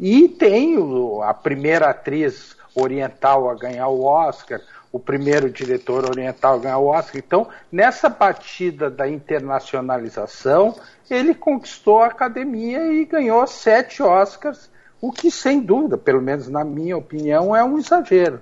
e 0.00 0.28
tem 0.28 0.78
o, 0.78 1.22
a 1.22 1.34
primeira 1.34 1.90
atriz 1.90 2.56
oriental 2.74 3.50
a 3.50 3.54
ganhar 3.54 3.88
o 3.88 4.04
Oscar, 4.04 4.60
o 4.90 4.98
primeiro 4.98 5.50
diretor 5.50 6.08
oriental 6.08 6.54
a 6.54 6.58
ganhar 6.58 6.78
o 6.78 6.86
Oscar. 6.86 7.16
Então, 7.16 7.48
nessa 7.70 8.08
batida 8.08 8.88
da 8.88 9.08
internacionalização, 9.08 10.74
ele 11.10 11.34
conquistou 11.34 11.98
a 11.98 12.06
academia 12.06 12.92
e 12.92 13.04
ganhou 13.04 13.46
sete 13.46 14.02
Oscars, 14.02 14.70
o 15.00 15.12
que, 15.12 15.30
sem 15.30 15.60
dúvida, 15.60 15.96
pelo 15.96 16.22
menos 16.22 16.48
na 16.48 16.64
minha 16.64 16.96
opinião, 16.96 17.54
é 17.54 17.62
um 17.62 17.78
exagero. 17.78 18.40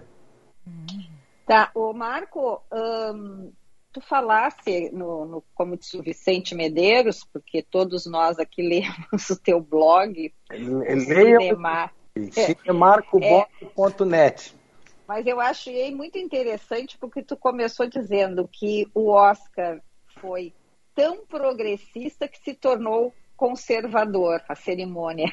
Tá, 1.47 1.71
o 1.75 1.93
Marco, 1.93 2.63
tu 3.97 4.01
falasse, 4.03 4.91
no, 4.93 5.25
no, 5.25 5.43
como 5.55 5.75
disse 5.75 5.97
o 5.97 6.03
Vicente 6.03 6.55
Medeiros, 6.55 7.27
porque 7.33 7.63
todos 7.63 8.05
nós 8.05 8.39
aqui 8.39 8.61
lemos 8.69 9.31
o 9.31 9.41
teu 9.41 9.59
blog, 9.59 10.35
Cinemar, 10.51 11.95
cinemarcoboto.net. 12.31 14.55
É, 14.55 14.57
mas 15.09 15.27
eu 15.27 15.41
achei 15.41 15.95
muito 15.95 16.19
interessante 16.19 16.99
porque 16.99 17.23
tu 17.23 17.39
começou 17.39 17.89
dizendo 17.89 18.47
que 18.53 18.87
o 18.95 19.09
Oscar 19.09 19.81
foi 20.21 20.53
tão 20.95 21.25
progressista 21.25 22.29
que 22.29 22.39
se 22.39 22.53
tornou 22.53 23.15
conservador 23.35 24.43
a 24.47 24.55
cerimônia. 24.55 25.33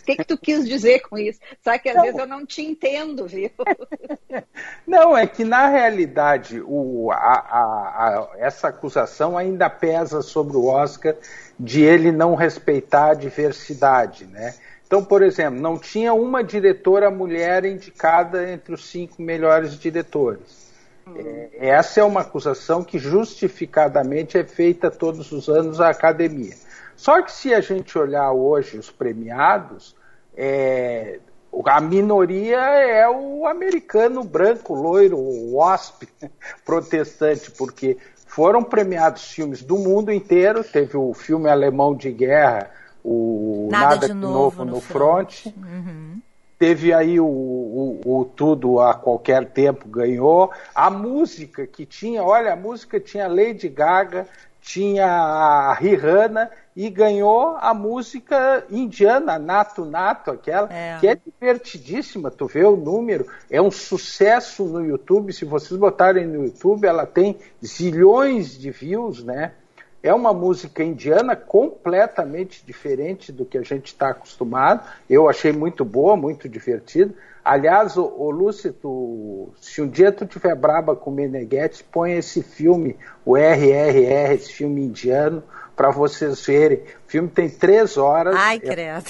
O 0.00 0.04
que, 0.04 0.16
que 0.16 0.24
tu 0.24 0.38
quis 0.38 0.66
dizer 0.66 1.00
com 1.00 1.18
isso? 1.18 1.38
Sabe 1.62 1.80
que 1.80 1.88
às 1.88 1.96
não. 1.96 2.02
vezes 2.02 2.18
eu 2.18 2.26
não 2.26 2.46
te 2.46 2.62
entendo, 2.62 3.26
viu? 3.26 3.50
Não, 4.86 5.16
é 5.16 5.26
que 5.26 5.44
na 5.44 5.68
realidade 5.68 6.62
o, 6.64 7.10
a, 7.12 7.16
a, 7.16 7.58
a, 7.60 8.28
essa 8.38 8.68
acusação 8.68 9.36
ainda 9.36 9.68
pesa 9.68 10.22
sobre 10.22 10.56
o 10.56 10.66
Oscar 10.66 11.14
de 11.58 11.82
ele 11.82 12.10
não 12.10 12.34
respeitar 12.34 13.10
a 13.10 13.14
diversidade, 13.14 14.24
né? 14.26 14.54
Então, 14.86 15.04
por 15.04 15.22
exemplo, 15.22 15.60
não 15.60 15.78
tinha 15.78 16.14
uma 16.14 16.42
diretora 16.42 17.10
mulher 17.10 17.66
indicada 17.66 18.50
entre 18.50 18.72
os 18.72 18.88
cinco 18.88 19.20
melhores 19.20 19.78
diretores. 19.78 20.72
Hum. 21.06 21.14
É, 21.16 21.68
essa 21.68 22.00
é 22.00 22.04
uma 22.04 22.22
acusação 22.22 22.82
que 22.82 22.98
justificadamente 22.98 24.38
é 24.38 24.44
feita 24.44 24.90
todos 24.90 25.30
os 25.30 25.48
anos 25.48 25.78
à 25.78 25.90
academia. 25.90 26.54
Só 26.98 27.22
que 27.22 27.30
se 27.30 27.54
a 27.54 27.60
gente 27.60 27.96
olhar 27.96 28.32
hoje 28.32 28.76
os 28.76 28.90
premiados, 28.90 29.94
é, 30.36 31.20
a 31.64 31.80
minoria 31.80 32.58
é 32.58 33.08
o 33.08 33.46
americano 33.46 34.24
branco, 34.24 34.74
loiro, 34.74 35.16
o 35.16 35.54
wasp, 35.54 36.08
protestante, 36.66 37.52
porque 37.52 37.96
foram 38.26 38.64
premiados 38.64 39.30
filmes 39.30 39.62
do 39.62 39.78
mundo 39.78 40.10
inteiro. 40.10 40.64
Teve 40.64 40.96
o 40.96 41.14
filme 41.14 41.48
alemão 41.48 41.94
de 41.94 42.10
guerra, 42.10 42.68
o 43.04 43.68
Nada, 43.70 43.94
Nada 43.94 44.06
de, 44.08 44.14
Novo, 44.14 44.64
novo 44.64 44.64
no, 44.64 44.80
Front. 44.80 45.42
front. 45.42 45.56
Uhum. 45.56 46.20
Teve 46.58 46.92
aí 46.92 47.20
o, 47.20 47.24
o, 47.24 48.00
o, 48.04 48.24
Tudo 48.24 48.80
a 48.80 48.92
Qualquer 48.92 49.46
Tempo 49.46 49.88
ganhou. 49.88 50.50
A 50.74 50.90
música 50.90 51.64
que 51.64 51.86
tinha, 51.86 52.24
olha, 52.24 52.54
a 52.54 52.56
música 52.56 52.98
tinha 52.98 53.28
Lady 53.28 53.68
Gaga, 53.68 54.26
tinha 54.60 55.06
a 55.06 55.72
Rihanna 55.72 56.50
e 56.78 56.88
ganhou 56.90 57.56
a 57.60 57.74
música 57.74 58.64
indiana, 58.70 59.36
Nato 59.36 59.84
Nato, 59.84 60.30
aquela, 60.30 60.72
é. 60.72 60.96
que 61.00 61.08
é 61.08 61.16
divertidíssima, 61.16 62.30
tu 62.30 62.46
vê 62.46 62.64
o 62.64 62.76
número, 62.76 63.26
é 63.50 63.60
um 63.60 63.68
sucesso 63.68 64.62
no 64.62 64.86
YouTube, 64.86 65.32
se 65.32 65.44
vocês 65.44 65.76
botarem 65.76 66.24
no 66.24 66.44
YouTube, 66.44 66.86
ela 66.86 67.04
tem 67.04 67.36
zilhões 67.66 68.56
de 68.56 68.70
views, 68.70 69.24
né? 69.24 69.54
É 70.00 70.14
uma 70.14 70.32
música 70.32 70.84
indiana 70.84 71.34
completamente 71.34 72.64
diferente 72.64 73.32
do 73.32 73.44
que 73.44 73.58
a 73.58 73.62
gente 73.62 73.86
está 73.86 74.10
acostumado. 74.10 74.88
Eu 75.10 75.28
achei 75.28 75.50
muito 75.50 75.84
boa, 75.84 76.16
muito 76.16 76.48
divertida. 76.48 77.12
Aliás, 77.44 77.96
o, 77.96 78.04
o 78.04 78.30
Lúcio, 78.30 78.72
tu, 78.72 79.48
se 79.60 79.82
um 79.82 79.88
dia 79.88 80.12
tu 80.12 80.24
tiver 80.26 80.54
braba 80.54 80.94
com 80.94 81.10
o 81.10 81.12
Meneghetti, 81.12 81.82
põe 81.82 82.12
esse 82.12 82.40
filme, 82.40 82.96
o 83.24 83.36
RRR, 83.36 84.34
esse 84.34 84.52
filme 84.52 84.84
indiano, 84.84 85.42
para 85.78 85.92
vocês 85.92 86.44
verem. 86.44 86.78
O 86.78 87.06
filme 87.06 87.28
tem 87.28 87.48
três 87.48 87.96
horas. 87.96 88.34
Ai, 88.36 88.58
credo. 88.58 89.04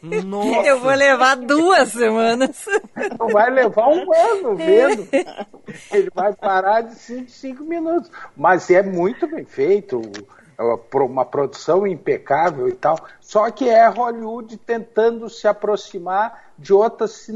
Nossa. 0.00 0.68
Eu 0.68 0.78
vou 0.78 0.94
levar 0.94 1.34
duas 1.34 1.88
semanas. 1.88 2.64
Vai 3.32 3.50
levar 3.50 3.88
um 3.88 4.06
ano 4.14 4.54
vendo. 4.54 5.08
Ele 5.92 6.08
vai 6.14 6.32
parar 6.32 6.82
de 6.82 6.94
cinco, 6.94 7.30
cinco 7.30 7.64
minutos. 7.64 8.12
Mas 8.36 8.70
é 8.70 8.80
muito 8.80 9.26
bem 9.26 9.44
feito 9.44 10.00
uma 10.94 11.24
produção 11.26 11.84
impecável 11.84 12.68
e 12.68 12.74
tal. 12.74 12.96
Só 13.20 13.50
que 13.50 13.68
é 13.68 13.88
Hollywood 13.88 14.56
tentando 14.58 15.28
se 15.28 15.48
aproximar 15.48 16.43
de 16.58 16.72
outras 16.72 17.26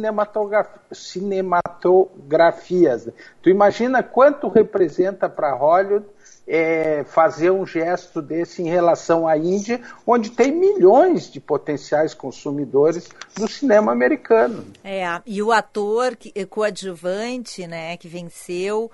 cinematografias. 0.92 3.08
Tu 3.42 3.50
imagina 3.50 4.02
quanto 4.02 4.48
representa 4.48 5.28
para 5.28 5.54
Hollywood 5.54 6.06
é, 6.48 7.04
fazer 7.04 7.50
um 7.50 7.66
gesto 7.66 8.22
desse 8.22 8.62
em 8.62 8.68
relação 8.68 9.28
à 9.28 9.36
Índia, 9.36 9.80
onde 10.06 10.30
tem 10.30 10.50
milhões 10.50 11.30
de 11.30 11.38
potenciais 11.38 12.14
consumidores 12.14 13.08
do 13.36 13.46
cinema 13.46 13.92
americano. 13.92 14.64
É, 14.82 15.04
e 15.26 15.42
o 15.42 15.52
ator 15.52 16.16
que, 16.16 16.32
coadjuvante, 16.46 17.66
né, 17.66 17.96
que 17.98 18.08
venceu, 18.08 18.90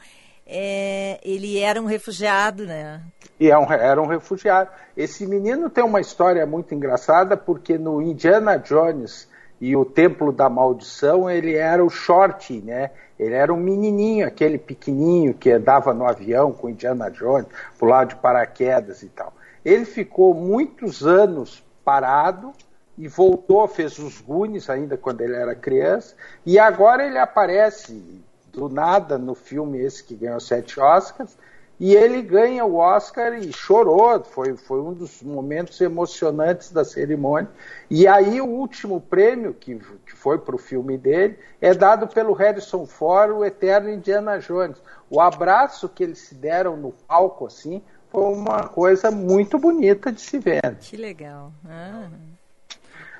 é, 0.46 1.20
ele 1.22 1.58
era 1.58 1.80
um 1.80 1.86
refugiado, 1.86 2.66
né? 2.66 3.00
E 3.38 3.50
é 3.50 3.56
um, 3.56 3.72
era 3.72 4.02
um 4.02 4.06
refugiado. 4.06 4.70
Esse 4.96 5.26
menino 5.26 5.70
tem 5.70 5.84
uma 5.84 6.00
história 6.00 6.44
muito 6.44 6.74
engraçada, 6.74 7.36
porque 7.36 7.78
no 7.78 8.02
Indiana 8.02 8.56
Jones 8.56 9.28
e 9.66 9.74
o 9.74 9.82
Templo 9.82 10.30
da 10.30 10.46
Maldição, 10.46 11.30
ele 11.30 11.54
era 11.54 11.82
o 11.82 11.88
short, 11.88 12.60
né? 12.60 12.90
Ele 13.18 13.34
era 13.34 13.50
um 13.50 13.56
menininho, 13.56 14.26
aquele 14.26 14.58
pequenininho 14.58 15.32
que 15.32 15.50
andava 15.50 15.94
no 15.94 16.06
avião 16.06 16.52
com 16.52 16.68
Indiana 16.68 17.10
Jones, 17.10 17.46
lado 17.80 18.10
de 18.10 18.16
paraquedas 18.16 19.02
e 19.02 19.08
tal. 19.08 19.32
Ele 19.64 19.86
ficou 19.86 20.34
muitos 20.34 21.06
anos 21.06 21.64
parado 21.82 22.52
e 22.98 23.08
voltou, 23.08 23.66
fez 23.66 23.98
os 23.98 24.20
Goonies 24.20 24.68
ainda 24.68 24.98
quando 24.98 25.22
ele 25.22 25.34
era 25.34 25.54
criança, 25.54 26.14
e 26.44 26.58
agora 26.58 27.06
ele 27.06 27.18
aparece 27.18 28.22
do 28.52 28.68
nada 28.68 29.16
no 29.16 29.34
filme 29.34 29.78
esse 29.78 30.04
que 30.04 30.14
ganhou 30.14 30.40
sete 30.40 30.78
Oscars, 30.78 31.38
e 31.78 31.94
ele 31.94 32.22
ganha 32.22 32.64
o 32.64 32.76
Oscar 32.76 33.34
e 33.34 33.52
chorou, 33.52 34.22
foi, 34.22 34.56
foi 34.56 34.80
um 34.80 34.92
dos 34.92 35.22
momentos 35.22 35.80
emocionantes 35.80 36.70
da 36.70 36.84
cerimônia. 36.84 37.50
E 37.90 38.06
aí 38.06 38.40
o 38.40 38.46
último 38.46 39.00
prêmio, 39.00 39.52
que, 39.52 39.76
que 40.06 40.12
foi 40.14 40.38
para 40.38 40.54
o 40.54 40.58
filme 40.58 40.96
dele, 40.96 41.38
é 41.60 41.74
dado 41.74 42.06
pelo 42.06 42.32
Harrison 42.32 42.86
Ford, 42.86 43.32
o 43.32 43.44
eterno 43.44 43.90
Indiana 43.90 44.38
Jones. 44.38 44.80
O 45.10 45.20
abraço 45.20 45.88
que 45.88 46.04
eles 46.04 46.18
se 46.18 46.34
deram 46.34 46.76
no 46.76 46.92
palco, 46.92 47.46
assim, 47.46 47.82
foi 48.08 48.22
uma 48.22 48.68
coisa 48.68 49.10
muito 49.10 49.58
bonita 49.58 50.12
de 50.12 50.20
se 50.20 50.38
ver. 50.38 50.76
Que 50.80 50.96
legal. 50.96 51.52
Ah. 51.68 52.08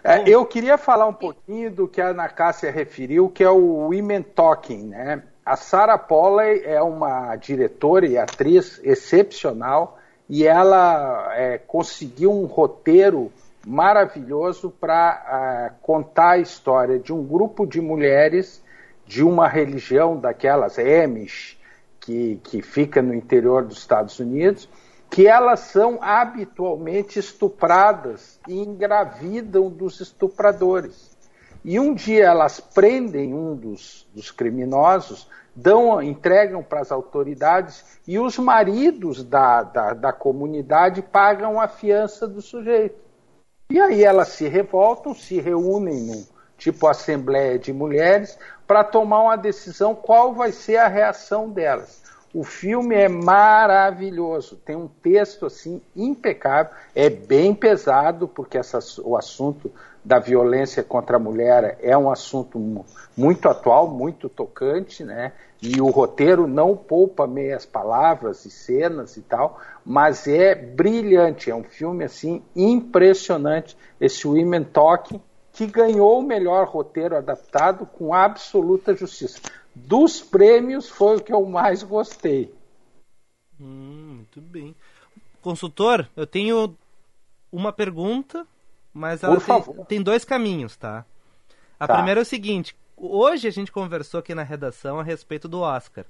É, 0.04 0.28
eu 0.28 0.44
queria 0.44 0.76
falar 0.76 1.06
um 1.06 1.14
pouquinho 1.14 1.70
do 1.70 1.88
que 1.88 2.00
a 2.00 2.08
Ana 2.08 2.28
Cássia 2.28 2.70
referiu, 2.70 3.28
que 3.28 3.42
é 3.42 3.50
o 3.50 3.88
Women 3.88 4.22
Talking, 4.22 4.88
né? 4.88 5.22
A 5.44 5.56
Sarah 5.56 5.98
Polley 5.98 6.62
é 6.64 6.80
uma 6.80 7.36
diretora 7.36 8.06
e 8.06 8.16
atriz 8.16 8.80
excepcional 8.82 9.98
e 10.26 10.46
ela 10.46 11.32
é, 11.34 11.58
conseguiu 11.58 12.32
um 12.32 12.46
roteiro 12.46 13.30
maravilhoso 13.66 14.70
para 14.70 15.70
uh, 15.70 15.82
contar 15.82 16.30
a 16.30 16.38
história 16.38 16.98
de 16.98 17.12
um 17.12 17.22
grupo 17.22 17.66
de 17.66 17.78
mulheres 17.80 18.62
de 19.06 19.22
uma 19.22 19.46
religião 19.46 20.18
daquelas 20.18 20.78
Amish 20.78 21.58
que, 22.00 22.40
que 22.42 22.62
fica 22.62 23.02
no 23.02 23.14
interior 23.14 23.64
dos 23.64 23.78
Estados 23.78 24.18
Unidos, 24.18 24.66
que 25.10 25.26
elas 25.26 25.60
são 25.60 25.98
habitualmente 26.02 27.18
estupradas 27.18 28.40
e 28.48 28.58
engravidam 28.58 29.68
dos 29.68 30.00
estupradores. 30.00 31.13
E 31.64 31.80
um 31.80 31.94
dia 31.94 32.26
elas 32.26 32.60
prendem 32.60 33.32
um 33.32 33.56
dos, 33.56 34.06
dos 34.14 34.30
criminosos, 34.30 35.26
dão, 35.54 36.02
entregam 36.02 36.62
para 36.62 36.80
as 36.80 36.92
autoridades 36.92 37.98
e 38.06 38.18
os 38.18 38.38
maridos 38.38 39.24
da, 39.24 39.62
da, 39.62 39.94
da 39.94 40.12
comunidade 40.12 41.00
pagam 41.00 41.60
a 41.60 41.66
fiança 41.66 42.28
do 42.28 42.42
sujeito. 42.42 42.96
E 43.70 43.80
aí 43.80 44.04
elas 44.04 44.28
se 44.28 44.46
revoltam, 44.46 45.14
se 45.14 45.40
reúnem 45.40 46.02
num 46.02 46.26
tipo 46.58 46.86
assembleia 46.86 47.58
de 47.58 47.72
mulheres 47.72 48.38
para 48.66 48.84
tomar 48.84 49.22
uma 49.22 49.36
decisão 49.36 49.94
qual 49.94 50.34
vai 50.34 50.52
ser 50.52 50.76
a 50.76 50.88
reação 50.88 51.48
delas. 51.48 52.02
O 52.32 52.42
filme 52.42 52.96
é 52.96 53.08
maravilhoso, 53.08 54.56
tem 54.56 54.74
um 54.74 54.88
texto 54.88 55.46
assim 55.46 55.80
impecável, 55.94 56.72
é 56.94 57.08
bem 57.08 57.54
pesado 57.54 58.26
porque 58.26 58.58
essa, 58.58 58.80
o 59.02 59.16
assunto 59.16 59.70
da 60.04 60.18
violência 60.18 60.82
contra 60.82 61.16
a 61.16 61.20
mulher 61.20 61.78
é 61.80 61.96
um 61.96 62.10
assunto 62.10 62.84
muito 63.16 63.48
atual, 63.48 63.88
muito 63.88 64.28
tocante, 64.28 65.02
né? 65.02 65.32
E 65.62 65.80
o 65.80 65.88
roteiro 65.88 66.46
não 66.46 66.76
poupa 66.76 67.26
meias 67.26 67.64
palavras 67.64 68.44
e 68.44 68.50
cenas 68.50 69.16
e 69.16 69.22
tal, 69.22 69.58
mas 69.84 70.26
é 70.26 70.54
brilhante, 70.54 71.50
é 71.50 71.54
um 71.54 71.64
filme 71.64 72.04
assim 72.04 72.42
impressionante, 72.54 73.76
esse 73.98 74.26
Women 74.28 74.64
Talking, 74.64 75.20
que 75.54 75.66
ganhou 75.66 76.18
o 76.18 76.22
melhor 76.22 76.66
roteiro 76.68 77.16
adaptado 77.16 77.86
com 77.86 78.12
absoluta 78.12 78.94
justiça. 78.94 79.40
Dos 79.74 80.20
prêmios 80.20 80.88
foi 80.88 81.16
o 81.16 81.20
que 81.20 81.32
eu 81.32 81.46
mais 81.46 81.82
gostei. 81.82 82.52
Hum, 83.58 84.16
muito 84.16 84.40
bem. 84.40 84.76
Consultor, 85.40 86.06
eu 86.16 86.26
tenho 86.26 86.76
uma 87.50 87.72
pergunta, 87.72 88.46
mas 88.94 89.24
ela 89.24 89.40
tem, 89.40 89.84
tem, 89.88 90.02
dois 90.02 90.24
caminhos, 90.24 90.76
tá? 90.76 91.04
A 91.78 91.86
tá. 91.86 91.94
primeira 91.94 92.20
é 92.20 92.22
o 92.22 92.26
seguinte: 92.26 92.76
hoje 92.96 93.48
a 93.48 93.50
gente 93.50 93.72
conversou 93.72 94.20
aqui 94.20 94.34
na 94.34 94.44
redação 94.44 95.00
a 95.00 95.02
respeito 95.02 95.48
do 95.48 95.60
Oscar. 95.60 96.06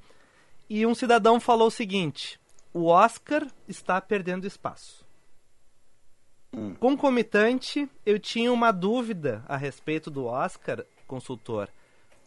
E 0.69 0.87
um 0.87 0.95
cidadão 0.95 1.41
falou 1.41 1.69
o 1.69 1.71
seguinte: 1.71 2.39
o 2.73 2.87
Oscar 2.87 3.47
está 3.67 4.01
perdendo 4.01 4.47
espaço. 4.47 5.05
Hum. 6.53 6.75
Concomitante, 6.75 7.89
eu 8.05 8.19
tinha 8.19 8.53
uma 8.53 8.71
dúvida 8.71 9.43
a 9.49 9.57
respeito 9.57 10.11
do 10.11 10.27
Oscar, 10.27 10.85
consultor, 11.07 11.69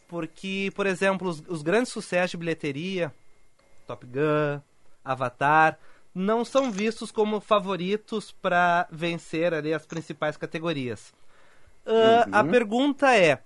porque, 0.08 0.72
por 0.74 0.86
exemplo, 0.86 1.28
os, 1.28 1.42
os 1.48 1.62
grandes 1.62 1.92
sucessos 1.92 2.32
de 2.32 2.36
bilheteria, 2.36 3.14
Top 3.86 4.04
Gun, 4.04 4.60
Avatar, 5.04 5.78
não 6.18 6.44
são 6.44 6.70
vistos 6.70 7.12
como 7.12 7.40
favoritos 7.40 8.32
para 8.32 8.88
vencer 8.90 9.54
ali 9.54 9.72
as 9.72 9.86
principais 9.86 10.36
categorias. 10.36 11.14
Uh, 11.86 11.90
uhum. 12.26 12.34
A 12.34 12.44
pergunta 12.44 13.16
é: 13.16 13.40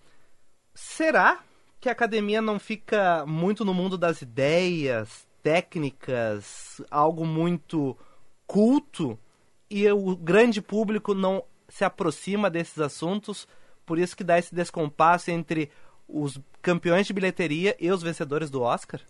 será 0.74 1.40
que 1.80 1.88
a 1.88 1.92
academia 1.92 2.40
não 2.40 2.58
fica 2.58 3.24
muito 3.26 3.64
no 3.64 3.74
mundo 3.74 3.98
das 3.98 4.22
ideias, 4.22 5.26
técnicas, 5.42 6.80
algo 6.90 7.26
muito 7.26 7.96
culto 8.46 9.18
e 9.70 9.90
o 9.90 10.16
grande 10.16 10.62
público 10.62 11.14
não 11.14 11.44
se 11.68 11.84
aproxima 11.84 12.48
desses 12.48 12.78
assuntos? 12.78 13.46
Por 13.84 13.98
isso 13.98 14.16
que 14.16 14.24
dá 14.24 14.38
esse 14.38 14.54
descompasso 14.54 15.30
entre 15.30 15.70
os 16.08 16.40
campeões 16.62 17.06
de 17.06 17.12
bilheteria 17.12 17.76
e 17.78 17.90
os 17.90 18.02
vencedores 18.02 18.48
do 18.48 18.62
Oscar? 18.62 19.00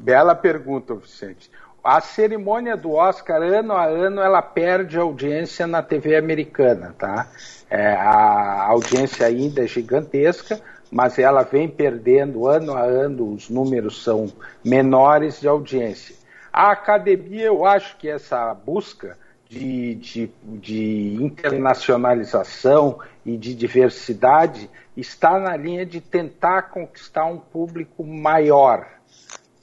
Bela 0.00 0.34
pergunta, 0.34 0.94
Vicente. 0.94 1.50
A 1.84 2.00
cerimônia 2.00 2.78
do 2.78 2.92
Oscar, 2.92 3.42
ano 3.42 3.74
a 3.74 3.84
ano, 3.84 4.22
ela 4.22 4.40
perde 4.40 4.98
audiência 4.98 5.66
na 5.66 5.82
TV 5.82 6.16
americana, 6.16 6.94
tá? 6.96 7.28
É, 7.68 7.92
a 7.92 8.64
audiência 8.68 9.26
ainda 9.26 9.62
é 9.62 9.66
gigantesca, 9.66 10.58
mas 10.90 11.18
ela 11.18 11.42
vem 11.42 11.68
perdendo 11.68 12.46
ano 12.46 12.74
a 12.74 12.80
ano, 12.80 13.34
os 13.34 13.50
números 13.50 14.02
são 14.02 14.32
menores 14.64 15.40
de 15.40 15.46
audiência. 15.46 16.16
A 16.50 16.70
academia, 16.70 17.44
eu 17.44 17.66
acho 17.66 17.98
que 17.98 18.08
essa 18.08 18.54
busca 18.54 19.18
de, 19.46 19.94
de, 19.96 20.30
de 20.42 21.18
internacionalização 21.20 22.98
e 23.26 23.36
de 23.36 23.54
diversidade 23.54 24.70
está 24.96 25.38
na 25.38 25.54
linha 25.54 25.84
de 25.84 26.00
tentar 26.00 26.62
conquistar 26.62 27.26
um 27.26 27.38
público 27.38 28.02
maior. 28.02 28.86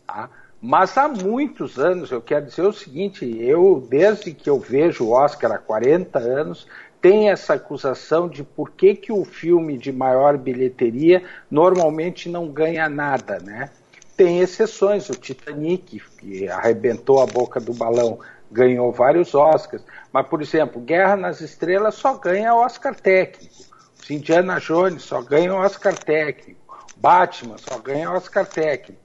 Tá? 0.06 0.30
Mas 0.64 0.96
há 0.96 1.08
muitos 1.08 1.80
anos, 1.80 2.12
eu 2.12 2.22
quero 2.22 2.46
dizer 2.46 2.62
o 2.62 2.72
seguinte, 2.72 3.26
eu, 3.42 3.84
desde 3.90 4.32
que 4.32 4.48
eu 4.48 4.60
vejo 4.60 5.06
o 5.06 5.12
Oscar 5.12 5.54
há 5.54 5.58
40 5.58 6.20
anos, 6.20 6.68
tem 7.02 7.32
essa 7.32 7.56
acusação 7.56 8.30
de 8.30 8.44
por 8.44 8.70
que, 8.70 8.94
que 8.94 9.12
o 9.12 9.26
filme 9.26 9.76
de 9.76 9.92
maior 9.92 10.38
bilheteria 10.38 11.24
normalmente 11.50 12.30
não 12.30 12.48
ganha 12.48 12.88
nada, 12.88 13.40
né? 13.40 13.72
Tem 14.16 14.40
exceções, 14.40 15.10
o 15.10 15.16
Titanic, 15.16 16.00
que 16.20 16.48
arrebentou 16.48 17.20
a 17.24 17.26
boca 17.26 17.60
do 17.60 17.74
balão, 17.74 18.20
ganhou 18.52 18.92
vários 18.92 19.34
Oscars, 19.34 19.84
mas, 20.14 20.28
por 20.28 20.44
exemplo, 20.44 20.80
Guerra 20.80 21.16
nas 21.16 21.42
Estrelas 21.42 21.96
só 21.96 22.14
ganha 22.14 22.54
Oscar 22.54 22.94
técnico, 22.94 23.64
Indiana 24.08 24.60
Jones 24.60 25.02
só 25.02 25.24
ganha 25.24 25.56
Oscar 25.56 25.98
técnico, 25.98 26.62
Batman 26.98 27.58
só 27.58 27.80
ganha 27.80 28.12
Oscar 28.12 28.46
técnico. 28.46 29.01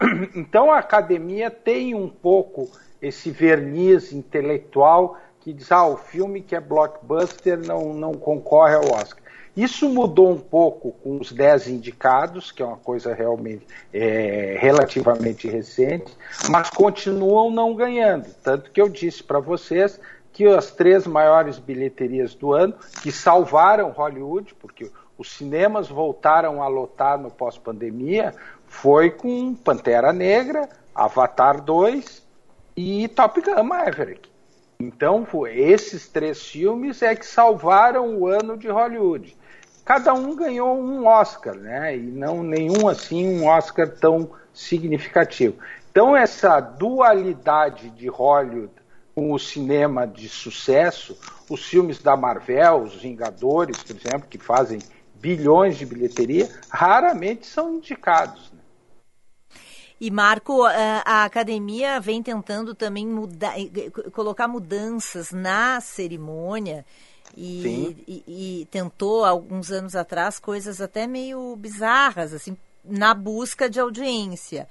Então 0.34 0.70
a 0.70 0.78
academia 0.78 1.50
tem 1.50 1.94
um 1.94 2.08
pouco 2.08 2.70
esse 3.00 3.30
verniz 3.30 4.12
intelectual 4.12 5.16
que 5.40 5.52
diz, 5.52 5.70
ah, 5.72 5.86
o 5.86 5.96
filme 5.96 6.42
que 6.42 6.54
é 6.54 6.60
blockbuster 6.60 7.58
não, 7.58 7.94
não 7.94 8.12
concorre 8.12 8.74
ao 8.74 8.92
Oscar. 8.92 9.22
Isso 9.56 9.88
mudou 9.88 10.30
um 10.30 10.38
pouco 10.38 10.92
com 10.92 11.18
os 11.18 11.32
10 11.32 11.68
indicados, 11.68 12.52
que 12.52 12.62
é 12.62 12.66
uma 12.66 12.76
coisa 12.76 13.12
realmente 13.12 13.66
é, 13.92 14.56
relativamente 14.60 15.48
recente, 15.48 16.16
mas 16.48 16.70
continuam 16.70 17.50
não 17.50 17.74
ganhando. 17.74 18.26
Tanto 18.42 18.70
que 18.70 18.80
eu 18.80 18.88
disse 18.88 19.22
para 19.22 19.40
vocês 19.40 19.98
que 20.32 20.46
as 20.46 20.70
três 20.70 21.08
maiores 21.08 21.58
bilheterias 21.58 22.36
do 22.36 22.52
ano, 22.52 22.74
que 23.02 23.10
salvaram 23.10 23.90
Hollywood, 23.90 24.54
porque 24.54 24.92
os 25.18 25.32
cinemas 25.32 25.88
voltaram 25.88 26.62
a 26.62 26.68
lotar 26.68 27.18
no 27.18 27.28
pós-pandemia, 27.28 28.32
foi 28.68 29.10
com 29.10 29.54
Pantera 29.54 30.12
Negra, 30.12 30.68
Avatar 30.94 31.60
2 31.60 32.22
e 32.76 33.08
Top 33.08 33.40
Gun 33.40 33.62
Maverick. 33.64 34.28
Então, 34.80 35.26
esses 35.48 36.06
três 36.06 36.46
filmes 36.46 37.02
é 37.02 37.16
que 37.16 37.26
salvaram 37.26 38.16
o 38.16 38.28
ano 38.28 38.56
de 38.56 38.68
Hollywood. 38.68 39.36
Cada 39.84 40.14
um 40.14 40.36
ganhou 40.36 40.78
um 40.78 41.06
Oscar, 41.06 41.56
né? 41.56 41.96
E 41.96 42.00
não 42.00 42.44
nenhum 42.44 42.86
assim 42.86 43.26
um 43.26 43.46
Oscar 43.46 43.88
tão 43.88 44.30
significativo. 44.52 45.56
Então, 45.90 46.16
essa 46.16 46.60
dualidade 46.60 47.90
de 47.90 48.06
Hollywood 48.06 48.70
com 49.14 49.32
o 49.32 49.38
cinema 49.38 50.06
de 50.06 50.28
sucesso, 50.28 51.18
os 51.50 51.64
filmes 51.64 51.98
da 52.00 52.16
Marvel, 52.16 52.82
os 52.82 52.94
Vingadores, 52.94 53.82
por 53.82 53.96
exemplo, 53.96 54.28
que 54.28 54.38
fazem 54.38 54.78
bilhões 55.16 55.76
de 55.76 55.84
bilheteria, 55.84 56.48
raramente 56.70 57.44
são 57.46 57.74
indicados. 57.74 58.52
E 60.00 60.10
Marco, 60.10 60.64
a 60.64 61.24
academia 61.24 61.98
vem 61.98 62.22
tentando 62.22 62.74
também 62.74 63.06
mudar, 63.06 63.54
colocar 64.12 64.46
mudanças 64.46 65.32
na 65.32 65.80
cerimônia. 65.80 66.84
E, 67.36 67.96
e, 68.06 68.24
e, 68.62 68.66
tentou 68.66 69.24
alguns 69.24 69.70
anos 69.70 69.94
atrás 69.94 70.38
coisas 70.38 70.80
até 70.80 71.06
meio 71.06 71.54
bizarras 71.56 72.32
assim 72.32 72.56
na 72.84 73.12
busca 73.12 73.68
de 73.68 73.78
audiência. 73.78 74.66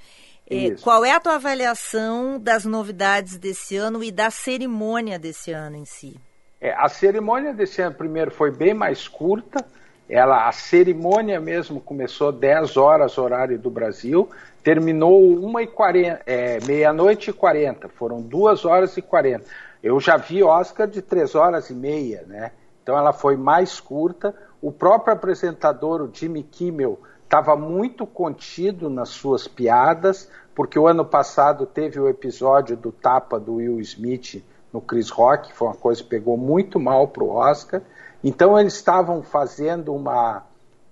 É, 0.49 0.71
qual 0.81 1.03
é 1.03 1.11
a 1.11 1.19
tua 1.19 1.35
avaliação 1.35 2.39
das 2.39 2.63
novidades 2.63 3.37
desse 3.37 3.75
ano 3.75 4.01
e 4.01 4.11
da 4.11 4.31
cerimônia 4.31 5.19
desse 5.19 5.51
ano 5.51 5.75
em 5.75 5.85
si? 5.85 6.17
É, 6.59 6.73
a 6.73 6.87
cerimônia 6.87 7.53
desse 7.53 7.81
ano 7.81 7.95
primeiro 7.95 8.31
foi 8.31 8.49
bem 8.49 8.73
mais 8.73 9.07
curta. 9.07 9.65
Ela, 10.09 10.47
a 10.47 10.51
cerimônia 10.51 11.39
mesmo 11.39 11.81
começou 11.81 12.31
10 12.31 12.77
horas 12.77 13.17
horário 13.17 13.59
do 13.59 13.69
Brasil, 13.69 14.29
terminou 14.63 15.21
1 15.21 15.59
e 15.59 15.67
40, 15.67 16.21
é, 16.25 16.59
meia-noite 16.65 17.29
e 17.29 17.33
40, 17.33 17.89
foram 17.89 18.21
2 18.21 18.65
horas 18.65 18.95
e 18.95 19.01
40. 19.01 19.43
Eu 19.83 19.99
já 19.99 20.17
vi 20.17 20.43
Oscar 20.43 20.87
de 20.87 21.01
3 21.01 21.35
horas 21.35 21.69
e 21.69 21.73
meia, 21.73 22.23
né? 22.27 22.51
Então 22.81 22.97
ela 22.97 23.11
foi 23.11 23.35
mais 23.35 23.79
curta. 23.79 24.33
O 24.61 24.71
próprio 24.71 25.13
apresentador, 25.13 26.01
o 26.01 26.09
Jimmy 26.11 26.41
Kimmel, 26.41 26.99
estava 27.23 27.55
muito 27.57 28.07
contido 28.07 28.89
nas 28.89 29.09
suas 29.09 29.45
piadas, 29.45 30.29
porque 30.55 30.79
o 30.79 30.87
ano 30.87 31.03
passado 31.03 31.65
teve 31.65 31.99
o 31.99 32.07
episódio 32.07 32.77
do 32.77 32.91
tapa 32.91 33.37
do 33.37 33.55
Will 33.55 33.81
Smith 33.81 34.41
no 34.71 34.81
Chris 34.81 35.09
Rock, 35.09 35.53
foi 35.53 35.67
uma 35.67 35.75
coisa 35.75 36.01
que 36.01 36.09
pegou 36.09 36.37
muito 36.37 36.79
mal 36.79 37.09
para 37.09 37.23
o 37.23 37.29
Oscar. 37.29 37.81
Então 38.23 38.59
eles 38.59 38.73
estavam 38.73 39.21
fazendo 39.21 39.93
uma, 39.93 40.43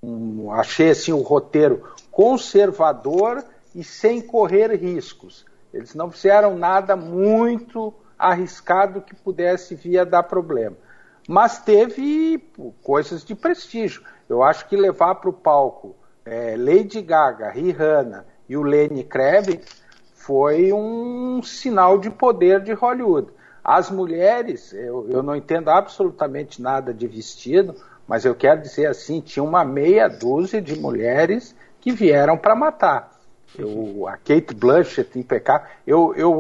um, 0.02 0.52
achei 0.52 0.92
assim 0.92 1.12
o 1.12 1.18
um 1.18 1.22
roteiro 1.22 1.84
conservador 2.12 3.44
e 3.74 3.84
sem 3.84 4.22
correr 4.22 4.74
riscos. 4.76 5.46
Eles 5.74 5.94
não 5.94 6.10
fizeram 6.10 6.58
nada 6.58 6.96
muito 6.96 7.94
arriscado 8.18 9.02
que 9.02 9.14
pudesse 9.14 9.76
vir 9.76 10.00
a 10.00 10.04
dar 10.06 10.24
problema. 10.24 10.78
Mas 11.28 11.60
teve 11.60 12.42
coisas 12.84 13.26
de 13.26 13.36
prestígio. 13.36 14.04
Eu 14.30 14.44
acho 14.44 14.68
que 14.68 14.78
levar 14.78 15.16
para 15.16 15.30
o 15.30 15.34
palco 15.34 15.96
é, 16.24 16.56
Lady 16.58 17.02
Gaga, 17.02 17.50
Rihanna 17.50 18.26
e 18.48 18.56
o 18.56 18.64
Lenny 18.64 19.04
Kravitz 19.04 19.84
foi 20.14 20.74
um 20.74 21.42
sinal 21.44 21.98
de 21.98 22.10
poder 22.10 22.62
de 22.62 22.74
Hollywood. 22.74 23.28
As 23.66 23.90
mulheres, 23.90 24.72
eu, 24.74 25.08
eu 25.10 25.24
não 25.24 25.36
entendo 25.36 25.70
absolutamente 25.70 26.62
nada 26.62 26.94
de 26.94 27.08
vestido, 27.08 27.74
mas 28.08 28.24
eu 28.24 28.36
quero 28.36 28.62
dizer 28.62 28.86
assim, 28.86 29.20
tinha 29.20 29.42
uma 29.42 29.66
meia 29.66 30.08
dúzia 30.08 30.62
de 30.62 30.80
mulheres 30.80 31.56
que 31.82 31.92
vieram 31.92 32.38
para 32.38 32.56
matar. 32.56 33.12
Eu, 33.58 34.08
a 34.08 34.18
Kate 34.18 34.54
Blanchett 34.54 35.18
impecável. 35.18 35.68
Eu, 35.88 36.14
eu 36.16 36.32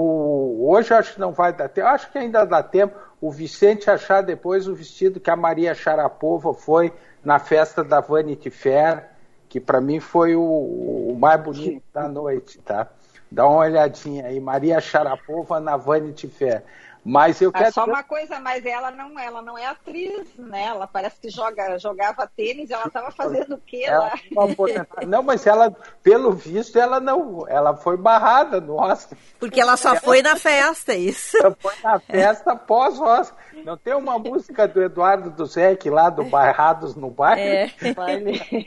hoje 0.62 0.93
acho 0.93 1.16
que 1.16 1.20
não 1.20 1.32
vai 1.32 1.52
dar 1.52 1.68
tempo. 1.68 1.88
Acho 1.88 2.12
que 2.12 2.18
ainda 2.20 2.45
dá 2.45 2.62
tempo. 2.62 2.95
O 3.20 3.32
Vicente 3.32 3.89
achar 3.89 4.22
depois 4.22 4.68
o 4.68 4.76
vestido 4.76 5.20
que 5.20 5.32
a 5.32 5.36
Maria 5.36 5.74
Sharapova 5.74 6.54
foi 6.54 6.93
na 7.24 7.39
festa 7.39 7.84
da 7.84 8.02
Vanity 8.02 8.52
Fair, 8.52 9.06
que 9.50 9.60
para 9.60 9.82
mim 9.82 10.00
foi 10.00 10.36
o, 10.36 10.43
o, 10.43 11.18
mais 11.18 11.41
bonito 11.41 11.82
da 11.91 12.08
noite, 12.08 12.60
tá? 12.60 12.88
Dá 13.32 13.47
uma 13.47 13.62
olhadinha 13.62 14.28
aí, 14.28 14.39
Maria 14.39 14.80
Sharapova 14.80 15.60
na 15.60 15.76
Vanity 15.76 16.28
Fair. 16.28 16.62
Mas 17.08 17.39
eu 17.39 17.51
Ah, 17.53 17.60
quero. 17.60 17.72
só 17.74 17.86
uma 17.86 18.01
coisa, 18.01 18.39
mas 18.39 18.66
ela 18.66 18.89
não, 18.89 19.20
ela 19.20 19.39
não 19.39 19.56
é 19.56 19.68
atriz, 19.68 20.28
né? 20.39 20.64
Ela 20.66 20.88
parece 20.88 21.20
que 21.22 21.30
joga, 21.30 21.78
jogava 21.78 22.28
tênis, 22.36 22.72
ela 22.72 22.88
estava 22.88 23.12
fazendo 23.12 23.53
o 23.56 23.58
quê 23.60 23.84
Ela 23.86 24.12
lá? 24.36 24.43
aposentada. 24.43 25.06
Não, 25.06 25.22
mas 25.22 25.45
ela, 25.45 25.70
pelo 26.01 26.32
visto, 26.32 26.80
ela 26.80 26.99
não. 26.99 27.47
Ela 27.47 27.78
foi 27.78 27.95
barrada 27.95 28.60
no 28.60 28.76
Oscar. 28.78 29.16
Porque 29.39 29.62
ela 29.62 29.78
só 29.78 29.95
foi 29.97 30.24
na 30.24 30.36
festa, 30.36 30.93
é 30.93 30.97
isso. 30.97 31.38
Ela 31.38 31.56
foi 31.60 31.74
na 31.84 31.99
festa 31.99 32.56
pós-Oscar. 32.56 33.38
Não 33.64 33.78
tem 33.78 33.93
uma 33.93 34.18
música 34.18 34.68
do 34.68 34.82
Eduardo 34.82 35.30
Duzek 35.30 35.88
lá 35.91 36.10
do 36.10 36.24
Barrados 36.26 36.95
no 36.95 37.12
Baile? 37.12 37.41
É. 37.41 37.70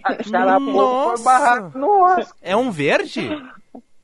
A 0.05 0.61
Nossa. 0.61 1.16
foi 1.16 1.24
barrada 1.24 1.78
no 1.78 2.03
Oscar. 2.03 2.36
É 2.41 2.57
um 2.57 2.70
verde? 2.70 3.28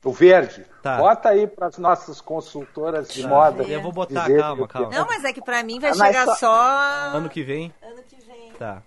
O 0.03 0.11
verde. 0.11 0.65
Tá. 0.85 0.97
Bota 0.97 1.29
aí 1.29 1.47
para 1.47 1.65
as 1.65 1.79
nossas 1.79 2.21
consultoras 2.21 3.07
de 3.09 3.25
moda. 3.25 3.63
Eu 3.63 3.81
vou 3.81 3.91
botar, 3.91 4.29
calma, 4.31 4.67
que- 4.67 4.73
calma. 4.73 4.89
Não, 4.91 5.07
mas 5.07 5.23
é 5.23 5.33
que 5.33 5.41
pra 5.41 5.63
mim 5.63 5.79
vai 5.79 5.89
Ah, 5.89 5.95
mas 5.95 6.07
chegar 6.15 6.25
só- 6.27 6.35
só... 6.35 7.17
Ano 7.17 7.27
que 7.27 7.41
vem? 7.41 7.73
ano 7.81 8.03
que 8.03 8.15
vem. 8.23 8.51
Tá. 8.51 8.83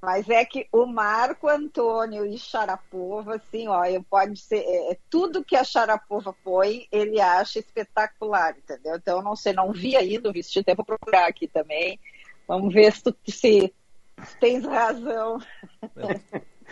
Mas 0.00 0.26
é 0.30 0.42
que 0.46 0.66
o 0.72 0.86
Marco 0.86 1.46
Antônio 1.46 2.24
e 2.24 2.38
Sharapova, 2.38 3.34
assim, 3.34 3.68
ó, 3.68 3.84
eu 3.84 4.02
pode 4.02 4.40
ser 4.40 4.60
é, 4.60 4.92
é, 4.92 4.98
tudo 5.10 5.44
que 5.44 5.54
a 5.54 5.62
Sharapova 5.62 6.34
põe, 6.42 6.86
ele 6.90 7.20
acha 7.20 7.58
espetacular, 7.58 8.56
entendeu? 8.56 8.96
Então 8.96 9.18
eu 9.18 9.22
não 9.22 9.36
sei, 9.36 9.52
não 9.52 9.72
vi 9.72 9.94
ainda 9.98 10.30
o 10.30 10.32
vestido, 10.32 10.62
até 10.62 10.74
vou 10.74 10.86
procurar 10.86 11.28
aqui 11.28 11.46
também. 11.46 12.00
Vamos 12.48 12.72
ver 12.72 12.94
se 12.94 13.02
tu 13.02 13.14
se, 13.28 13.74
se 14.24 14.36
tens 14.40 14.64
razão. 14.64 15.38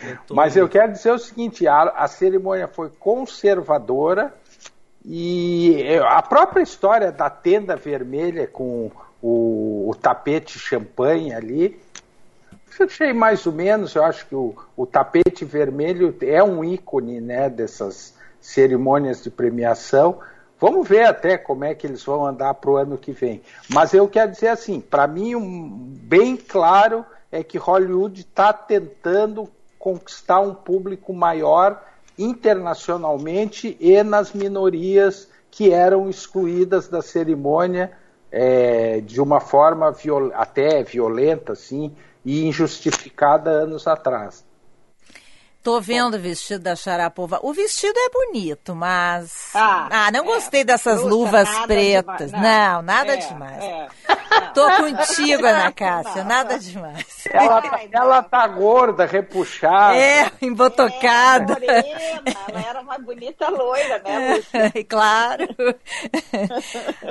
Eu 0.03 0.17
tô- 0.27 0.35
Mas 0.35 0.55
eu 0.55 0.67
quero 0.69 0.91
dizer 0.91 1.11
o 1.11 1.19
seguinte: 1.19 1.67
a, 1.67 1.81
a 1.83 2.07
cerimônia 2.07 2.67
foi 2.67 2.89
conservadora 2.89 4.33
e 5.05 5.83
a 6.07 6.21
própria 6.21 6.61
história 6.61 7.11
da 7.11 7.29
tenda 7.29 7.75
vermelha 7.75 8.47
com 8.47 8.91
o, 9.21 9.89
o 9.89 9.95
tapete 9.95 10.57
champanhe 10.59 11.33
ali, 11.33 11.79
eu 12.79 12.85
achei 12.85 13.11
mais 13.13 13.45
ou 13.45 13.53
menos. 13.53 13.95
Eu 13.95 14.03
acho 14.03 14.25
que 14.27 14.35
o, 14.35 14.55
o 14.75 14.85
tapete 14.85 15.43
vermelho 15.43 16.15
é 16.21 16.43
um 16.43 16.63
ícone 16.63 17.19
né, 17.19 17.49
dessas 17.49 18.13
cerimônias 18.39 19.23
de 19.23 19.29
premiação. 19.29 20.19
Vamos 20.59 20.87
ver 20.87 21.05
até 21.05 21.37
como 21.37 21.63
é 21.63 21.73
que 21.73 21.87
eles 21.87 22.03
vão 22.03 22.25
andar 22.25 22.53
para 22.55 22.69
o 22.69 22.77
ano 22.77 22.97
que 22.97 23.11
vem. 23.11 23.41
Mas 23.69 23.93
eu 23.93 24.07
quero 24.07 24.31
dizer 24.31 24.49
assim, 24.49 24.81
para 24.81 25.07
mim, 25.07 25.35
um, 25.35 25.69
bem 26.01 26.35
claro 26.35 27.05
é 27.31 27.43
que 27.43 27.57
Hollywood 27.57 28.21
está 28.21 28.51
tentando 28.51 29.49
conquistar 29.79 30.41
um 30.41 30.53
público 30.53 31.13
maior 31.13 31.81
internacionalmente 32.17 33.77
e 33.79 34.03
nas 34.03 34.33
minorias 34.33 35.29
que 35.49 35.71
eram 35.71 36.09
excluídas 36.09 36.89
da 36.89 37.01
cerimônia 37.01 37.91
é, 38.31 38.99
de 39.01 39.21
uma 39.21 39.39
forma 39.39 39.91
viol 39.91 40.31
até 40.35 40.83
violenta 40.83 41.53
assim 41.53 41.95
e 42.23 42.45
injustificada 42.45 43.49
anos 43.49 43.87
atrás. 43.87 44.43
Tô 45.61 45.81
vendo 45.81 46.15
o 46.15 46.19
vestido 46.19 46.63
da 46.63 46.75
Sharapova. 46.75 47.39
O 47.43 47.53
vestido 47.53 47.93
é 47.97 48.09
bonito, 48.09 48.73
mas. 48.73 49.51
Ah, 49.53 50.09
não 50.11 50.21
é. 50.21 50.23
gostei 50.23 50.63
dessas 50.63 51.01
luvas 51.01 51.49
nada 51.49 51.67
pretas. 51.67 52.31
demais. 52.31 52.43
Não, 52.43 52.75
Não, 52.75 52.81
nada 52.81 53.13
é, 53.13 53.17
demais. 53.17 53.63
é. 53.63 53.87
Tô 54.53 54.65
contigo, 54.77 55.45
Ana 55.45 55.71
Cássia, 55.71 56.23
nada 56.23 56.57
demais. 56.57 57.27
Ela, 57.31 57.61
ela 57.91 58.23
tá 58.23 58.47
gorda, 58.47 59.05
repuxada. 59.05 59.95
É, 59.97 60.31
embotocada. 60.41 61.53
É, 61.53 61.83
morena, 61.83 62.23
ela 62.47 62.69
era 62.69 62.81
uma 62.81 62.97
bonita 62.97 63.49
loira, 63.49 64.01
né, 64.03 64.35
Lúcia? 64.35 64.71
É, 64.75 64.83
claro. 64.83 65.47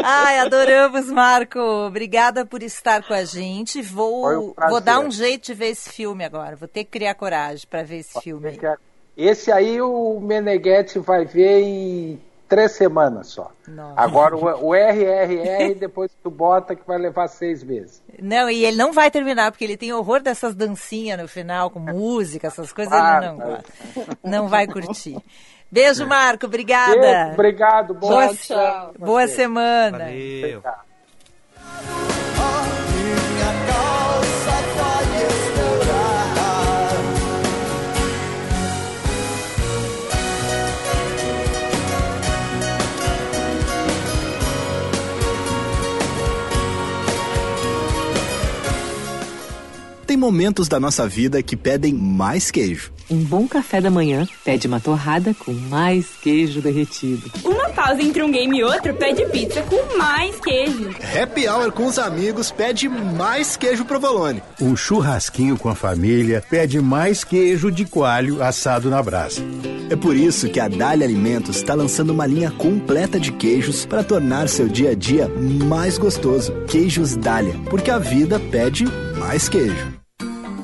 Ai, 0.02 0.38
adoramos, 0.40 1.06
Marco. 1.10 1.58
Obrigada 1.58 2.44
por 2.44 2.62
estar 2.62 3.02
com 3.06 3.14
a 3.14 3.24
gente. 3.24 3.80
Vou, 3.82 4.50
um 4.50 4.54
vou 4.68 4.80
dar 4.80 5.00
um 5.00 5.10
jeito 5.10 5.46
de 5.46 5.54
ver 5.54 5.68
esse 5.68 5.90
filme 5.90 6.24
agora. 6.24 6.56
Vou 6.56 6.68
ter 6.68 6.84
que 6.84 6.90
criar 6.90 7.14
coragem 7.14 7.66
para 7.68 7.82
ver 7.82 7.98
esse 7.98 8.20
filme. 8.20 8.58
Esse 9.16 9.50
aí 9.50 9.80
o 9.80 10.20
Meneghetti 10.20 10.98
vai 11.00 11.24
ver 11.24 11.60
em 11.60 12.27
três 12.48 12.72
semanas 12.72 13.28
só. 13.28 13.50
Nossa. 13.66 14.00
Agora 14.00 14.36
o, 14.36 14.68
o 14.68 14.74
RRR, 14.74 15.74
depois 15.78 16.10
tu 16.22 16.30
bota 16.30 16.74
que 16.74 16.86
vai 16.86 16.98
levar 16.98 17.28
seis 17.28 17.62
meses. 17.62 18.02
Não, 18.20 18.48
e 18.50 18.64
ele 18.64 18.76
não 18.76 18.92
vai 18.92 19.10
terminar, 19.10 19.52
porque 19.52 19.64
ele 19.64 19.76
tem 19.76 19.92
horror 19.92 20.20
dessas 20.20 20.54
dancinhas 20.54 21.20
no 21.20 21.28
final, 21.28 21.70
com 21.70 21.78
música, 21.78 22.46
essas 22.46 22.72
coisas, 22.72 22.92
Ah, 22.92 23.18
ele 23.18 23.26
não 23.26 23.36
gosta. 23.36 24.18
Não 24.24 24.48
vai 24.48 24.66
curtir. 24.66 25.18
Beijo, 25.70 26.06
Marco. 26.06 26.48
Beijo, 26.48 26.64
Obrigada. 26.64 27.32
obrigado, 27.34 27.94
boa, 27.94 28.24
Boa, 28.24 28.34
tchau. 28.34 28.92
boa 28.98 29.28
semana. 29.28 29.98
Valeu. 29.98 30.58
Obrigado. 30.58 32.17
Momentos 50.28 50.68
da 50.68 50.78
nossa 50.78 51.08
vida 51.08 51.42
que 51.42 51.56
pedem 51.56 51.94
mais 51.94 52.50
queijo. 52.50 52.92
Um 53.10 53.24
bom 53.24 53.48
café 53.48 53.80
da 53.80 53.90
manhã 53.90 54.28
pede 54.44 54.66
uma 54.66 54.78
torrada 54.78 55.32
com 55.32 55.54
mais 55.54 56.06
queijo 56.20 56.60
derretido. 56.60 57.30
Uma 57.42 57.70
pausa 57.70 58.02
entre 58.02 58.22
um 58.22 58.30
game 58.30 58.58
e 58.58 58.62
outro 58.62 58.92
pede 58.92 59.24
pizza 59.30 59.62
com 59.62 59.96
mais 59.96 60.38
queijo. 60.38 60.90
Happy 61.18 61.48
Hour 61.48 61.72
com 61.72 61.86
os 61.86 61.98
amigos 61.98 62.50
pede 62.50 62.90
mais 62.90 63.56
queijo 63.56 63.86
provolone. 63.86 64.42
Um 64.60 64.76
churrasquinho 64.76 65.56
com 65.56 65.70
a 65.70 65.74
família 65.74 66.44
pede 66.50 66.78
mais 66.78 67.24
queijo 67.24 67.72
de 67.72 67.86
coalho 67.86 68.42
assado 68.42 68.90
na 68.90 69.02
brasa. 69.02 69.42
É 69.88 69.96
por 69.96 70.14
isso 70.14 70.50
que 70.50 70.60
a 70.60 70.68
Dália 70.68 71.06
Alimentos 71.06 71.56
está 71.56 71.72
lançando 71.72 72.10
uma 72.10 72.26
linha 72.26 72.50
completa 72.50 73.18
de 73.18 73.32
queijos 73.32 73.86
para 73.86 74.04
tornar 74.04 74.46
seu 74.46 74.68
dia 74.68 74.90
a 74.90 74.94
dia 74.94 75.26
mais 75.64 75.96
gostoso. 75.96 76.52
Queijos 76.68 77.16
Dália, 77.16 77.54
porque 77.70 77.90
a 77.90 77.98
vida 77.98 78.38
pede 78.38 78.84
mais 79.16 79.48
queijo. 79.48 79.97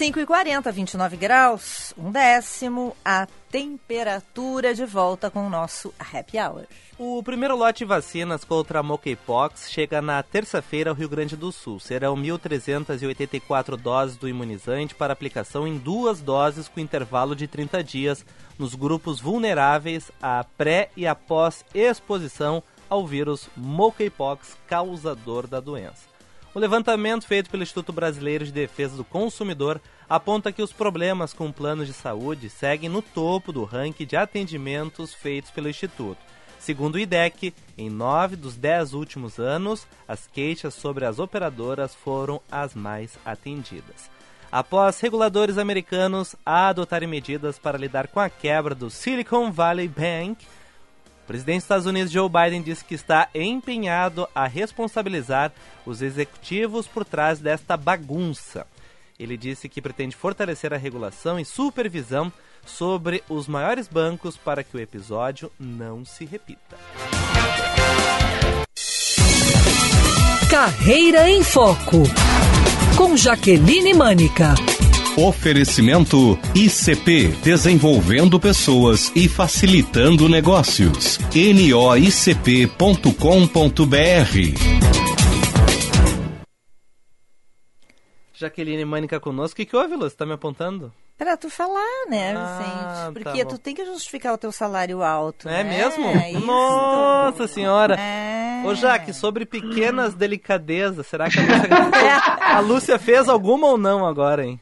5 0.00 0.18
e 0.18 0.24
40, 0.24 0.72
29 0.72 1.16
graus, 1.18 1.92
um 1.98 2.10
décimo, 2.10 2.96
a 3.04 3.28
temperatura 3.50 4.72
de 4.72 4.86
volta 4.86 5.30
com 5.30 5.46
o 5.46 5.50
nosso 5.50 5.92
Happy 5.98 6.38
Hour. 6.38 6.64
O 6.98 7.22
primeiro 7.22 7.54
lote 7.54 7.80
de 7.80 7.84
vacinas 7.84 8.42
contra 8.42 8.78
a 8.78 8.82
monkeypox 8.82 9.70
chega 9.70 10.00
na 10.00 10.22
terça-feira 10.22 10.88
ao 10.88 10.96
Rio 10.96 11.06
Grande 11.06 11.36
do 11.36 11.52
Sul. 11.52 11.78
Serão 11.78 12.16
1.384 12.16 13.76
doses 13.76 14.16
do 14.16 14.26
imunizante 14.26 14.94
para 14.94 15.12
aplicação 15.12 15.68
em 15.68 15.76
duas 15.76 16.22
doses 16.22 16.66
com 16.66 16.80
intervalo 16.80 17.36
de 17.36 17.46
30 17.46 17.84
dias 17.84 18.24
nos 18.58 18.74
grupos 18.74 19.20
vulneráveis 19.20 20.10
à 20.22 20.42
pré 20.56 20.88
e 20.96 21.06
após 21.06 21.62
exposição 21.74 22.62
ao 22.88 23.06
vírus 23.06 23.50
monkeypox 23.54 24.56
causador 24.66 25.46
da 25.46 25.60
doença. 25.60 26.09
O 26.52 26.58
levantamento 26.58 27.26
feito 27.26 27.48
pelo 27.48 27.62
Instituto 27.62 27.92
Brasileiro 27.92 28.44
de 28.44 28.50
Defesa 28.50 28.96
do 28.96 29.04
Consumidor 29.04 29.80
aponta 30.08 30.50
que 30.50 30.62
os 30.62 30.72
problemas 30.72 31.32
com 31.32 31.52
planos 31.52 31.86
de 31.86 31.92
saúde 31.92 32.50
seguem 32.50 32.88
no 32.88 33.00
topo 33.00 33.52
do 33.52 33.62
ranking 33.62 34.04
de 34.04 34.16
atendimentos 34.16 35.14
feitos 35.14 35.52
pelo 35.52 35.68
Instituto. 35.68 36.18
Segundo 36.58 36.96
o 36.96 36.98
IDEC, 36.98 37.54
em 37.78 37.88
nove 37.88 38.34
dos 38.34 38.56
dez 38.56 38.92
últimos 38.92 39.38
anos, 39.38 39.86
as 40.08 40.26
queixas 40.26 40.74
sobre 40.74 41.04
as 41.04 41.20
operadoras 41.20 41.94
foram 41.94 42.42
as 42.50 42.74
mais 42.74 43.16
atendidas. 43.24 44.10
Após 44.50 44.98
reguladores 44.98 45.56
americanos 45.56 46.34
adotarem 46.44 47.08
medidas 47.08 47.60
para 47.60 47.78
lidar 47.78 48.08
com 48.08 48.18
a 48.18 48.28
quebra 48.28 48.74
do 48.74 48.90
Silicon 48.90 49.52
Valley 49.52 49.86
Bank, 49.86 50.44
presidente 51.30 51.58
dos 51.58 51.64
Estados 51.64 51.86
Unidos, 51.86 52.12
Joe 52.12 52.28
Biden, 52.28 52.60
disse 52.60 52.84
que 52.84 52.96
está 52.96 53.28
empenhado 53.32 54.28
a 54.34 54.48
responsabilizar 54.48 55.52
os 55.86 56.02
executivos 56.02 56.88
por 56.88 57.04
trás 57.04 57.38
desta 57.38 57.76
bagunça. 57.76 58.66
Ele 59.16 59.36
disse 59.36 59.68
que 59.68 59.80
pretende 59.80 60.16
fortalecer 60.16 60.74
a 60.74 60.76
regulação 60.76 61.38
e 61.38 61.44
supervisão 61.44 62.32
sobre 62.66 63.22
os 63.28 63.46
maiores 63.46 63.86
bancos 63.86 64.36
para 64.36 64.64
que 64.64 64.76
o 64.76 64.80
episódio 64.80 65.52
não 65.56 66.04
se 66.04 66.24
repita. 66.24 66.76
Carreira 70.50 71.30
em 71.30 71.44
Foco 71.44 72.02
com 72.96 73.16
Jaqueline 73.16 73.94
Mânica. 73.94 74.56
Oferecimento 75.16 76.38
ICP 76.54 77.28
Desenvolvendo 77.42 78.38
Pessoas 78.38 79.10
e 79.14 79.28
Facilitando 79.28 80.28
Negócios. 80.28 81.18
noicp.com.br 81.34 82.70
Jaqueline 88.32 88.84
Mânica 88.86 89.20
conosco. 89.20 89.52
O 89.52 89.56
que, 89.56 89.66
que 89.66 89.76
houve? 89.76 89.96
Você 89.96 90.16
tá 90.16 90.24
me 90.24 90.32
apontando? 90.32 90.92
Pra 91.18 91.36
tu 91.36 91.50
falar, 91.50 92.06
né, 92.08 92.34
Ah, 92.34 92.56
Vicente? 92.58 92.80
tá 92.80 93.10
Porque 93.12 93.44
bom. 93.44 93.50
tu 93.50 93.58
tem 93.58 93.74
que 93.74 93.84
justificar 93.84 94.32
o 94.32 94.38
teu 94.38 94.50
salário 94.50 95.02
alto. 95.02 95.46
É 95.46 95.62
né? 95.62 95.78
mesmo? 95.78 96.10
Isso. 96.38 96.46
Nossa 96.46 97.46
senhora! 97.46 97.96
É. 98.00 98.62
Ô 98.64 98.74
Jaque, 98.74 99.12
sobre 99.12 99.44
pequenas 99.44 100.14
delicadezas, 100.14 101.06
será 101.06 101.28
que 101.28 101.38
a 101.38 101.42
Lúcia, 101.42 102.16
a 102.56 102.60
Lúcia 102.60 102.98
fez 102.98 103.28
alguma 103.28 103.66
ou 103.66 103.76
não 103.76 104.06
agora, 104.06 104.46
hein? 104.46 104.58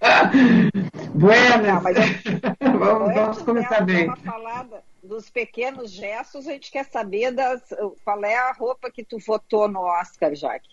Buenas. 1.14 1.82
mas 1.82 1.96
vamos, 2.62 3.14
vamos 3.14 3.26
Antes 3.28 3.42
começar 3.42 3.80
bem. 3.82 4.10
falada 4.24 4.82
dos 5.02 5.30
pequenos 5.30 5.90
gestos, 5.90 6.46
a 6.46 6.52
gente 6.52 6.70
quer 6.70 6.84
saber 6.84 7.32
das, 7.32 7.62
qual 8.04 8.22
é 8.24 8.36
a 8.36 8.52
roupa 8.52 8.90
que 8.90 9.04
tu 9.04 9.18
votou 9.18 9.68
no 9.68 9.80
Oscar, 9.80 10.34
Jaque. 10.34 10.68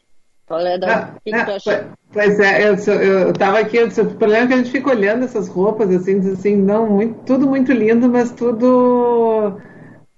Qual 0.45 0.59
é 0.61 0.77
da, 0.77 0.87
Ah, 0.87 1.13
o 1.15 1.21
que, 1.21 1.31
que 1.31 1.35
ah, 1.35 1.45
tu 1.45 1.51
achou? 1.51 1.73
pois- 1.73 1.97
Pois 2.13 2.39
é, 2.39 2.69
eu, 2.69 2.77
sou- 2.77 2.93
eu 2.95 3.33
tava 3.33 3.59
aqui, 3.59 3.77
eu 3.77 3.87
o 3.87 4.15
problema 4.15 4.45
é 4.45 4.47
que 4.47 4.53
a 4.53 4.57
gente 4.57 4.71
fica 4.71 4.89
olhando 4.89 5.25
essas 5.25 5.47
roupas, 5.49 5.89
assim, 5.93 6.19
diz 6.19 6.39
assim, 6.39 6.55
não, 6.55 6.89
muito, 6.89 7.19
tudo 7.25 7.45
muito 7.47 7.71
lindo, 7.73 8.09
mas 8.09 8.31
tudo 8.31 9.59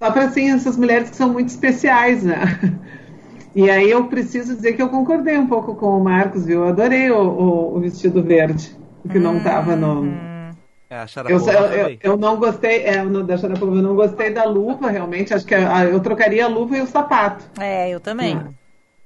só 0.02 0.12
para 0.12 0.26
assim, 0.26 0.52
essas 0.52 0.78
mulheres 0.78 1.10
que 1.10 1.16
são 1.16 1.30
muito 1.34 1.50
especiais, 1.50 2.24
né? 2.24 2.36
E 3.56 3.68
aí 3.70 3.90
eu 3.90 4.08
preciso 4.08 4.56
dizer 4.56 4.74
que 4.74 4.82
eu 4.82 4.90
concordei 4.90 5.36
um 5.38 5.48
pouco 5.48 5.76
com 5.76 5.98
o 5.98 6.04
Marcos, 6.04 6.46
viu? 6.46 6.62
Eu 6.62 6.68
adorei 6.70 7.10
o, 7.10 7.18
o- 7.20 7.78
o 7.78 7.80
vestido 7.80 8.22
verde, 8.24 8.78
que 9.08 9.20
não 9.20 9.40
tava 9.40 9.76
no. 9.76 10.06
É, 10.90 10.96
a 10.96 11.02
Eu, 11.02 11.08
Sharapova 11.08 11.52
eu, 11.52 11.90
eu, 11.90 11.98
eu 12.02 12.18
não 12.18 12.38
gostei, 12.38 12.84
é, 12.84 13.00
eu 13.00 13.06
não, 13.10 13.24
da 13.26 13.38
Sharapova, 13.38 13.76
eu 13.76 13.82
não 13.82 13.96
gostei 13.96 14.34
da 14.34 14.46
luva, 14.46 14.90
realmente. 14.90 15.34
Acho 15.34 15.46
que 15.46 15.54
a- 15.54 15.86
eu 15.86 16.00
trocaria 16.00 16.46
a 16.46 16.48
luva 16.48 16.78
e 16.78 16.82
o 16.82 16.88
sapato. 16.88 17.46
É, 17.60 17.90
eu 17.90 18.00
também. 18.00 18.40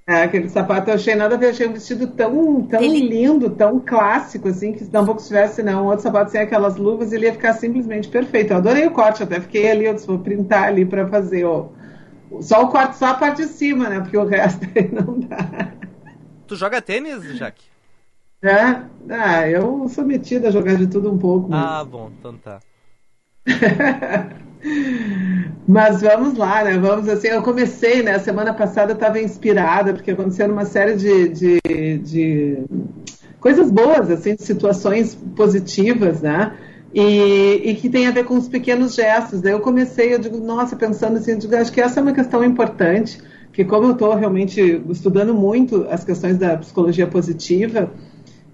É, 0.06 0.24
aquele 0.24 0.50
sapato 0.50 0.90
eu 0.90 0.96
achei 0.96 1.16
nada 1.16 1.36
a 1.36 1.38
ver, 1.38 1.52
achei 1.52 1.66
um 1.66 1.72
vestido 1.74 2.08
tão, 2.08 2.62
tão 2.64 2.82
lindo, 2.82 3.50
tão 3.52 3.80
clássico, 3.80 4.50
assim, 4.50 4.74
que 4.74 4.84
se 4.84 4.92
não 4.92 5.18
se 5.18 5.28
tivesse 5.28 5.64
né, 5.64 5.74
um 5.76 5.86
outro 5.86 6.02
sapato 6.04 6.30
sem 6.30 6.42
aquelas 6.42 6.76
luvas, 6.76 7.14
ele 7.14 7.26
ia 7.26 7.32
ficar 7.32 7.54
simplesmente 7.54 8.10
perfeito. 8.10 8.52
Eu 8.52 8.58
adorei 8.58 8.86
o 8.86 8.92
corte, 8.92 9.24
até 9.24 9.40
fiquei 9.40 9.72
ali, 9.72 9.86
eu 9.86 9.94
disse, 9.94 10.08
vou 10.08 10.20
printar 10.20 10.64
ali 10.64 10.86
pra 10.86 11.08
fazer 11.08 11.46
o. 11.46 11.72
Só 12.42 12.64
o 12.64 12.68
corte, 12.68 12.98
só 12.98 13.08
a 13.08 13.14
parte 13.14 13.44
de 13.44 13.48
cima, 13.48 13.88
né? 13.88 14.00
Porque 14.02 14.18
o 14.18 14.26
resto 14.26 14.66
aí 14.76 14.90
não 14.92 15.20
dá. 15.22 15.72
Tu 16.48 16.56
joga 16.58 16.82
tênis, 16.82 17.24
Jaque? 17.38 17.73
É? 18.44 18.82
Ah, 19.10 19.50
eu 19.50 19.88
sou 19.88 20.04
metida 20.04 20.50
a 20.50 20.52
jogar 20.52 20.76
de 20.76 20.88
tudo 20.88 21.10
um 21.10 21.18
pouco. 21.18 21.50
Mas... 21.50 21.66
Ah, 21.66 21.86
bom, 21.86 22.12
então 22.20 22.36
tá. 22.38 22.60
Mas 25.66 26.02
vamos 26.02 26.38
lá, 26.38 26.64
né? 26.64 26.78
Vamos 26.78 27.08
assim, 27.08 27.28
eu 27.28 27.42
comecei, 27.42 28.04
né? 28.04 28.20
Semana 28.20 28.54
passada 28.54 28.92
eu 28.92 28.96
estava 28.96 29.22
inspirada, 29.22 29.94
porque 29.94 30.12
aconteceram 30.12 30.54
uma 30.54 30.66
série 30.66 30.96
de, 30.96 31.30
de, 31.30 31.60
de 32.00 32.64
coisas 33.40 33.72
boas, 33.72 34.10
assim, 34.10 34.36
de 34.36 34.44
situações 34.44 35.16
positivas, 35.36 36.22
né? 36.22 36.58
E, 36.94 37.62
e 37.64 37.76
que 37.76 37.90
tem 37.90 38.08
a 38.08 38.12
ver 38.12 38.26
com 38.26 38.38
os 38.38 38.50
pequenos 38.50 38.94
gestos. 38.94 39.42
Daí 39.42 39.54
eu 39.54 39.62
comecei, 39.62 40.14
eu 40.14 40.20
digo, 40.20 40.38
nossa, 40.38 40.76
pensando 40.76 41.18
assim, 41.18 41.32
eu 41.32 41.38
digo, 41.38 41.56
acho 41.56 41.72
que 41.72 41.80
essa 41.82 42.02
é 42.02 42.04
uma 42.04 42.14
questão 42.14 42.44
importante, 42.44 43.20
que 43.54 43.64
como 43.64 43.88
eu 43.88 43.94
estou 43.94 44.14
realmente 44.16 44.82
estudando 44.90 45.34
muito 45.34 45.88
as 45.90 46.04
questões 46.04 46.38
da 46.38 46.58
psicologia 46.58 47.08
positiva, 47.08 47.90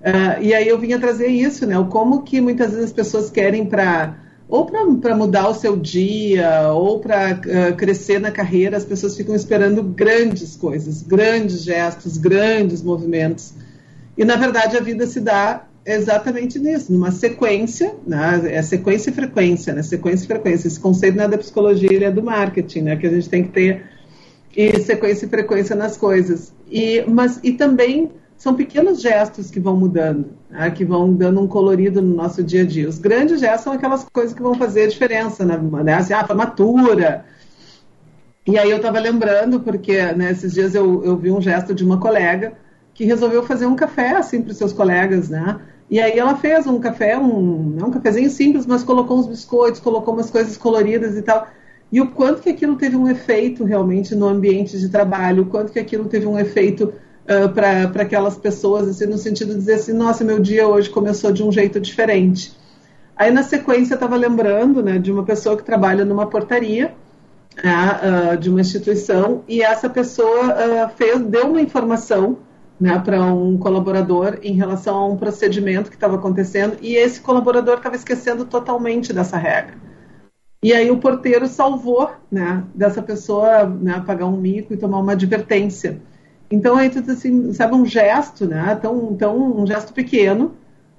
ah, 0.04 0.40
e 0.42 0.54
aí 0.54 0.68
eu 0.68 0.78
vinha 0.78 1.00
trazer 1.00 1.28
isso, 1.28 1.66
né? 1.66 1.78
O 1.78 1.86
como 1.86 2.24
que 2.24 2.40
muitas 2.40 2.72
vezes 2.72 2.86
as 2.86 2.94
pessoas 2.94 3.30
querem 3.30 3.66
para 3.66 4.18
ou 4.48 4.66
para 4.66 5.16
mudar 5.16 5.48
o 5.48 5.54
seu 5.54 5.78
dia, 5.78 6.72
ou 6.74 7.00
para 7.00 7.36
crescer 7.78 8.20
na 8.20 8.32
carreira, 8.32 8.78
as 8.78 8.84
pessoas 8.84 9.16
ficam 9.16 9.36
esperando 9.36 9.84
grandes 9.84 10.56
coisas, 10.56 11.04
grandes 11.04 11.64
gestos, 11.64 12.18
grandes 12.18 12.82
movimentos. 12.82 13.54
E 14.18 14.26
na 14.26 14.36
verdade 14.36 14.76
a 14.76 14.82
vida 14.82 15.06
se 15.06 15.20
dá 15.20 15.68
exatamente 15.86 16.58
nisso, 16.58 16.92
numa 16.92 17.12
sequência, 17.12 17.94
né? 18.08 18.42
é 18.46 18.62
sequência 18.64 19.12
e 19.12 19.14
frequência, 19.14 19.72
né? 19.72 19.84
Sequência 19.84 20.26
e 20.26 20.28
frequência. 20.28 20.68
Esse 20.68 20.80
conceito 20.80 21.16
não 21.16 21.26
é 21.26 21.28
da 21.28 21.38
psicologia, 21.38 21.94
ele 21.94 22.06
é 22.06 22.12
do 22.12 22.24
marketing, 22.24 22.82
né? 22.82 22.96
Que 22.96 23.06
a 23.06 23.12
gente 23.12 23.30
tem 23.30 23.44
que 23.44 23.52
ter 23.52 23.86
e 24.56 24.80
sequência 24.80 25.28
e 25.28 25.30
frequência 25.30 25.76
nas 25.76 25.96
coisas. 25.96 26.52
E, 26.70 27.04
mas, 27.08 27.40
e 27.44 27.54
também 27.54 28.10
são 28.40 28.56
pequenos 28.56 29.02
gestos 29.02 29.52
que 29.52 29.60
vão 29.60 29.76
mudando, 29.76 30.28
né, 30.50 30.72
que 30.72 30.86
vão 30.86 31.14
dando 31.14 31.42
um 31.42 31.48
colorido 31.48 32.02
no 32.02 32.16
nosso 32.16 32.42
dia 32.42 32.62
a 32.62 32.66
dia. 32.66 32.88
Os 32.88 32.98
grandes 32.98 33.42
gestos 33.42 33.66
são 33.66 33.74
aquelas 33.74 34.06
coisas 34.06 34.34
que 34.34 34.42
vão 34.42 34.56
fazer 34.56 34.84
a 34.84 34.88
diferença, 34.88 35.44
né? 35.44 35.58
né, 35.84 35.94
assim, 35.96 36.14
ah, 36.14 36.26
formatura. 36.26 37.26
E 38.48 38.58
aí 38.58 38.72
eu 38.72 38.78
estava 38.78 38.98
lembrando, 38.98 39.60
porque 39.60 40.02
né, 40.14 40.32
esses 40.32 40.54
dias 40.54 40.74
eu, 40.74 41.04
eu 41.04 41.18
vi 41.18 41.30
um 41.30 41.42
gesto 41.42 41.76
de 41.76 41.84
uma 41.84 42.00
colega 42.00 42.54
que 42.94 43.04
resolveu 43.04 43.44
fazer 43.44 43.66
um 43.66 43.76
café 43.76 44.16
assim 44.16 44.42
para 44.42 44.52
os 44.52 44.58
seus 44.58 44.72
colegas, 44.72 45.28
né? 45.28 45.60
E 45.90 46.00
aí 46.00 46.18
ela 46.18 46.36
fez 46.38 46.66
um 46.66 46.80
café, 46.80 47.18
um, 47.18 47.76
um 47.84 47.92
cafezinho 47.92 48.30
simples, 48.30 48.66
mas 48.66 48.84
colocou 48.84 49.20
uns 49.20 49.28
biscoitos, 49.28 49.82
colocou 49.82 50.14
umas 50.14 50.30
coisas 50.30 50.56
coloridas 50.56 51.18
e 51.18 51.22
tal. 51.22 51.46
E 51.92 52.00
o 52.00 52.12
quanto 52.12 52.42
que 52.42 52.50
aquilo 52.50 52.78
teve 52.78 52.96
um 52.96 53.10
efeito 53.10 53.66
realmente 53.66 54.16
no 54.16 54.28
ambiente 54.28 54.80
de 54.80 54.88
trabalho, 54.88 55.44
o 55.44 55.48
quanto 55.48 55.74
que 55.74 55.80
aquilo 55.80 56.06
teve 56.06 56.26
um 56.26 56.40
efeito 56.40 56.94
uh, 57.30 57.50
para 57.50 58.02
aquelas 58.02 58.38
pessoas, 58.38 58.88
assim, 58.88 59.06
no 59.06 59.18
sentido 59.18 59.54
de 59.54 59.60
dizer 59.60 59.76
assim, 59.76 59.94
nossa, 59.94 60.24
meu 60.24 60.40
dia 60.40 60.68
hoje 60.68 60.90
começou 60.90 61.32
de 61.32 61.44
um 61.44 61.52
jeito 61.52 61.80
diferente. 61.80 62.58
Aí 63.16 63.32
na 63.32 63.44
sequência 63.44 63.94
eu 63.94 63.98
estava 63.98 64.16
lembrando 64.16 64.82
né, 64.82 64.98
de 64.98 65.12
uma 65.12 65.24
pessoa 65.24 65.56
que 65.56 65.64
trabalha 65.64 66.06
numa 66.06 66.26
portaria 66.28 66.94
né, 67.64 68.34
uh, 68.34 68.38
de 68.38 68.50
uma 68.50 68.62
instituição 68.62 69.44
e 69.48 69.62
essa 69.62 69.90
pessoa 69.90 70.48
uh, 70.48 70.90
fez, 70.96 71.20
deu 71.20 71.48
uma 71.48 71.62
informação 71.62 72.38
né, 72.80 72.98
para 73.04 73.22
um 73.22 73.58
colaborador 73.58 74.40
em 74.42 74.54
relação 74.54 74.96
a 74.96 75.06
um 75.06 75.18
procedimento 75.18 75.90
que 75.90 75.98
estava 75.98 76.16
acontecendo 76.16 76.78
e 76.82 76.96
esse 76.96 77.20
colaborador 77.20 77.78
estava 77.78 77.96
esquecendo 77.96 78.46
totalmente 78.46 79.12
dessa 79.12 79.38
regra. 79.38 79.76
E 80.64 80.74
aí 80.74 80.92
o 80.92 80.98
porteiro 80.98 81.48
salvou 81.48 82.12
né, 82.32 82.64
dessa 82.74 83.02
pessoa 83.02 83.66
né, 83.66 84.02
pagar 84.06 84.28
um 84.28 84.38
mico 84.38 84.74
e 84.74 84.78
tomar 84.78 85.00
uma 85.00 85.14
advertência. 85.14 86.02
Então 86.52 86.76
aí 86.76 86.90
tu 86.90 87.00
assim, 87.12 87.54
sabe 87.54 87.76
um 87.76 87.86
gesto, 87.86 88.48
né, 88.48 88.78
tão, 88.82 89.16
tão 89.16 89.62
um 89.62 89.68
gesto 89.68 89.94
pequeno, 89.94 90.56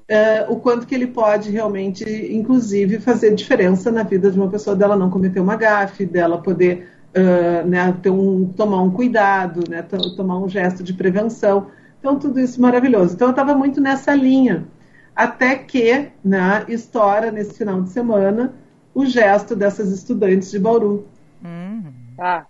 uh, 0.08 0.52
o 0.52 0.60
quanto 0.60 0.86
que 0.86 0.94
ele 0.94 1.08
pode 1.08 1.50
realmente, 1.50 2.04
inclusive, 2.32 3.00
fazer 3.00 3.34
diferença 3.34 3.90
na 3.90 4.02
vida 4.02 4.30
de 4.30 4.38
uma 4.38 4.48
pessoa 4.48 4.76
dela 4.76 4.96
não 4.96 5.10
cometer 5.10 5.40
uma 5.40 5.56
gafe, 5.56 6.06
dela 6.06 6.40
poder 6.40 6.88
uh, 7.16 7.66
né, 7.66 7.92
ter 8.02 8.10
um, 8.10 8.46
tomar 8.46 8.82
um 8.82 8.90
cuidado, 8.90 9.64
né, 9.68 9.82
tomar 10.16 10.38
um 10.38 10.48
gesto 10.48 10.82
de 10.82 10.94
prevenção. 10.94 11.66
Então 11.98 12.18
tudo 12.18 12.38
isso 12.40 12.60
maravilhoso. 12.60 13.14
Então 13.14 13.28
eu 13.28 13.32
estava 13.32 13.54
muito 13.54 13.80
nessa 13.80 14.14
linha, 14.14 14.66
até 15.14 15.56
que 15.56 16.08
né, 16.24 16.64
estoura 16.68 17.30
nesse 17.30 17.54
final 17.54 17.82
de 17.82 17.90
semana 17.90 18.54
o 18.94 19.04
gesto 19.04 19.54
dessas 19.54 19.90
estudantes 19.92 20.50
de 20.50 20.58
Bauru. 20.58 21.06
Uhum. 21.44 21.92
Ah. 22.18 22.46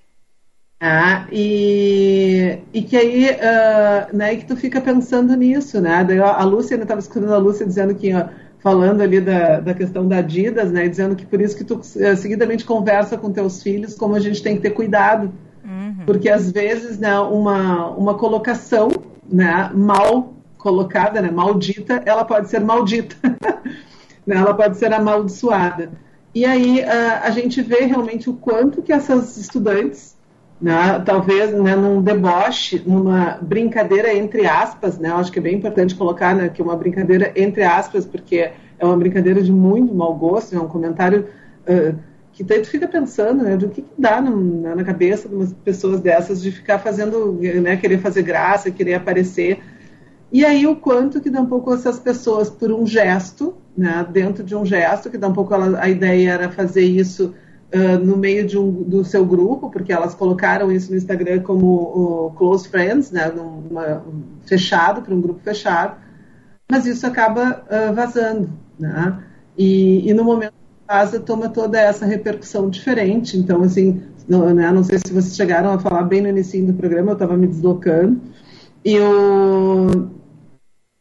Ah, 0.83 1.27
e, 1.31 2.59
e 2.73 2.81
que 2.81 2.97
aí, 2.97 3.31
uh, 3.33 4.17
né, 4.17 4.35
que 4.37 4.47
tu 4.47 4.57
fica 4.57 4.81
pensando 4.81 5.37
nisso, 5.37 5.79
né? 5.79 6.03
Daí 6.03 6.19
a 6.19 6.43
Lúcia, 6.43 6.75
eu 6.75 6.83
estava 6.83 7.01
escutando 7.01 7.35
a 7.35 7.39
Lúcia 7.39 7.67
dizendo 7.67 7.95
que, 7.95 8.15
ó, 8.15 8.29
falando 8.61 9.03
ali 9.03 9.21
da, 9.21 9.61
da 9.61 9.75
questão 9.75 10.09
da 10.09 10.19
Adidas, 10.19 10.73
né, 10.73 10.89
dizendo 10.89 11.15
que 11.15 11.27
por 11.27 11.39
isso 11.39 11.55
que 11.55 11.65
tu 11.65 11.77
uh, 11.77 12.17
seguidamente 12.17 12.65
conversa 12.65 13.19
com 13.19 13.31
teus 13.31 13.63
filhos, 13.63 13.95
como 13.95 14.15
a 14.15 14.21
gente 14.21 14.43
tem 14.43 14.57
que 14.57 14.63
ter 14.63 14.71
cuidado, 14.71 15.31
uhum. 15.63 16.05
porque 16.07 16.31
às 16.31 16.51
vezes, 16.51 16.99
né, 16.99 17.19
uma, 17.21 17.91
uma 17.91 18.15
colocação, 18.15 18.89
né, 19.31 19.71
mal 19.75 20.33
colocada, 20.57 21.21
né, 21.21 21.31
maldita, 21.31 22.03
ela 22.07 22.25
pode 22.25 22.49
ser 22.49 22.61
maldita, 22.61 23.17
né, 24.27 24.37
ela 24.37 24.55
pode 24.55 24.79
ser 24.79 24.95
amaldiçoada. 24.95 25.91
E 26.35 26.47
aí 26.47 26.81
uh, 26.81 27.21
a 27.23 27.31
gente 27.31 27.61
vê 27.61 27.85
realmente 27.85 28.31
o 28.31 28.35
quanto 28.35 28.81
que 28.81 28.93
essas 28.93 29.37
estudantes, 29.37 30.17
né, 30.61 31.03
talvez 31.05 31.53
né, 31.53 31.75
num 31.75 32.03
deboche, 32.03 32.83
numa 32.87 33.39
brincadeira 33.41 34.15
entre 34.15 34.47
aspas, 34.47 34.99
né, 34.99 35.11
acho 35.11 35.33
que 35.33 35.39
é 35.39 35.43
bem 35.43 35.57
importante 35.57 35.95
colocar 35.95 36.35
né, 36.35 36.49
que 36.49 36.61
é 36.61 36.65
uma 36.65 36.77
brincadeira 36.77 37.33
entre 37.35 37.63
aspas, 37.63 38.05
porque 38.05 38.51
é 38.79 38.85
uma 38.85 38.97
brincadeira 38.97 39.43
de 39.43 39.51
muito 39.51 39.95
mau 39.95 40.15
gosto, 40.15 40.55
é 40.55 40.61
um 40.61 40.69
comentário 40.69 41.27
uh, 41.67 41.99
que 42.33 42.45
tu 42.45 42.65
fica 42.67 42.87
pensando, 42.87 43.43
né, 43.43 43.57
do 43.57 43.69
que, 43.69 43.83
que 43.83 44.01
dá 44.01 44.21
no, 44.21 44.75
na 44.75 44.85
cabeça 44.85 45.29
de 45.29 45.35
umas 45.35 45.53
pessoas 45.53 46.01
dessas 46.01 46.41
de 46.43 46.51
ficar 46.51 46.79
fazendo, 46.79 47.39
né, 47.63 47.77
querer 47.77 47.99
fazer 47.99 48.23
graça, 48.23 48.71
querer 48.71 48.95
aparecer. 48.95 49.61
E 50.33 50.45
aí 50.45 50.67
o 50.67 50.77
quanto 50.77 51.21
que 51.21 51.29
dá 51.29 51.41
um 51.41 51.47
pouco 51.47 51.75
essas 51.75 51.99
pessoas 51.99 52.49
por 52.49 52.71
um 52.71 52.87
gesto, 52.87 53.55
né, 53.77 54.07
dentro 54.11 54.45
de 54.45 54.55
um 54.55 54.65
gesto, 54.65 55.11
que 55.11 55.19
dá 55.19 55.29
um 55.29 55.33
pouco 55.33 55.53
ela, 55.53 55.81
a 55.81 55.89
ideia 55.89 56.31
era 56.31 56.51
fazer 56.51 56.85
isso 56.85 57.35
no 58.03 58.17
meio 58.17 58.47
de 58.47 58.59
um, 58.59 58.83
do 58.83 59.05
seu 59.05 59.25
grupo, 59.25 59.71
porque 59.71 59.93
elas 59.93 60.15
colocaram 60.15 60.73
isso 60.73 60.91
no 60.91 60.97
Instagram 60.97 61.41
como 61.43 62.33
close 62.37 62.69
friends, 62.69 63.11
né, 63.11 63.29
numa, 63.29 64.03
fechado, 64.45 65.03
para 65.03 65.15
um 65.15 65.21
grupo 65.21 65.41
fechado, 65.41 65.97
mas 66.71 66.87
isso 66.87 67.07
acaba 67.07 67.65
uh, 67.67 67.95
vazando, 67.95 68.51
né, 68.79 69.23
e, 69.57 70.09
e 70.09 70.13
no 70.15 70.25
momento 70.25 70.55
casa 70.91 71.21
toma 71.21 71.49
toda 71.49 71.81
essa 71.81 72.05
repercussão 72.05 72.69
diferente. 72.69 73.37
Então, 73.37 73.63
assim, 73.63 74.03
não, 74.29 74.53
né, 74.53 74.73
não 74.73 74.83
sei 74.83 74.99
se 74.99 75.13
vocês 75.13 75.37
chegaram 75.37 75.71
a 75.71 75.79
falar 75.79 76.03
bem 76.03 76.21
no 76.21 76.29
início 76.29 76.67
do 76.67 76.75
programa, 76.75 77.13
eu 77.13 77.15
estava 77.15 77.37
me 77.37 77.47
deslocando. 77.47 78.21
E, 78.85 78.99
o, 78.99 80.09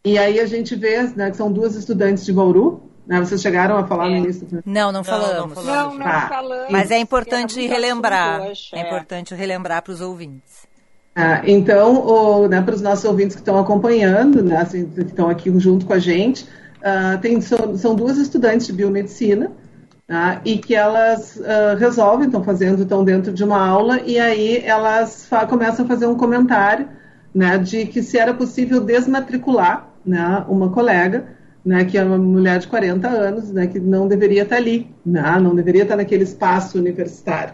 e 0.05 0.15
aí 0.15 0.39
a 0.39 0.45
gente 0.45 0.75
vê 0.75 1.01
né, 1.15 1.31
que 1.31 1.37
são 1.37 1.51
duas 1.51 1.75
estudantes 1.75 2.23
de 2.23 2.31
Bauru. 2.31 2.83
Né, 3.09 3.19
vocês 3.19 3.41
chegaram 3.41 3.75
a 3.75 3.87
falar 3.87 4.05
é. 4.05 4.11
no 4.11 4.17
início? 4.17 4.47
Não, 4.63 4.91
não 4.91 5.03
falamos. 5.03 5.57
Não, 5.57 5.63
não, 5.63 5.97
não 5.97 6.05
tá. 6.05 6.29
falamos. 6.29 6.67
Mas 6.69 6.91
é 6.91 6.99
importante 6.99 7.65
relembrar. 7.65 8.43
Hoje, 8.43 8.69
é. 8.71 8.81
é 8.81 8.87
importante 8.87 9.33
relembrar 9.33 9.81
para 9.81 9.91
os 9.91 9.99
ouvintes. 9.99 10.69
Ah, 11.15 11.41
então, 11.43 12.47
né, 12.47 12.61
para 12.61 12.75
os 12.75 12.81
nossos 12.81 13.03
ouvintes 13.05 13.35
que 13.35 13.41
estão 13.41 13.57
acompanhando, 13.57 14.43
né, 14.43 14.57
assim, 14.57 14.85
que 14.85 15.01
estão 15.01 15.27
aqui 15.27 15.51
junto 15.59 15.87
com 15.87 15.93
a 15.93 15.97
gente, 15.97 16.43
uh, 16.43 17.19
tem, 17.19 17.41
são, 17.41 17.75
são 17.75 17.95
duas 17.95 18.17
estudantes 18.17 18.67
de 18.67 18.73
biomedicina 18.73 19.51
Tá? 20.07 20.41
e 20.43 20.57
que 20.57 20.73
elas 20.73 21.35
uh, 21.35 21.77
resolvem, 21.77 22.25
estão 22.25 22.43
fazendo, 22.43 22.81
estão 22.81 23.03
dentro 23.03 23.31
de 23.31 23.43
uma 23.43 23.63
aula, 23.63 24.01
e 24.03 24.17
aí 24.19 24.57
elas 24.65 25.29
começam 25.47 25.85
a 25.85 25.87
fazer 25.87 26.07
um 26.07 26.15
comentário 26.15 26.89
né, 27.31 27.59
de 27.59 27.85
que 27.85 28.01
se 28.01 28.17
era 28.17 28.33
possível 28.33 28.81
desmatricular 28.81 29.87
né, 30.03 30.43
uma 30.47 30.71
colega, 30.71 31.27
né, 31.65 31.85
que 31.85 31.97
é 31.97 32.03
uma 32.03 32.17
mulher 32.17 32.59
de 32.59 32.67
40 32.67 33.07
anos, 33.07 33.51
né, 33.51 33.67
que 33.67 33.79
não 33.79 34.07
deveria 34.07 34.43
estar 34.43 34.55
ali, 34.55 34.89
né, 35.05 35.39
não 35.41 35.55
deveria 35.55 35.83
estar 35.83 35.95
naquele 35.95 36.23
espaço 36.23 36.77
universitário, 36.77 37.53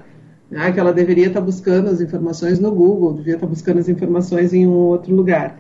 né, 0.50 0.72
que 0.72 0.80
ela 0.80 0.94
deveria 0.94 1.28
estar 1.28 1.42
buscando 1.42 1.90
as 1.90 2.02
informações 2.02 2.60
no 2.60 2.72
Google, 2.72 3.14
devia 3.14 3.36
estar 3.36 3.48
buscando 3.48 3.80
as 3.80 3.90
informações 3.90 4.54
em 4.54 4.68
um 4.68 4.74
outro 4.74 5.14
lugar. 5.14 5.58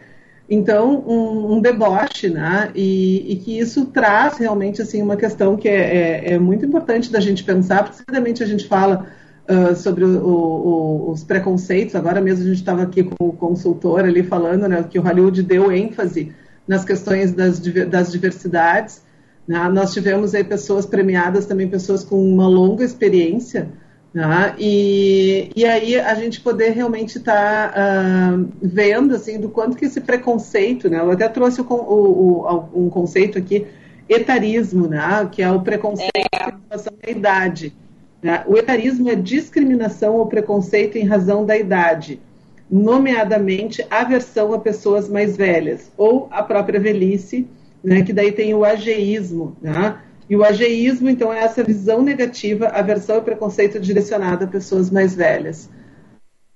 Então, 0.47 1.03
um, 1.07 1.55
um 1.55 1.59
deboche, 1.59 2.29
né? 2.29 2.69
E, 2.75 3.31
e, 3.31 3.35
que 3.37 3.57
isso 3.57 3.87
traz 3.87 4.37
realmente 4.37 4.79
assim 4.79 5.01
uma 5.01 5.17
questão 5.17 5.57
que 5.57 5.67
é, 5.67 5.73
é, 5.73 6.33
é 6.33 6.39
muito 6.39 6.63
importante 6.63 7.11
da 7.11 7.19
gente 7.19 7.43
pensar, 7.43 7.83
porque 7.83 7.97
certamente 7.97 8.43
a 8.43 8.45
gente 8.45 8.67
fala 8.67 9.07
uh, 9.49 9.75
sobre 9.75 10.05
o, 10.05 10.23
o, 10.23 11.11
os 11.11 11.23
preconceitos. 11.23 11.95
Agora 11.95 12.21
mesmo 12.21 12.43
a 12.43 12.47
gente 12.47 12.59
estava 12.59 12.83
aqui 12.83 13.03
com 13.03 13.27
o 13.27 13.33
consultor 13.33 14.01
ali 14.01 14.21
falando 14.21 14.67
né, 14.67 14.85
que 14.87 14.99
o 14.99 15.01
Hollywood 15.01 15.41
deu 15.41 15.71
ênfase 15.71 16.31
nas 16.67 16.83
questões 16.83 17.31
das, 17.31 17.59
das 17.59 18.11
diversidades. 18.11 19.03
Né? 19.47 19.57
Nós 19.69 19.93
tivemos 19.93 20.33
aí 20.33 20.43
pessoas 20.43 20.85
premiadas, 20.85 21.45
também 21.45 21.67
pessoas 21.67 22.03
com 22.03 22.21
uma 22.21 22.47
longa 22.47 22.83
experiência 22.83 23.69
Tá? 24.15 24.55
E, 24.57 25.51
e 25.53 25.65
aí 25.65 25.99
a 25.99 26.15
gente 26.15 26.39
poder 26.39 26.69
realmente 26.69 27.17
estar 27.17 27.73
tá, 27.73 28.33
uh, 28.33 28.49
vendo 28.61 29.13
assim 29.13 29.37
do 29.37 29.49
quanto 29.49 29.75
que 29.75 29.83
esse 29.83 29.99
preconceito, 29.99 30.89
né? 30.89 30.99
Eu 30.99 31.11
até 31.11 31.27
trouxe 31.27 31.59
o, 31.59 31.65
o, 31.69 32.69
o, 32.73 32.85
um 32.85 32.89
conceito 32.89 33.37
aqui, 33.37 33.67
etarismo, 34.07 34.87
né? 34.87 35.27
Que 35.29 35.41
é 35.41 35.51
o 35.51 35.59
preconceito 35.59 36.15
é. 36.15 36.21
em 36.21 36.45
relação 36.69 36.93
à 37.05 37.11
idade. 37.11 37.75
Né? 38.23 38.41
O 38.47 38.55
etarismo 38.55 39.09
é 39.09 39.15
discriminação 39.15 40.15
ou 40.15 40.27
preconceito 40.27 40.97
em 40.97 41.05
razão 41.05 41.45
da 41.45 41.57
idade, 41.57 42.21
nomeadamente 42.69 43.85
aversão 43.89 44.53
a 44.53 44.59
pessoas 44.59 45.07
mais 45.07 45.37
velhas 45.37 45.91
ou 45.97 46.27
a 46.31 46.41
própria 46.41 46.79
velhice, 46.79 47.47
né? 47.83 48.01
Que 48.01 48.11
daí 48.11 48.31
tem 48.31 48.53
o 48.53 48.65
ageísmo, 48.65 49.55
né? 49.61 49.99
E 50.29 50.35
o 50.35 50.43
ageísmo, 50.43 51.09
então, 51.09 51.31
é 51.31 51.39
essa 51.39 51.63
visão 51.63 52.01
negativa, 52.01 52.67
aversão 52.67 53.17
e 53.17 53.21
preconceito 53.21 53.79
direcionada 53.79 54.45
a 54.45 54.47
pessoas 54.47 54.89
mais 54.89 55.13
velhas. 55.13 55.69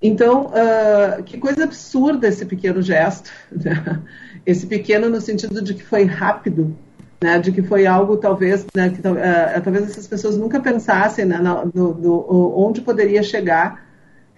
Então, 0.01 0.47
uh, 0.47 1.21
que 1.23 1.37
coisa 1.37 1.65
absurda 1.65 2.27
esse 2.27 2.45
pequeno 2.45 2.81
gesto, 2.81 3.31
né? 3.51 4.01
esse 4.45 4.65
pequeno 4.65 5.09
no 5.09 5.21
sentido 5.21 5.61
de 5.61 5.73
que 5.73 5.83
foi 5.83 6.05
rápido, 6.05 6.75
né? 7.21 7.37
de 7.37 7.51
que 7.51 7.61
foi 7.61 7.85
algo 7.85 8.17
talvez, 8.17 8.65
né? 8.73 8.89
que 8.89 8.99
uh, 9.01 9.61
talvez 9.63 9.89
essas 9.89 10.07
pessoas 10.07 10.35
nunca 10.35 10.59
pensassem 10.59 11.25
né? 11.25 11.37
no, 11.37 11.93
no, 11.93 12.53
onde 12.57 12.81
poderia 12.81 13.21
chegar 13.21 13.88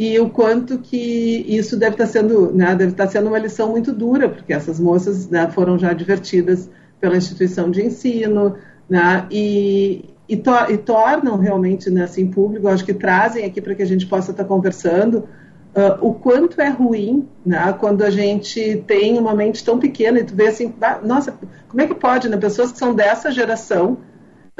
e 0.03 0.19
o 0.19 0.31
quanto 0.31 0.79
que 0.79 1.45
isso 1.47 1.77
deve 1.77 1.93
estar 1.93 2.07
sendo, 2.07 2.51
né? 2.51 2.73
deve 2.73 2.93
estar 2.93 3.07
sendo 3.07 3.27
uma 3.27 3.37
lição 3.37 3.69
muito 3.69 3.93
dura, 3.93 4.27
porque 4.27 4.51
essas 4.51 4.79
moças 4.79 5.29
né? 5.29 5.47
foram 5.51 5.77
já 5.77 5.91
advertidas 5.91 6.67
pela 6.99 7.15
instituição 7.15 7.69
de 7.69 7.85
ensino, 7.85 8.55
né? 8.89 9.27
E, 9.29 10.05
e, 10.27 10.37
to, 10.37 10.51
e, 10.71 10.77
tornam 10.79 11.37
realmente 11.37 11.91
né, 11.91 12.05
assim, 12.05 12.25
público, 12.25 12.67
acho 12.67 12.83
que 12.83 12.95
trazem 12.95 13.45
aqui 13.45 13.61
para 13.61 13.75
que 13.75 13.83
a 13.83 13.85
gente 13.85 14.07
possa 14.07 14.31
estar 14.31 14.41
tá 14.41 14.49
conversando 14.49 15.17
uh, 15.75 15.97
o 16.01 16.15
quanto 16.15 16.59
é 16.59 16.69
ruim 16.69 17.27
né, 17.45 17.71
quando 17.79 18.01
a 18.01 18.09
gente 18.09 18.83
tem 18.87 19.19
uma 19.19 19.35
mente 19.35 19.63
tão 19.63 19.77
pequena 19.77 20.19
e 20.19 20.23
tu 20.23 20.33
vê 20.33 20.47
assim, 20.47 20.73
nossa, 21.03 21.31
como 21.69 21.79
é 21.79 21.85
que 21.85 21.93
pode, 21.93 22.27
né, 22.27 22.37
pessoas 22.37 22.71
que 22.71 22.79
são 22.79 22.95
dessa 22.95 23.31
geração 23.31 23.99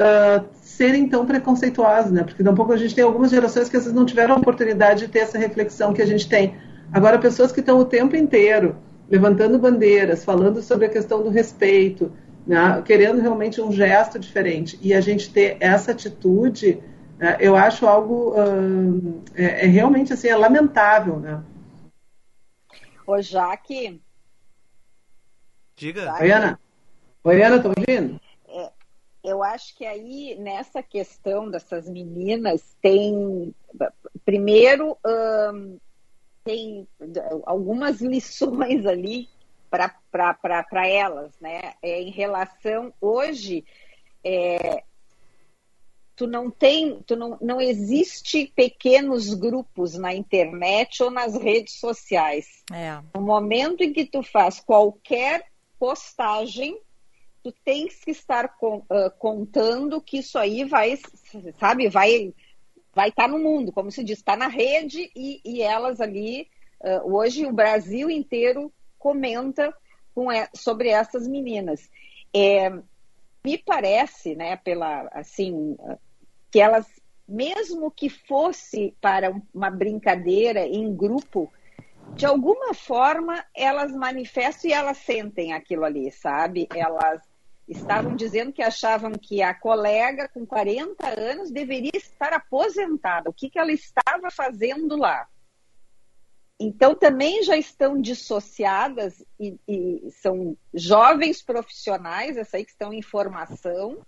uh, 0.00 0.44
serem 0.72 1.08
tão 1.08 1.26
preconceituosas, 1.26 2.10
né, 2.10 2.24
porque 2.24 2.42
um 2.42 2.54
pouco 2.54 2.72
a 2.72 2.76
gente 2.76 2.94
tem 2.94 3.04
algumas 3.04 3.30
gerações 3.30 3.68
que 3.68 3.76
às 3.76 3.84
vezes 3.84 3.96
não 3.96 4.06
tiveram 4.06 4.34
a 4.34 4.38
oportunidade 4.38 5.06
de 5.06 5.08
ter 5.08 5.20
essa 5.20 5.38
reflexão 5.38 5.92
que 5.92 6.00
a 6.00 6.06
gente 6.06 6.28
tem. 6.28 6.56
Agora, 6.92 7.18
pessoas 7.18 7.52
que 7.52 7.60
estão 7.60 7.78
o 7.78 7.84
tempo 7.84 8.16
inteiro 8.16 8.76
levantando 9.08 9.58
bandeiras, 9.58 10.24
falando 10.24 10.62
sobre 10.62 10.86
a 10.86 10.88
questão 10.88 11.22
do 11.22 11.28
respeito, 11.28 12.10
né, 12.46 12.82
querendo 12.84 13.20
realmente 13.20 13.60
um 13.60 13.70
gesto 13.70 14.18
diferente. 14.18 14.78
E 14.80 14.94
a 14.94 15.00
gente 15.00 15.30
ter 15.30 15.58
essa 15.60 15.92
atitude, 15.92 16.82
né, 17.18 17.36
eu 17.38 17.54
acho 17.54 17.86
algo 17.86 18.34
hum, 18.34 19.20
é, 19.34 19.64
é, 19.64 19.68
realmente 19.68 20.12
assim, 20.12 20.28
é 20.28 20.36
lamentável, 20.36 21.20
né? 21.20 21.42
Ô, 23.06 23.20
Jaque. 23.20 24.00
Diga. 25.76 26.14
Oi, 26.20 26.30
Ana. 26.30 26.58
Oi, 27.24 27.42
Ana, 27.42 27.60
tô 27.60 27.68
ouvindo? 27.68 28.18
Eu 29.22 29.42
acho 29.42 29.76
que 29.76 29.86
aí, 29.86 30.36
nessa 30.36 30.82
questão 30.82 31.48
dessas 31.50 31.88
meninas, 31.88 32.76
tem. 32.80 33.54
Primeiro, 34.24 34.98
hum, 35.06 35.78
tem 36.44 36.88
algumas 37.44 38.00
lições 38.00 38.84
ali 38.84 39.28
para 39.70 40.88
elas, 40.88 41.32
né? 41.40 41.74
É, 41.82 42.02
em 42.02 42.10
relação 42.10 42.92
hoje, 43.00 43.64
é, 44.24 44.82
tu 46.16 46.26
não 46.26 46.50
tem, 46.50 47.00
tu 47.02 47.16
não, 47.16 47.38
não 47.40 47.60
existe 47.60 48.52
pequenos 48.54 49.32
grupos 49.34 49.96
na 49.96 50.14
internet 50.14 51.02
ou 51.02 51.10
nas 51.10 51.34
redes 51.34 51.78
sociais. 51.78 52.62
É. 52.72 53.00
No 53.14 53.24
momento 53.24 53.82
em 53.82 53.92
que 53.92 54.04
tu 54.04 54.22
faz 54.22 54.60
qualquer 54.60 55.46
postagem, 55.78 56.78
tu 57.42 57.52
tens 57.64 58.04
que 58.04 58.10
estar 58.10 58.56
com, 58.56 58.78
uh, 58.78 59.10
contando 59.18 60.00
que 60.00 60.18
isso 60.18 60.38
aí 60.38 60.64
vai, 60.64 60.98
sabe, 61.58 61.88
vai 61.88 62.32
vai 62.94 63.08
estar 63.08 63.24
tá 63.24 63.28
no 63.28 63.38
mundo, 63.38 63.72
como 63.72 63.90
se 63.90 64.04
diz, 64.04 64.18
está 64.18 64.36
na 64.36 64.48
rede 64.48 65.10
e, 65.16 65.40
e 65.44 65.62
elas 65.62 66.00
ali, 66.00 66.48
uh, 66.80 67.14
hoje 67.14 67.46
o 67.46 67.52
Brasil 67.52 68.10
inteiro 68.10 68.72
comenta 68.98 69.74
com, 70.14 70.26
sobre 70.54 70.90
essas 70.90 71.26
meninas. 71.26 71.90
É, 72.34 72.70
me 73.44 73.58
parece, 73.58 74.34
né, 74.34 74.56
pela 74.56 75.08
assim, 75.12 75.76
que 76.50 76.60
elas, 76.60 76.86
mesmo 77.26 77.90
que 77.90 78.08
fosse 78.08 78.94
para 79.00 79.34
uma 79.54 79.70
brincadeira 79.70 80.60
em 80.66 80.94
grupo, 80.94 81.52
de 82.14 82.26
alguma 82.26 82.74
forma 82.74 83.42
elas 83.54 83.92
manifestam 83.92 84.70
e 84.70 84.74
elas 84.74 84.98
sentem 84.98 85.52
aquilo 85.52 85.84
ali, 85.84 86.10
sabe? 86.10 86.68
Elas 86.74 87.22
estavam 87.72 88.14
dizendo 88.14 88.52
que 88.52 88.62
achavam 88.62 89.12
que 89.12 89.42
a 89.42 89.52
colega 89.52 90.28
com 90.28 90.46
40 90.46 91.20
anos 91.20 91.50
deveria 91.50 91.90
estar 91.94 92.32
aposentada. 92.32 93.28
O 93.28 93.32
que, 93.32 93.50
que 93.50 93.58
ela 93.58 93.72
estava 93.72 94.30
fazendo 94.30 94.96
lá? 94.96 95.26
Então, 96.60 96.94
também 96.94 97.42
já 97.42 97.56
estão 97.56 98.00
dissociadas 98.00 99.24
e, 99.38 99.58
e, 99.66 100.10
são 100.12 100.56
jovens 100.72 101.42
profissionais, 101.42 102.36
essa 102.36 102.56
aí 102.56 102.64
que 102.64 102.70
estão 102.70 102.92
em 102.92 103.02
formação, 103.02 104.06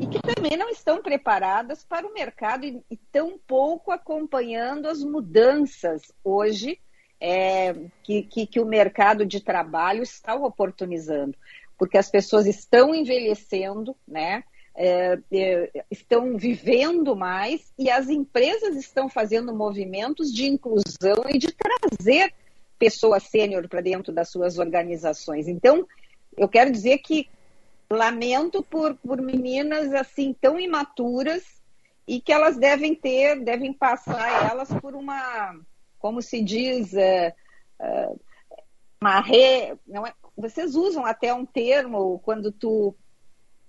e 0.00 0.06
que 0.06 0.18
também 0.20 0.56
não 0.56 0.70
estão 0.70 1.02
preparadas 1.02 1.84
para 1.84 2.06
o 2.06 2.14
mercado 2.14 2.64
e, 2.64 2.82
e 2.90 2.96
tão 2.96 3.38
pouco 3.38 3.90
acompanhando 3.90 4.86
as 4.86 5.02
mudanças 5.02 6.10
hoje 6.24 6.80
é, 7.20 7.74
que, 8.02 8.22
que, 8.22 8.46
que 8.46 8.60
o 8.60 8.66
mercado 8.66 9.26
de 9.26 9.40
trabalho 9.40 10.02
está 10.02 10.34
oportunizando. 10.34 11.36
Porque 11.80 11.98
as 11.98 12.08
pessoas 12.08 12.46
estão 12.46 12.94
envelhecendo, 12.94 13.96
né? 14.06 14.44
é, 14.82 15.18
é, 15.32 15.84
estão 15.90 16.36
vivendo 16.36 17.14
mais 17.16 17.72
e 17.78 17.90
as 17.90 18.08
empresas 18.08 18.76
estão 18.76 19.08
fazendo 19.08 19.54
movimentos 19.54 20.32
de 20.32 20.46
inclusão 20.46 21.24
e 21.28 21.38
de 21.38 21.48
trazer 21.52 22.32
pessoas 22.78 23.24
sênior 23.24 23.68
para 23.68 23.82
dentro 23.82 24.12
das 24.12 24.30
suas 24.30 24.58
organizações. 24.58 25.48
Então, 25.48 25.86
eu 26.34 26.48
quero 26.48 26.70
dizer 26.70 26.98
que 26.98 27.28
lamento 27.90 28.62
por, 28.62 28.94
por 28.96 29.20
meninas 29.20 29.92
assim 29.92 30.34
tão 30.40 30.58
imaturas 30.58 31.42
e 32.06 32.20
que 32.20 32.32
elas 32.32 32.56
devem 32.56 32.94
ter, 32.94 33.40
devem 33.40 33.72
passar 33.72 34.50
elas 34.50 34.68
por 34.80 34.94
uma, 34.94 35.60
como 35.98 36.22
se 36.22 36.42
diz, 36.42 36.94
é, 36.94 37.34
é, 37.78 38.12
uma 39.00 39.20
re, 39.20 39.76
não 39.86 40.06
é, 40.06 40.14
vocês 40.40 40.74
usam 40.74 41.04
até 41.04 41.32
um 41.32 41.44
termo 41.44 42.20
quando 42.24 42.50
tu 42.50 42.94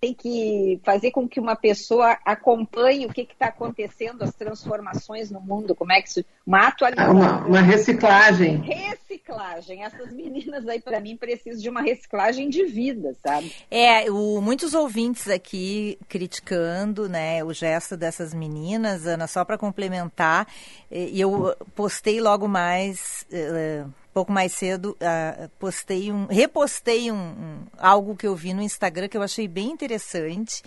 tem 0.01 0.15
que 0.15 0.82
fazer 0.84 1.11
com 1.11 1.30
que 1.30 1.39
uma 1.39 1.55
pessoa 1.55 2.17
acompanhe 2.26 3.05
o 3.05 3.13
que 3.13 3.22
está 3.22 3.47
acontecendo, 3.47 4.24
as 4.24 4.34
transformações 4.34 5.30
no 5.30 5.39
mundo, 5.39 5.76
como 5.76 5.91
é 5.91 6.01
que 6.01 6.09
se. 6.09 6.26
Uma 6.43 6.69
atualização. 6.69 7.13
Uma, 7.13 7.45
uma 7.45 7.61
reciclagem. 7.61 8.57
Reciclagem. 8.61 9.84
Essas 9.84 10.11
meninas 10.11 10.67
aí, 10.67 10.82
para 10.82 10.99
mim, 10.99 11.15
precisam 11.15 11.61
de 11.61 11.69
uma 11.69 11.84
reciclagem 11.84 12.49
de 12.49 12.65
vida, 12.65 13.15
sabe? 13.24 13.53
É, 13.69 14.09
o, 14.09 14.41
muitos 14.41 14.74
ouvintes 14.74 15.30
aqui 15.30 15.99
criticando 16.09 17.07
né, 17.07 17.43
o 17.43 17.53
gesto 17.53 17.95
dessas 17.95 18.34
meninas, 18.34 19.05
Ana, 19.05 19.28
só 19.28 19.45
para 19.45 19.55
complementar, 19.55 20.47
e 20.89 21.22
eu 21.22 21.55
postei 21.76 22.19
logo 22.19 22.47
mais. 22.47 23.28
Uh, 23.32 24.01
pouco 24.14 24.32
mais 24.32 24.51
cedo, 24.51 24.97
uh, 25.01 25.49
postei 25.59 26.12
um, 26.12 26.26
repostei 26.26 27.12
um, 27.12 27.16
um, 27.16 27.57
algo 27.78 28.16
que 28.16 28.28
eu 28.28 28.36
vi 28.36 28.53
no 28.53 28.62
Instagram 28.62 29.07
que 29.07 29.18
eu 29.18 29.24
achei 29.24 29.47
bem 29.47 29.72
interessante 29.72 30.62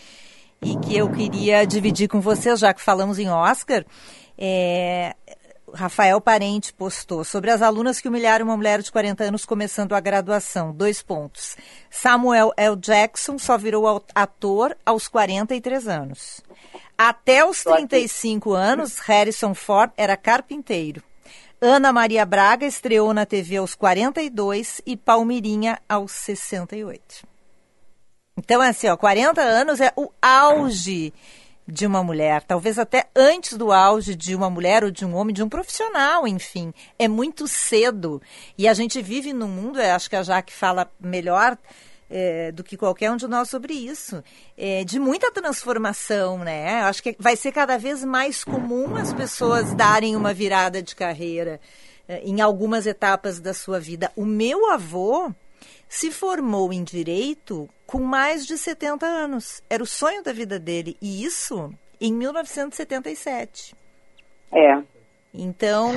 e 0.62 0.76
que 0.78 0.96
eu 0.96 1.10
queria 1.10 1.66
dividir 1.66 2.08
com 2.08 2.20
vocês, 2.20 2.60
já 2.60 2.72
que 2.72 2.80
falamos 2.80 3.18
em 3.18 3.28
Oscar. 3.28 3.84
É, 4.38 5.14
Rafael 5.74 6.20
Parente 6.20 6.72
postou 6.72 7.24
sobre 7.24 7.50
as 7.50 7.60
alunas 7.60 8.00
que 8.00 8.08
humilharam 8.08 8.46
uma 8.46 8.56
mulher 8.56 8.80
de 8.80 8.90
40 8.90 9.24
anos 9.24 9.44
começando 9.44 9.94
a 9.94 10.00
graduação. 10.00 10.72
Dois 10.72 11.02
pontos. 11.02 11.56
Samuel 11.90 12.52
L. 12.56 12.76
Jackson 12.76 13.38
só 13.38 13.58
virou 13.58 14.04
ator 14.14 14.76
aos 14.86 15.08
43 15.08 15.88
anos. 15.88 16.40
Até 16.96 17.44
os 17.44 17.64
35 17.64 18.52
anos, 18.52 18.98
Harrison 19.00 19.52
Ford 19.52 19.90
era 19.96 20.16
carpinteiro. 20.16 21.02
Ana 21.66 21.94
Maria 21.94 22.26
Braga 22.26 22.66
estreou 22.66 23.14
na 23.14 23.24
TV 23.24 23.56
aos 23.56 23.74
42 23.74 24.82
e 24.84 24.98
Palmirinha 24.98 25.80
aos 25.88 26.12
68. 26.12 27.26
Então, 28.36 28.62
é 28.62 28.68
assim, 28.68 28.86
ó, 28.86 28.98
40 28.98 29.40
anos 29.40 29.80
é 29.80 29.90
o 29.96 30.10
auge 30.20 31.10
de 31.66 31.86
uma 31.86 32.04
mulher, 32.04 32.42
talvez 32.42 32.78
até 32.78 33.06
antes 33.16 33.56
do 33.56 33.72
auge 33.72 34.14
de 34.14 34.34
uma 34.34 34.50
mulher 34.50 34.84
ou 34.84 34.90
de 34.90 35.06
um 35.06 35.16
homem, 35.16 35.32
de 35.32 35.42
um 35.42 35.48
profissional, 35.48 36.28
enfim. 36.28 36.70
É 36.98 37.08
muito 37.08 37.48
cedo. 37.48 38.20
E 38.58 38.68
a 38.68 38.74
gente 38.74 39.00
vive 39.00 39.32
num 39.32 39.48
mundo, 39.48 39.80
acho 39.80 40.10
que 40.10 40.16
a 40.16 40.22
Jaque 40.22 40.52
fala 40.52 40.92
melhor, 41.00 41.56
é, 42.14 42.52
do 42.52 42.62
que 42.62 42.76
qualquer 42.76 43.10
um 43.10 43.16
de 43.16 43.26
nós 43.26 43.50
sobre 43.50 43.74
isso, 43.74 44.22
é, 44.56 44.84
de 44.84 45.00
muita 45.00 45.32
transformação, 45.32 46.38
né? 46.38 46.82
Acho 46.82 47.02
que 47.02 47.16
vai 47.18 47.34
ser 47.34 47.50
cada 47.50 47.76
vez 47.76 48.04
mais 48.04 48.44
comum 48.44 48.94
as 48.94 49.12
pessoas 49.12 49.74
darem 49.74 50.14
uma 50.14 50.32
virada 50.32 50.80
de 50.80 50.94
carreira 50.94 51.60
é, 52.08 52.20
em 52.20 52.40
algumas 52.40 52.86
etapas 52.86 53.40
da 53.40 53.52
sua 53.52 53.80
vida. 53.80 54.12
O 54.14 54.24
meu 54.24 54.70
avô 54.70 55.32
se 55.88 56.12
formou 56.12 56.72
em 56.72 56.84
direito 56.84 57.68
com 57.84 57.98
mais 57.98 58.46
de 58.46 58.56
70 58.56 59.04
anos. 59.04 59.60
Era 59.68 59.82
o 59.82 59.86
sonho 59.86 60.22
da 60.22 60.32
vida 60.32 60.56
dele, 60.56 60.96
e 61.02 61.24
isso 61.24 61.74
em 62.00 62.12
1977. 62.12 63.74
É. 64.52 64.93
Então, 65.36 65.90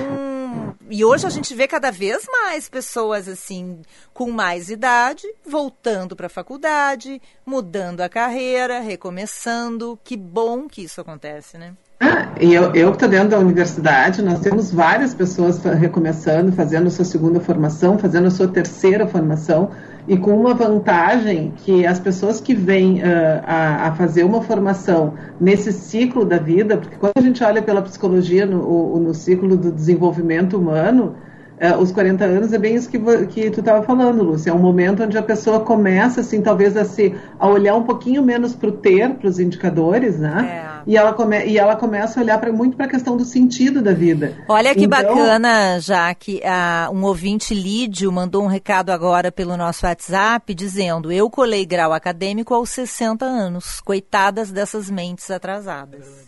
e 0.90 1.06
hoje 1.06 1.28
a 1.28 1.30
gente 1.30 1.54
vê 1.54 1.68
cada 1.68 1.92
vez 1.92 2.26
mais 2.26 2.68
pessoas 2.68 3.28
assim 3.28 3.82
com 4.12 4.32
mais 4.32 4.72
idade 4.72 5.28
voltando 5.46 6.16
para 6.16 6.26
a 6.26 6.30
faculdade, 6.30 7.22
mudando 7.46 8.02
a 8.02 8.10
carreira, 8.10 8.80
recomeçando. 8.80 10.00
Que 10.04 10.18
bom 10.18 10.68
que 10.68 10.82
isso 10.82 11.00
acontece, 11.00 11.56
né? 11.56 11.74
Ah, 12.00 12.34
e 12.40 12.54
eu, 12.54 12.74
eu 12.76 12.90
que 12.90 12.98
estou 12.98 13.10
dentro 13.10 13.30
da 13.30 13.40
universidade, 13.40 14.22
nós 14.22 14.40
temos 14.40 14.72
várias 14.72 15.14
pessoas 15.14 15.64
recomeçando, 15.64 16.52
fazendo 16.52 16.90
sua 16.90 17.06
segunda 17.06 17.40
formação, 17.40 17.98
fazendo 17.98 18.28
a 18.28 18.32
sua 18.32 18.48
terceira 18.48 19.08
formação 19.08 19.72
e 20.08 20.18
com 20.18 20.40
uma 20.40 20.54
vantagem 20.54 21.52
que 21.58 21.86
as 21.86 22.00
pessoas 22.00 22.40
que 22.40 22.56
vêm 22.56 23.02
uh, 23.02 23.44
a, 23.46 23.88
a, 23.88 23.96
fazer 23.96 24.24
uma 24.24 24.42
formação 24.42 25.14
nesse 25.40 25.74
ciclo 25.74 26.24
da 26.24 26.38
vida, 26.38 26.78
porque 26.78 26.96
quando 26.96 27.14
a 27.18 27.22
gente 27.22 27.44
olha 27.44 27.62
pela 27.62 27.82
psicologia 27.82 28.46
no, 28.46 29.00
no 29.00 29.14
ciclo 29.14 29.58
do 29.58 29.72
desenvolvimento 29.72 30.58
humano, 30.58 31.16
uh, 31.62 31.78
os 31.82 31.92
40 31.92 32.24
anos 32.24 32.54
é 32.54 32.58
bem 32.58 32.76
isso 32.76 32.90
que, 32.90 33.00
que 33.28 33.50
tu 33.50 33.60
estava 33.60 33.84
falando, 33.84 34.24
Lúcia, 34.24 34.52
é 34.52 34.54
um 34.54 34.60
momento 34.60 35.04
onde 35.04 35.18
a 35.18 35.24
pessoa 35.24 35.60
começa, 35.60 36.22
assim, 36.22 36.42
talvez 36.42 36.76
a, 36.78 36.86
se, 36.86 37.16
a 37.40 37.48
olhar 37.48 37.76
um 37.76 37.84
pouquinho 37.84 38.24
menos 38.24 38.56
para 38.56 38.70
o 38.70 38.72
ter, 38.72 39.10
para 39.16 39.28
os 39.28 39.40
indicadores, 39.40 40.20
né? 40.20 40.64
É 40.64 40.78
e 40.88 40.96
ela, 40.96 41.12
come, 41.12 41.46
e 41.46 41.58
ela 41.58 41.76
começa 41.76 42.18
a 42.18 42.24
olhar 42.24 42.40
pra, 42.40 42.52
muito 42.54 42.78
para 42.78 42.86
a 42.86 42.90
questão 42.90 43.18
do 43.18 43.26
sentido 43.26 43.82
da 43.82 43.94
vida. 43.94 44.38
Olha 44.48 44.74
que 44.74 44.86
então, 44.86 45.02
bacana, 45.02 45.80
já 45.82 46.16
que 46.16 46.38
uh, 46.38 46.96
um 46.96 47.04
ouvinte 47.04 47.54
Lídio 47.54 48.10
mandou 48.10 48.42
um 48.42 48.48
recado 48.48 48.90
agora 48.90 49.30
pelo 49.30 49.58
nosso 49.58 49.86
WhatsApp 49.86 50.56
dizendo: 50.56 51.12
Eu 51.12 51.30
colei 51.30 51.66
grau 51.66 51.92
acadêmico 51.92 52.54
aos 52.54 52.70
60 52.70 53.26
anos. 53.26 53.82
Coitadas 53.82 54.50
dessas 54.50 54.90
mentes 54.90 55.30
atrasadas. 55.30 56.27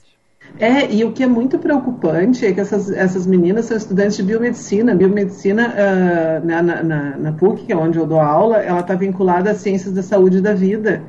É, 0.58 0.92
e 0.92 1.04
o 1.06 1.12
que 1.12 1.24
é 1.24 1.28
muito 1.28 1.58
preocupante 1.58 2.46
é 2.46 2.52
que 2.52 2.60
essas, 2.60 2.92
essas 2.92 3.26
meninas 3.26 3.66
são 3.66 3.78
estudantes 3.78 4.18
de 4.18 4.24
biomedicina. 4.24 4.96
Biomedicina, 4.96 5.74
uh, 5.74 6.46
na, 6.46 6.62
na, 6.62 7.18
na 7.18 7.32
PUC, 7.34 7.66
que 7.66 7.74
é 7.74 7.78
onde 7.78 7.98
eu 7.98 8.06
dou 8.06 8.20
aula, 8.20 8.58
ela 8.58 8.82
está 8.82 8.96
vinculada 8.96 9.52
às 9.52 9.58
ciências 9.58 9.94
da 9.94 10.04
saúde 10.04 10.40
e 10.40 10.42
da 10.42 10.54
vida. 10.54 11.02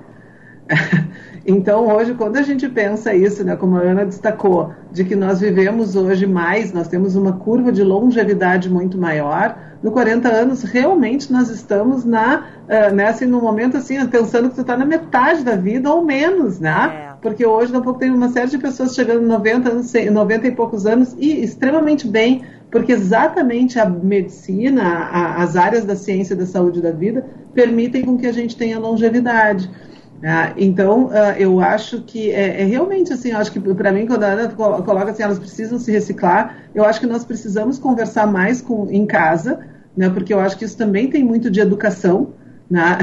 Então, 1.46 1.88
hoje, 1.88 2.14
quando 2.14 2.36
a 2.36 2.42
gente 2.42 2.68
pensa 2.68 3.14
isso, 3.14 3.42
né, 3.42 3.56
como 3.56 3.76
a 3.76 3.80
Ana 3.80 4.04
destacou, 4.04 4.72
de 4.92 5.04
que 5.04 5.16
nós 5.16 5.40
vivemos 5.40 5.96
hoje 5.96 6.26
mais, 6.26 6.72
nós 6.72 6.86
temos 6.86 7.16
uma 7.16 7.32
curva 7.32 7.72
de 7.72 7.82
longevidade 7.82 8.68
muito 8.68 8.98
maior, 8.98 9.56
no 9.82 9.90
40 9.90 10.28
anos, 10.28 10.62
realmente 10.62 11.32
nós 11.32 11.48
estamos 11.48 12.04
na, 12.04 12.44
uh, 12.68 12.94
né, 12.94 13.08
assim, 13.08 13.24
no 13.24 13.40
momento 13.40 13.78
assim, 13.78 14.06
pensando 14.06 14.50
que 14.50 14.56
você 14.56 14.60
está 14.60 14.76
na 14.76 14.84
metade 14.84 15.42
da 15.42 15.56
vida 15.56 15.90
ou 15.90 16.04
menos, 16.04 16.60
né? 16.60 17.06
É. 17.06 17.09
Porque 17.20 17.44
hoje, 17.44 17.70
daqui 17.70 17.82
a 17.82 17.84
pouco, 17.84 18.00
tem 18.00 18.10
uma 18.10 18.30
série 18.30 18.50
de 18.50 18.58
pessoas 18.58 18.94
chegando 18.94 19.26
90 19.26 19.68
anos, 19.68 19.92
90 19.92 20.46
e 20.46 20.50
poucos 20.52 20.86
anos 20.86 21.14
e 21.18 21.42
extremamente 21.42 22.08
bem, 22.08 22.42
porque 22.70 22.92
exatamente 22.92 23.78
a 23.78 23.84
medicina, 23.84 24.82
a, 24.82 25.42
as 25.42 25.56
áreas 25.56 25.84
da 25.84 25.96
ciência 25.96 26.34
da 26.34 26.46
saúde 26.46 26.78
e 26.78 26.82
da 26.82 26.92
vida 26.92 27.26
permitem 27.52 28.04
com 28.04 28.16
que 28.16 28.26
a 28.26 28.32
gente 28.32 28.56
tenha 28.56 28.78
longevidade. 28.78 29.70
Ah, 30.22 30.52
então, 30.56 31.06
uh, 31.06 31.34
eu 31.38 31.60
acho 31.60 32.02
que 32.02 32.30
é, 32.30 32.60
é, 32.60 32.64
realmente 32.64 33.10
assim, 33.10 33.32
acho 33.32 33.50
que 33.50 33.58
para 33.58 33.90
mim, 33.90 34.06
quando 34.06 34.24
a 34.24 34.28
Ana 34.28 34.48
coloca 34.50 35.10
assim, 35.10 35.22
elas 35.22 35.38
precisam 35.38 35.78
se 35.78 35.90
reciclar, 35.90 36.58
eu 36.74 36.84
acho 36.84 37.00
que 37.00 37.06
nós 37.06 37.24
precisamos 37.24 37.78
conversar 37.78 38.26
mais 38.26 38.60
com, 38.60 38.86
em 38.90 39.06
casa, 39.06 39.60
né, 39.96 40.10
porque 40.10 40.32
eu 40.34 40.38
acho 40.38 40.58
que 40.58 40.64
isso 40.64 40.76
também 40.76 41.08
tem 41.08 41.24
muito 41.24 41.50
de 41.50 41.60
educação. 41.60 42.34
Né? 42.70 42.98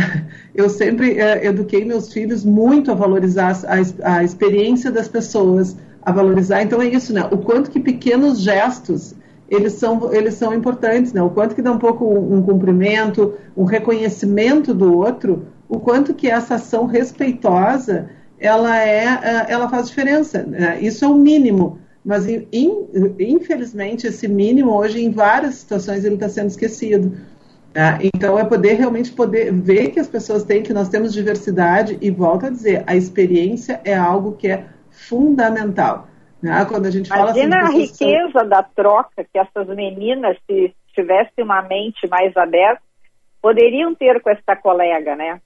Eu 0.58 0.70
sempre 0.70 1.14
uh, 1.14 1.46
eduquei 1.46 1.86
meus 1.86 2.12
filhos 2.12 2.44
muito 2.44 2.92
a 2.92 2.96
valorizar 2.96 3.58
a, 3.66 4.16
a 4.18 4.24
experiência 4.24 4.92
das 4.92 5.08
pessoas, 5.08 5.78
a 6.02 6.12
valorizar. 6.12 6.62
Então, 6.64 6.82
é 6.82 6.88
isso, 6.88 7.14
né? 7.14 7.26
o 7.32 7.38
quanto 7.38 7.72
que 7.72 7.80
pequenos 7.80 8.42
gestos 8.42 9.16
eles 9.50 9.74
são, 9.74 10.14
eles 10.14 10.34
são 10.34 10.54
importantes, 10.54 11.14
né? 11.14 11.22
o 11.22 11.30
quanto 11.30 11.56
que 11.56 11.62
dá 11.62 11.72
um 11.72 11.78
pouco 11.78 12.06
um, 12.06 12.38
um 12.38 12.42
cumprimento, 12.42 13.36
um 13.56 13.64
reconhecimento 13.64 14.74
do 14.74 14.98
outro 14.98 15.48
o 15.70 15.80
quanto 15.80 16.14
que 16.14 16.30
essa 16.30 16.56
ação 16.56 16.86
respeitosa 16.86 18.10
ela 18.40 18.80
é, 18.80 19.06
é 19.06 19.46
ela 19.50 19.70
faz 19.70 19.88
diferença. 19.88 20.44
Né? 20.44 20.80
Isso 20.82 21.04
é 21.04 21.08
o 21.08 21.16
mínimo, 21.16 21.80
mas 22.06 22.26
infelizmente 23.20 24.08
esse 24.08 24.28
mínimo 24.28 24.72
hoje 24.72 25.04
em 25.04 25.12
várias 25.12 25.56
situações 25.56 26.06
ele 26.06 26.16
está 26.16 26.30
sendo 26.30 26.48
esquecido. 26.48 27.18
Né? 27.74 28.00
Então 28.04 28.38
é 28.38 28.44
poder 28.44 28.74
realmente 28.74 29.12
poder 29.12 29.52
ver 29.52 29.92
que 29.92 30.00
as 30.00 30.08
pessoas 30.08 30.44
têm, 30.44 30.64
que 30.64 30.74
nós 30.74 30.90
temos 30.90 31.14
diversidade 31.14 31.98
e 32.02 32.10
volto 32.10 32.46
a 32.46 32.50
dizer, 32.50 32.84
a 32.88 32.96
experiência 32.96 33.82
é 33.84 33.96
algo 33.96 34.36
que 34.36 34.50
é 34.50 34.66
fundamental. 34.90 36.08
Né? 36.42 36.66
Quando 36.66 36.86
a 36.86 36.92
gente 36.92 37.10
fala 37.10 37.32
Imagina 37.32 37.60
assim, 37.60 37.68
a 37.68 37.80
riqueza 37.80 38.40
são... 38.40 38.50
da 38.50 38.64
troca 38.64 39.24
que 39.24 39.40
essas 39.40 39.68
meninas, 39.68 40.38
se 40.46 40.74
tivessem 40.94 41.44
uma 41.44 41.62
mente 41.62 42.08
mais 42.08 42.36
aberta, 42.36 42.82
poderiam 43.42 43.94
ter 43.96 44.22
com 44.22 44.30
essa 44.30 44.56
colega, 44.56 45.16
né? 45.16 45.40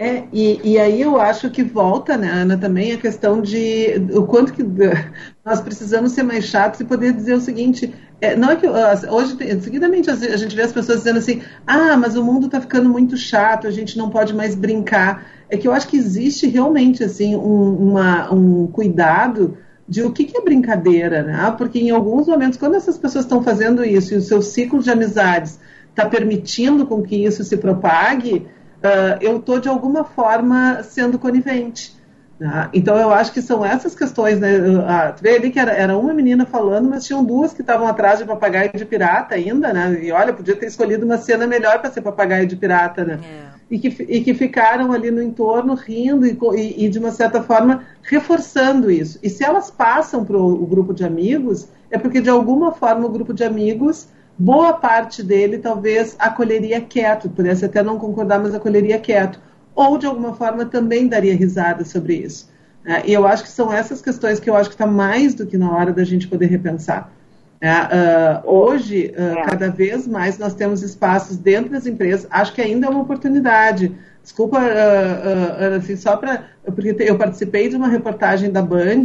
É, 0.00 0.28
e, 0.32 0.60
e 0.62 0.78
aí 0.78 1.02
eu 1.02 1.20
acho 1.20 1.50
que 1.50 1.64
volta, 1.64 2.16
né, 2.16 2.30
Ana, 2.30 2.56
também 2.56 2.92
a 2.92 2.98
questão 2.98 3.42
de 3.42 3.94
o 4.14 4.22
quanto 4.22 4.52
que 4.52 4.62
nós 5.44 5.60
precisamos 5.60 6.12
ser 6.12 6.22
mais 6.22 6.44
chatos 6.44 6.78
e 6.78 6.84
poder 6.84 7.12
dizer 7.12 7.34
o 7.34 7.40
seguinte, 7.40 7.92
é, 8.20 8.36
não 8.36 8.50
é 8.50 8.56
que 8.56 8.66
hoje, 8.66 9.36
seguidamente, 9.60 10.08
a 10.08 10.36
gente 10.36 10.54
vê 10.54 10.62
as 10.62 10.72
pessoas 10.72 10.98
dizendo 10.98 11.18
assim: 11.18 11.42
ah, 11.66 11.96
mas 11.96 12.16
o 12.16 12.24
mundo 12.24 12.46
está 12.46 12.60
ficando 12.60 12.88
muito 12.88 13.16
chato, 13.16 13.66
a 13.66 13.70
gente 13.70 13.98
não 13.98 14.08
pode 14.08 14.34
mais 14.34 14.54
brincar. 14.54 15.26
É 15.48 15.56
que 15.56 15.66
eu 15.66 15.72
acho 15.72 15.88
que 15.88 15.96
existe 15.96 16.46
realmente 16.46 17.02
assim 17.02 17.34
um, 17.34 17.90
uma, 17.90 18.32
um 18.32 18.66
cuidado 18.68 19.56
de 19.88 20.02
o 20.02 20.12
que, 20.12 20.24
que, 20.24 20.36
é 20.36 20.42
brincadeira, 20.42 21.22
né? 21.22 21.54
Porque 21.56 21.78
em 21.78 21.90
alguns 21.90 22.26
momentos, 22.26 22.58
quando 22.58 22.74
essas 22.74 22.98
pessoas 22.98 23.24
estão 23.24 23.42
fazendo 23.42 23.84
isso 23.84 24.14
e 24.14 24.16
o 24.16 24.22
seu 24.22 24.42
ciclo 24.42 24.82
de 24.82 24.90
amizades 24.90 25.58
está 25.90 26.06
permitindo 26.06 26.86
com 26.86 27.02
que 27.02 27.24
isso 27.24 27.42
se 27.42 27.56
propague, 27.56 28.46
uh, 28.78 29.18
eu 29.20 29.38
estou 29.38 29.58
de 29.58 29.68
alguma 29.68 30.04
forma 30.04 30.82
sendo 30.82 31.18
conivente. 31.18 31.98
Né? 32.38 32.68
Então 32.72 32.96
eu 32.96 33.10
acho 33.10 33.32
que 33.32 33.42
são 33.42 33.64
essas 33.64 33.94
questões, 33.94 34.38
né? 34.38 34.50
Ah, 34.86 35.12
tu 35.12 35.22
vê 35.22 35.36
ali 35.36 35.50
que 35.50 35.58
era, 35.58 35.72
era 35.72 35.98
uma 35.98 36.14
menina 36.14 36.46
falando, 36.46 36.88
mas 36.88 37.04
tinham 37.04 37.24
duas 37.24 37.52
que 37.52 37.62
estavam 37.62 37.86
atrás 37.86 38.20
de 38.20 38.24
papagaio 38.24 38.70
de 38.72 38.84
pirata 38.84 39.34
ainda, 39.34 39.72
né? 39.72 39.98
E 40.04 40.12
olha, 40.12 40.32
podia 40.32 40.54
ter 40.54 40.66
escolhido 40.66 41.04
uma 41.04 41.18
cena 41.18 41.46
melhor 41.46 41.80
para 41.80 41.90
ser 41.90 42.00
papagaio 42.00 42.46
de 42.46 42.54
pirata, 42.54 43.04
né? 43.04 43.18
É. 43.24 43.58
E, 43.70 43.78
que, 43.78 44.02
e 44.04 44.20
que 44.22 44.32
ficaram 44.34 44.92
ali 44.92 45.10
no 45.10 45.20
entorno 45.20 45.74
rindo 45.74 46.24
e, 46.26 46.38
e, 46.56 46.86
e, 46.86 46.88
de 46.88 46.98
uma 46.98 47.10
certa 47.10 47.42
forma 47.42 47.82
reforçando 48.02 48.90
isso. 48.90 49.18
E 49.22 49.28
se 49.28 49.44
elas 49.44 49.70
passam 49.70 50.24
para 50.24 50.38
o 50.38 50.64
grupo 50.64 50.94
de 50.94 51.04
amigos, 51.04 51.68
é 51.90 51.98
porque 51.98 52.20
de 52.20 52.30
alguma 52.30 52.72
forma 52.72 53.04
o 53.06 53.10
grupo 53.10 53.34
de 53.34 53.44
amigos 53.44 54.08
boa 54.38 54.72
parte 54.72 55.22
dele 55.22 55.58
talvez 55.58 56.14
acolheria 56.18 56.80
quieto, 56.80 57.28
pudesse 57.28 57.64
até 57.64 57.82
não 57.82 57.98
concordar, 57.98 58.38
mas 58.38 58.54
acolheria 58.54 58.98
quieto. 58.98 59.40
Ou, 59.74 59.98
de 59.98 60.06
alguma 60.06 60.34
forma, 60.34 60.64
também 60.64 61.06
daria 61.06 61.36
risada 61.36 61.84
sobre 61.84 62.14
isso. 62.14 62.50
É, 62.84 63.06
e 63.06 63.12
eu 63.12 63.26
acho 63.26 63.42
que 63.42 63.50
são 63.50 63.72
essas 63.72 64.00
questões 64.00 64.40
que 64.40 64.48
eu 64.48 64.56
acho 64.56 64.70
que 64.70 64.74
está 64.74 64.86
mais 64.86 65.34
do 65.34 65.46
que 65.46 65.58
na 65.58 65.70
hora 65.70 65.92
da 65.92 66.04
gente 66.04 66.26
poder 66.26 66.46
repensar. 66.46 67.12
É, 67.60 67.72
uh, 67.72 68.50
hoje, 68.50 69.12
uh, 69.18 69.38
é. 69.38 69.42
cada 69.44 69.68
vez 69.68 70.06
mais, 70.06 70.38
nós 70.38 70.54
temos 70.54 70.82
espaços 70.82 71.36
dentro 71.36 71.70
das 71.70 71.86
empresas. 71.86 72.26
Acho 72.30 72.52
que 72.54 72.62
ainda 72.62 72.86
é 72.86 72.90
uma 72.90 73.02
oportunidade. 73.02 73.94
Desculpa, 74.22 74.58
uh, 74.58 75.74
assim, 75.76 75.96
só 75.96 76.16
para. 76.16 76.44
Porque 76.64 76.94
eu 77.00 77.18
participei 77.18 77.68
de 77.68 77.76
uma 77.76 77.88
reportagem 77.88 78.50
da 78.50 78.62
Band, 78.62 79.02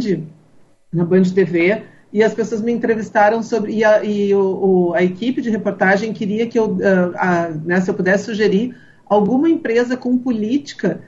na 0.92 1.04
Band 1.04 1.24
TV, 1.24 1.82
e 2.14 2.22
as 2.22 2.32
pessoas 2.32 2.62
me 2.62 2.70
entrevistaram 2.70 3.42
sobre 3.42 3.72
e 3.72 3.82
a, 3.82 4.04
e 4.04 4.32
o, 4.32 4.40
o, 4.40 4.94
a 4.94 5.02
equipe 5.02 5.42
de 5.42 5.50
reportagem 5.50 6.12
queria 6.12 6.46
que 6.46 6.56
eu, 6.56 6.66
uh, 6.66 7.12
a, 7.16 7.48
né, 7.64 7.80
se 7.80 7.90
eu 7.90 7.94
pudesse 7.94 8.26
sugerir 8.26 8.76
alguma 9.04 9.50
empresa 9.50 9.96
com 9.96 10.16
política 10.16 11.00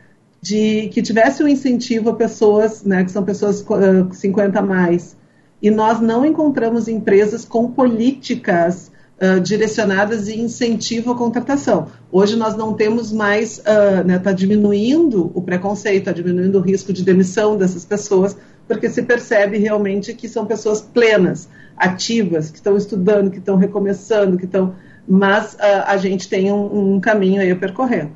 de 0.43 0.89
que 0.89 1.01
tivesse 1.01 1.45
um 1.45 1.49
incentivo 1.49 2.11
a 2.11 2.15
pessoas, 2.15 2.83
né, 2.83 3.05
que 3.05 3.13
são 3.13 3.25
pessoas 3.25 3.61
uh, 3.61 4.13
50 4.13 4.59
a 4.59 4.63
mais. 4.63 5.17
E 5.63 5.71
nós 5.71 6.01
não 6.01 6.27
encontramos 6.27 6.89
empresas 6.89 7.45
com 7.45 7.71
políticas 7.71 8.91
uh, 9.21 9.41
direcionadas 9.41 10.27
e 10.27 10.37
incentivo 10.37 11.13
à 11.13 11.17
contratação. 11.17 11.87
Hoje 12.11 12.35
nós 12.35 12.57
não 12.57 12.75
temos 12.75 13.13
mais, 13.13 13.59
está 13.59 14.03
uh, 14.03 14.05
né, 14.05 14.19
tá 14.19 14.33
diminuindo 14.33 15.31
o 15.35 15.41
preconceito, 15.41 16.01
está 16.01 16.13
diminuindo 16.13 16.59
o 16.59 16.61
risco 16.61 16.93
de 16.93 17.05
demissão 17.05 17.57
dessas 17.57 17.85
pessoas 17.85 18.37
porque 18.67 18.89
se 18.89 19.03
percebe 19.03 19.59
realmente 19.59 20.15
que 20.15 20.29
são 20.29 20.47
pessoas 20.47 20.81
plenas, 20.81 21.51
ativas, 21.77 22.51
que 22.51 22.57
estão 22.57 22.77
estudando, 22.77 23.31
que 23.31 23.39
estão 23.39 23.57
recomeçando, 23.57 24.37
que 24.37 24.45
estão. 24.45 24.75
Mas 25.09 25.55
uh, 25.55 25.85
a 25.87 25.97
gente 25.97 26.29
tem 26.29 26.53
um, 26.53 26.95
um, 26.95 27.01
caminho 27.01 27.41
aí 27.41 27.51
a 27.51 27.57
percorrer. 27.57 28.11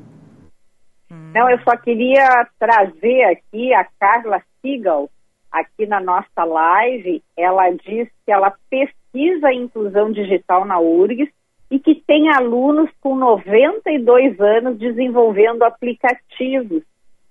Não, 1.09 1.49
eu 1.49 1.59
só 1.61 1.77
queria 1.77 2.45
trazer 2.59 3.23
aqui 3.23 3.73
a 3.73 3.85
Carla 3.97 4.41
Sigal, 4.61 5.09
aqui 5.49 5.85
na 5.85 6.01
nossa 6.01 6.43
live. 6.43 7.23
Ela 7.37 7.69
diz 7.71 8.09
que 8.25 8.31
ela 8.31 8.53
pesquisa 8.69 9.47
a 9.47 9.53
inclusão 9.53 10.11
digital 10.11 10.65
na 10.65 10.79
URGS 10.79 11.31
e 11.69 11.79
que 11.79 11.95
tem 11.95 12.29
alunos 12.29 12.89
com 12.99 13.15
92 13.15 14.37
anos 14.41 14.77
desenvolvendo 14.77 15.63
aplicativos 15.63 16.83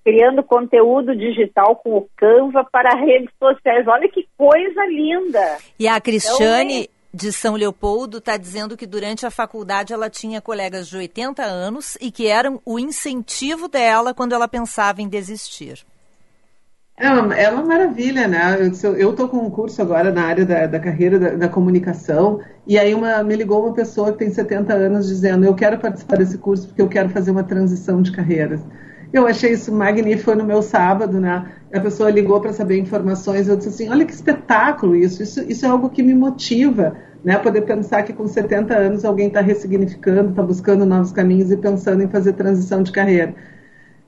criando 0.05 0.43
conteúdo 0.43 1.15
digital 1.15 1.77
com 1.77 1.97
o 1.97 2.09
Canva 2.17 2.65
para 2.71 2.97
redes 2.97 3.31
sociais. 3.39 3.87
Olha 3.87 4.09
que 4.09 4.27
coisa 4.37 4.87
linda! 4.87 5.59
E 5.79 5.87
a 5.89 6.01
Cristiane. 6.01 6.83
Então, 6.83 7.01
de 7.13 7.33
São 7.33 7.57
Leopoldo 7.57 8.19
está 8.19 8.37
dizendo 8.37 8.77
que 8.77 8.87
durante 8.87 9.27
a 9.27 9.33
faculdade 9.33 9.93
ela 9.93 10.09
tinha 10.09 10.41
colegas 10.41 10.89
de 10.89 10.97
80 10.97 11.43
anos 11.43 11.99
e 12.01 12.11
que 12.11 12.29
eram 12.29 12.61
o 12.65 12.79
incentivo 12.79 13.67
dela 13.67 14.15
quando 14.15 14.33
ela 14.33 14.47
pensava 14.47 15.03
em 15.03 15.09
desistir. 15.09 15.85
É 16.97 17.11
uma, 17.11 17.35
é 17.35 17.51
uma 17.51 17.65
maravilha, 17.65 18.29
né? 18.29 18.59
Eu 18.99 19.11
estou 19.11 19.27
com 19.27 19.39
um 19.39 19.51
curso 19.51 19.81
agora 19.81 20.13
na 20.13 20.23
área 20.23 20.45
da, 20.45 20.67
da 20.67 20.79
carreira 20.79 21.19
da, 21.19 21.31
da, 21.31 21.49
comunicação 21.49 22.41
e 22.67 22.79
aí 22.79 22.95
uma, 22.95 23.23
me 23.23 23.35
ligou 23.35 23.65
uma 23.65 23.73
pessoa 23.73 24.13
que 24.13 24.19
tem 24.19 24.31
70 24.31 24.75
anos 24.75 25.09
dizendo 25.09 25.47
eu 25.47 25.55
quero 25.55 25.79
participar 25.79 26.19
desse 26.19 26.37
curso 26.37 26.69
porque 26.69 26.83
eu 26.83 26.89
quero 26.89 27.09
fazer 27.09 27.31
uma 27.31 27.43
transição 27.43 28.03
de 28.03 28.13
carreiras. 28.13 28.61
Eu 29.13 29.27
achei 29.27 29.53
isso 29.53 29.73
magnífico, 29.73 30.25
foi 30.25 30.35
no 30.37 30.45
meu 30.45 30.63
sábado, 30.63 31.21
né? 31.21 31.51
A 31.73 31.81
pessoa 31.81 32.11
ligou 32.11 32.41
para 32.41 32.53
saber 32.53 32.79
informações, 32.79 33.49
eu 33.49 33.57
disse 33.57 33.69
assim, 33.69 33.89
olha 33.89 34.05
que 34.05 34.13
espetáculo 34.13 34.95
isso, 34.95 35.23
isso, 35.23 35.41
isso 35.49 35.67
é 35.67 35.69
algo 35.69 35.91
que 35.91 36.03
me 36.03 36.15
motiva, 36.15 36.97
né? 37.25 37.37
Poder 37.37 37.63
pensar 37.63 38.05
que 38.05 38.13
com 38.13 38.29
70 38.29 38.75
anos 38.75 39.05
alguém 39.05 39.27
está 39.27 39.41
ressignificando, 39.41 40.31
está 40.31 40.43
buscando 40.43 40.87
novos 40.87 41.11
caminhos 41.11 41.51
e 41.51 41.57
pensando 41.57 42.03
em 42.03 42.09
fazer 42.09 42.35
transição 42.35 42.83
de 42.83 42.93
carreira. 42.93 43.35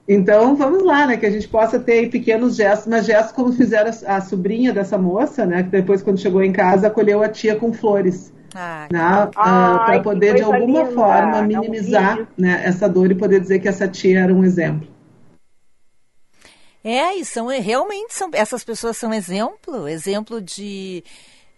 Então, 0.06 0.56
vamos 0.56 0.84
lá, 0.84 1.06
né? 1.06 1.16
Que 1.16 1.26
a 1.26 1.30
gente 1.30 1.48
possa 1.48 1.78
ter 1.78 2.10
pequenos 2.10 2.56
gestos, 2.56 2.88
mas 2.88 3.06
gestos 3.06 3.32
como 3.32 3.52
fizeram 3.52 3.90
a, 4.06 4.16
a 4.16 4.20
sobrinha 4.20 4.72
dessa 4.72 4.98
moça, 4.98 5.46
né? 5.46 5.62
Que 5.62 5.70
depois, 5.70 6.02
quando 6.02 6.18
chegou 6.18 6.42
em 6.42 6.52
casa, 6.52 6.88
acolheu 6.88 7.22
a 7.22 7.28
tia 7.28 7.56
com 7.56 7.72
flores. 7.72 8.32
Ah, 8.54 8.86
né, 8.92 9.24
uh, 9.24 9.30
para 9.30 10.00
poder 10.02 10.34
de 10.34 10.42
alguma 10.42 10.80
linda. 10.82 10.92
forma 10.92 11.40
minimizar 11.40 12.28
né, 12.36 12.60
essa 12.62 12.86
dor 12.86 13.10
e 13.10 13.14
poder 13.14 13.40
dizer 13.40 13.60
que 13.60 13.68
essa 13.68 13.88
tia 13.88 14.20
era 14.20 14.34
um 14.34 14.44
exemplo. 14.44 14.91
É, 16.84 17.14
e 17.14 17.24
são 17.24 17.46
realmente 17.46 18.12
são 18.14 18.30
essas 18.32 18.64
pessoas 18.64 18.96
são 18.96 19.12
exemplo, 19.12 19.86
exemplo 19.88 20.40
de 20.40 21.04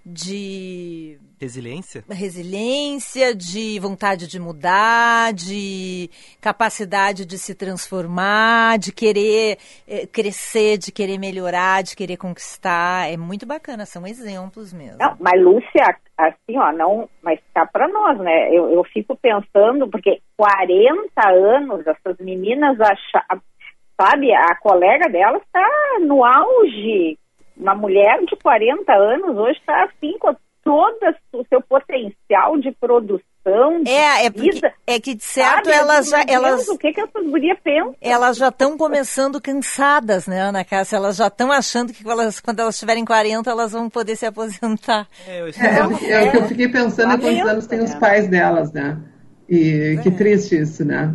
de 0.07 1.19
resiliência, 1.41 2.05
resiliência, 2.11 3.35
de 3.35 3.81
vontade 3.81 4.29
de 4.29 4.39
mudar, 4.39 5.33
de 5.33 6.11
capacidade 6.43 7.25
de 7.25 7.39
se 7.39 7.55
transformar, 7.55 8.79
de 8.79 8.93
querer 8.93 9.57
é, 9.89 10.07
crescer, 10.07 10.77
de 10.77 10.93
querer 10.93 11.19
melhorar, 11.19 11.83
de 11.83 11.97
querer 11.97 12.19
conquistar. 12.19 13.11
É 13.11 13.17
muito 13.17 13.47
bacana, 13.47 13.87
são 13.87 14.07
exemplos 14.07 14.75
mesmo. 14.75 14.99
Não, 14.99 15.17
mas 15.19 15.43
Lúcia, 15.43 15.97
assim, 16.19 16.59
ó, 16.59 16.71
não, 16.71 17.09
mas 17.23 17.41
cá 17.55 17.67
para 17.67 17.89
nós, 17.89 18.19
né? 18.19 18.55
Eu, 18.55 18.71
eu 18.71 18.85
fico 18.85 19.17
pensando 19.17 19.89
porque 19.89 20.21
40 20.37 21.29
anos 21.31 21.87
essas 21.87 22.19
meninas 22.19 22.79
acham 22.79 23.41
sabe? 23.97 24.33
A 24.33 24.55
colega 24.57 25.09
dela 25.09 25.39
está 25.39 25.99
no 26.01 26.25
auge. 26.25 27.19
Uma 27.57 27.75
mulher 27.75 28.21
de 28.27 28.37
40 28.37 28.93
anos 28.93 29.37
hoje 29.37 29.59
está 29.59 29.85
assim 29.85 30.19
com 30.19 30.35
todo 30.65 31.15
o 31.33 31.45
seu 31.49 31.61
potencial 31.61 32.59
de 32.59 32.73
produção. 32.73 33.83
De 33.83 33.91
é, 33.91 34.25
é, 34.25 34.31
porque, 34.31 34.61
é 34.87 34.99
que 34.99 35.15
de 35.15 35.23
certo 35.23 35.67
sabe? 35.67 35.77
elas 35.77 36.09
já. 36.09 36.25
Elas, 36.27 36.67
o 36.67 36.79
que, 36.79 36.93
que 36.93 37.01
essas 37.01 37.27
gurias 37.27 37.59
pensam? 37.63 37.95
Elas 38.01 38.39
já 38.39 38.49
estão 38.49 38.77
começando 38.79 39.41
cansadas, 39.41 40.27
né, 40.27 40.41
Ana 40.41 40.65
Cássia? 40.65 40.97
Elas 40.97 41.17
já 41.17 41.27
estão 41.27 41.53
achando 41.53 41.93
que 41.93 42.09
elas, 42.09 42.41
quando 42.41 42.61
elas 42.61 42.79
tiverem 42.79 43.05
40, 43.05 43.49
elas 43.51 43.73
vão 43.73 43.91
poder 43.91 44.17
se 44.17 44.25
aposentar. 44.25 45.07
É, 45.29 45.43
eu, 45.43 45.47
é, 45.47 46.25
é, 46.25 46.29
o 46.29 46.31
que 46.31 46.37
eu 46.39 46.49
fiquei 46.49 46.69
pensando 46.69 47.13
é 47.13 47.19
quantos 47.19 47.49
anos 47.49 47.67
têm 47.67 47.81
os 47.81 47.95
pais 47.97 48.27
delas, 48.27 48.73
né? 48.73 48.99
E 49.47 49.99
que 50.03 50.09
é. 50.09 50.13
triste 50.13 50.59
isso, 50.59 50.85
né? 50.85 51.13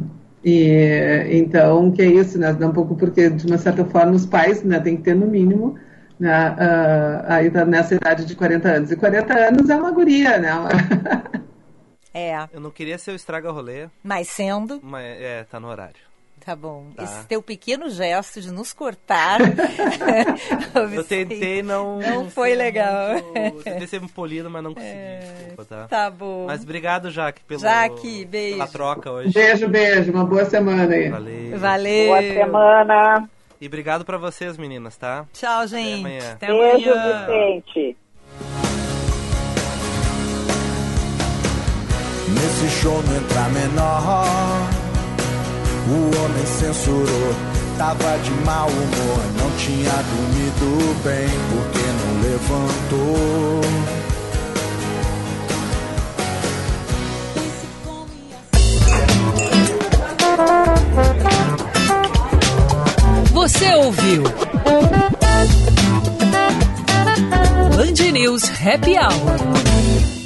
E, 0.49 1.37
então, 1.37 1.91
que 1.91 2.01
é 2.01 2.05
isso, 2.05 2.39
né? 2.39 2.51
Um 2.51 2.71
pouco 2.71 2.95
porque, 2.95 3.29
de 3.29 3.45
uma 3.45 3.57
certa 3.57 3.85
forma, 3.85 4.13
os 4.13 4.25
pais 4.25 4.63
né, 4.63 4.79
têm 4.79 4.97
que 4.97 5.03
ter, 5.03 5.15
no 5.15 5.27
mínimo, 5.27 5.77
né, 6.19 6.51
uh, 6.51 7.25
aí 7.27 7.51
tá 7.51 7.63
nessa 7.65 7.95
idade 7.95 8.25
de 8.25 8.35
40 8.35 8.67
anos. 8.67 8.91
E 8.91 8.95
40 8.95 9.33
anos 9.33 9.69
é 9.69 9.75
uma 9.75 9.91
guria, 9.91 10.39
né? 10.39 10.49
é. 12.13 12.47
Eu 12.51 12.59
não 12.59 12.71
queria 12.71 12.97
ser 12.97 13.11
o 13.11 13.15
estraga-rolê. 13.15 13.87
Mas 14.03 14.27
sendo. 14.29 14.79
Mas, 14.81 15.05
é, 15.05 15.43
tá 15.43 15.59
no 15.59 15.67
horário. 15.67 16.08
Tá 16.49 16.55
bom. 16.55 16.87
Tá. 16.95 17.03
Esse 17.03 17.27
teu 17.27 17.43
pequeno 17.43 17.91
gesto 17.91 18.41
de 18.41 18.51
nos 18.51 18.73
cortar. 18.73 19.39
eu 20.95 21.03
tentei 21.03 21.61
não. 21.61 21.99
Não 21.99 22.27
foi 22.27 22.55
legal. 22.55 23.13
Muito, 23.13 23.63
tentei 23.63 23.85
ser 23.85 24.01
polido, 24.09 24.49
mas 24.49 24.63
não 24.63 24.73
consegui. 24.73 24.91
É, 24.91 25.19
desculpa, 25.19 25.65
tá? 25.65 25.87
Tá 25.87 26.09
bom. 26.09 26.47
Mas 26.47 26.63
obrigado, 26.63 27.11
Jaque, 27.11 27.43
pelo, 27.43 27.61
Jaque, 27.61 28.25
beijo. 28.25 28.57
pela 28.57 28.67
troca 28.67 29.11
hoje. 29.11 29.31
Beijo, 29.31 29.67
beijo. 29.67 30.11
Uma 30.11 30.25
boa 30.25 30.43
semana 30.45 30.91
aí. 30.91 31.09
Valeu. 31.09 31.59
Valeu. 31.59 32.07
Boa 32.07 32.21
semana. 32.23 33.29
E 33.61 33.67
obrigado 33.67 34.03
pra 34.03 34.17
vocês, 34.17 34.57
meninas, 34.57 34.97
tá? 34.97 35.27
Tchau, 35.31 35.67
gente. 35.67 35.99
Até 35.99 35.99
amanhã. 35.99 36.31
Até 36.31 36.47
amanhã. 36.47 37.25
Beijo, 37.27 37.61
Vicente. 37.61 37.97
Nesse 42.27 42.81
show 42.81 43.03
não 43.03 43.17
entra 43.17 43.49
menor 43.49 44.78
o 45.91 46.23
homem 46.23 46.45
censurou, 46.45 47.35
tava 47.75 48.17
de 48.19 48.29
mau 48.45 48.67
humor. 48.69 49.23
Não 49.39 49.49
tinha 49.57 49.91
dormido 49.91 50.95
bem 51.03 51.27
porque 51.49 51.83
não 51.97 52.21
levantou. 52.21 53.61
Você 63.33 63.73
ouviu? 63.73 64.23
Band 67.75 68.11
News 68.11 68.43
Happy 68.43 68.95
Hour. 68.95 70.18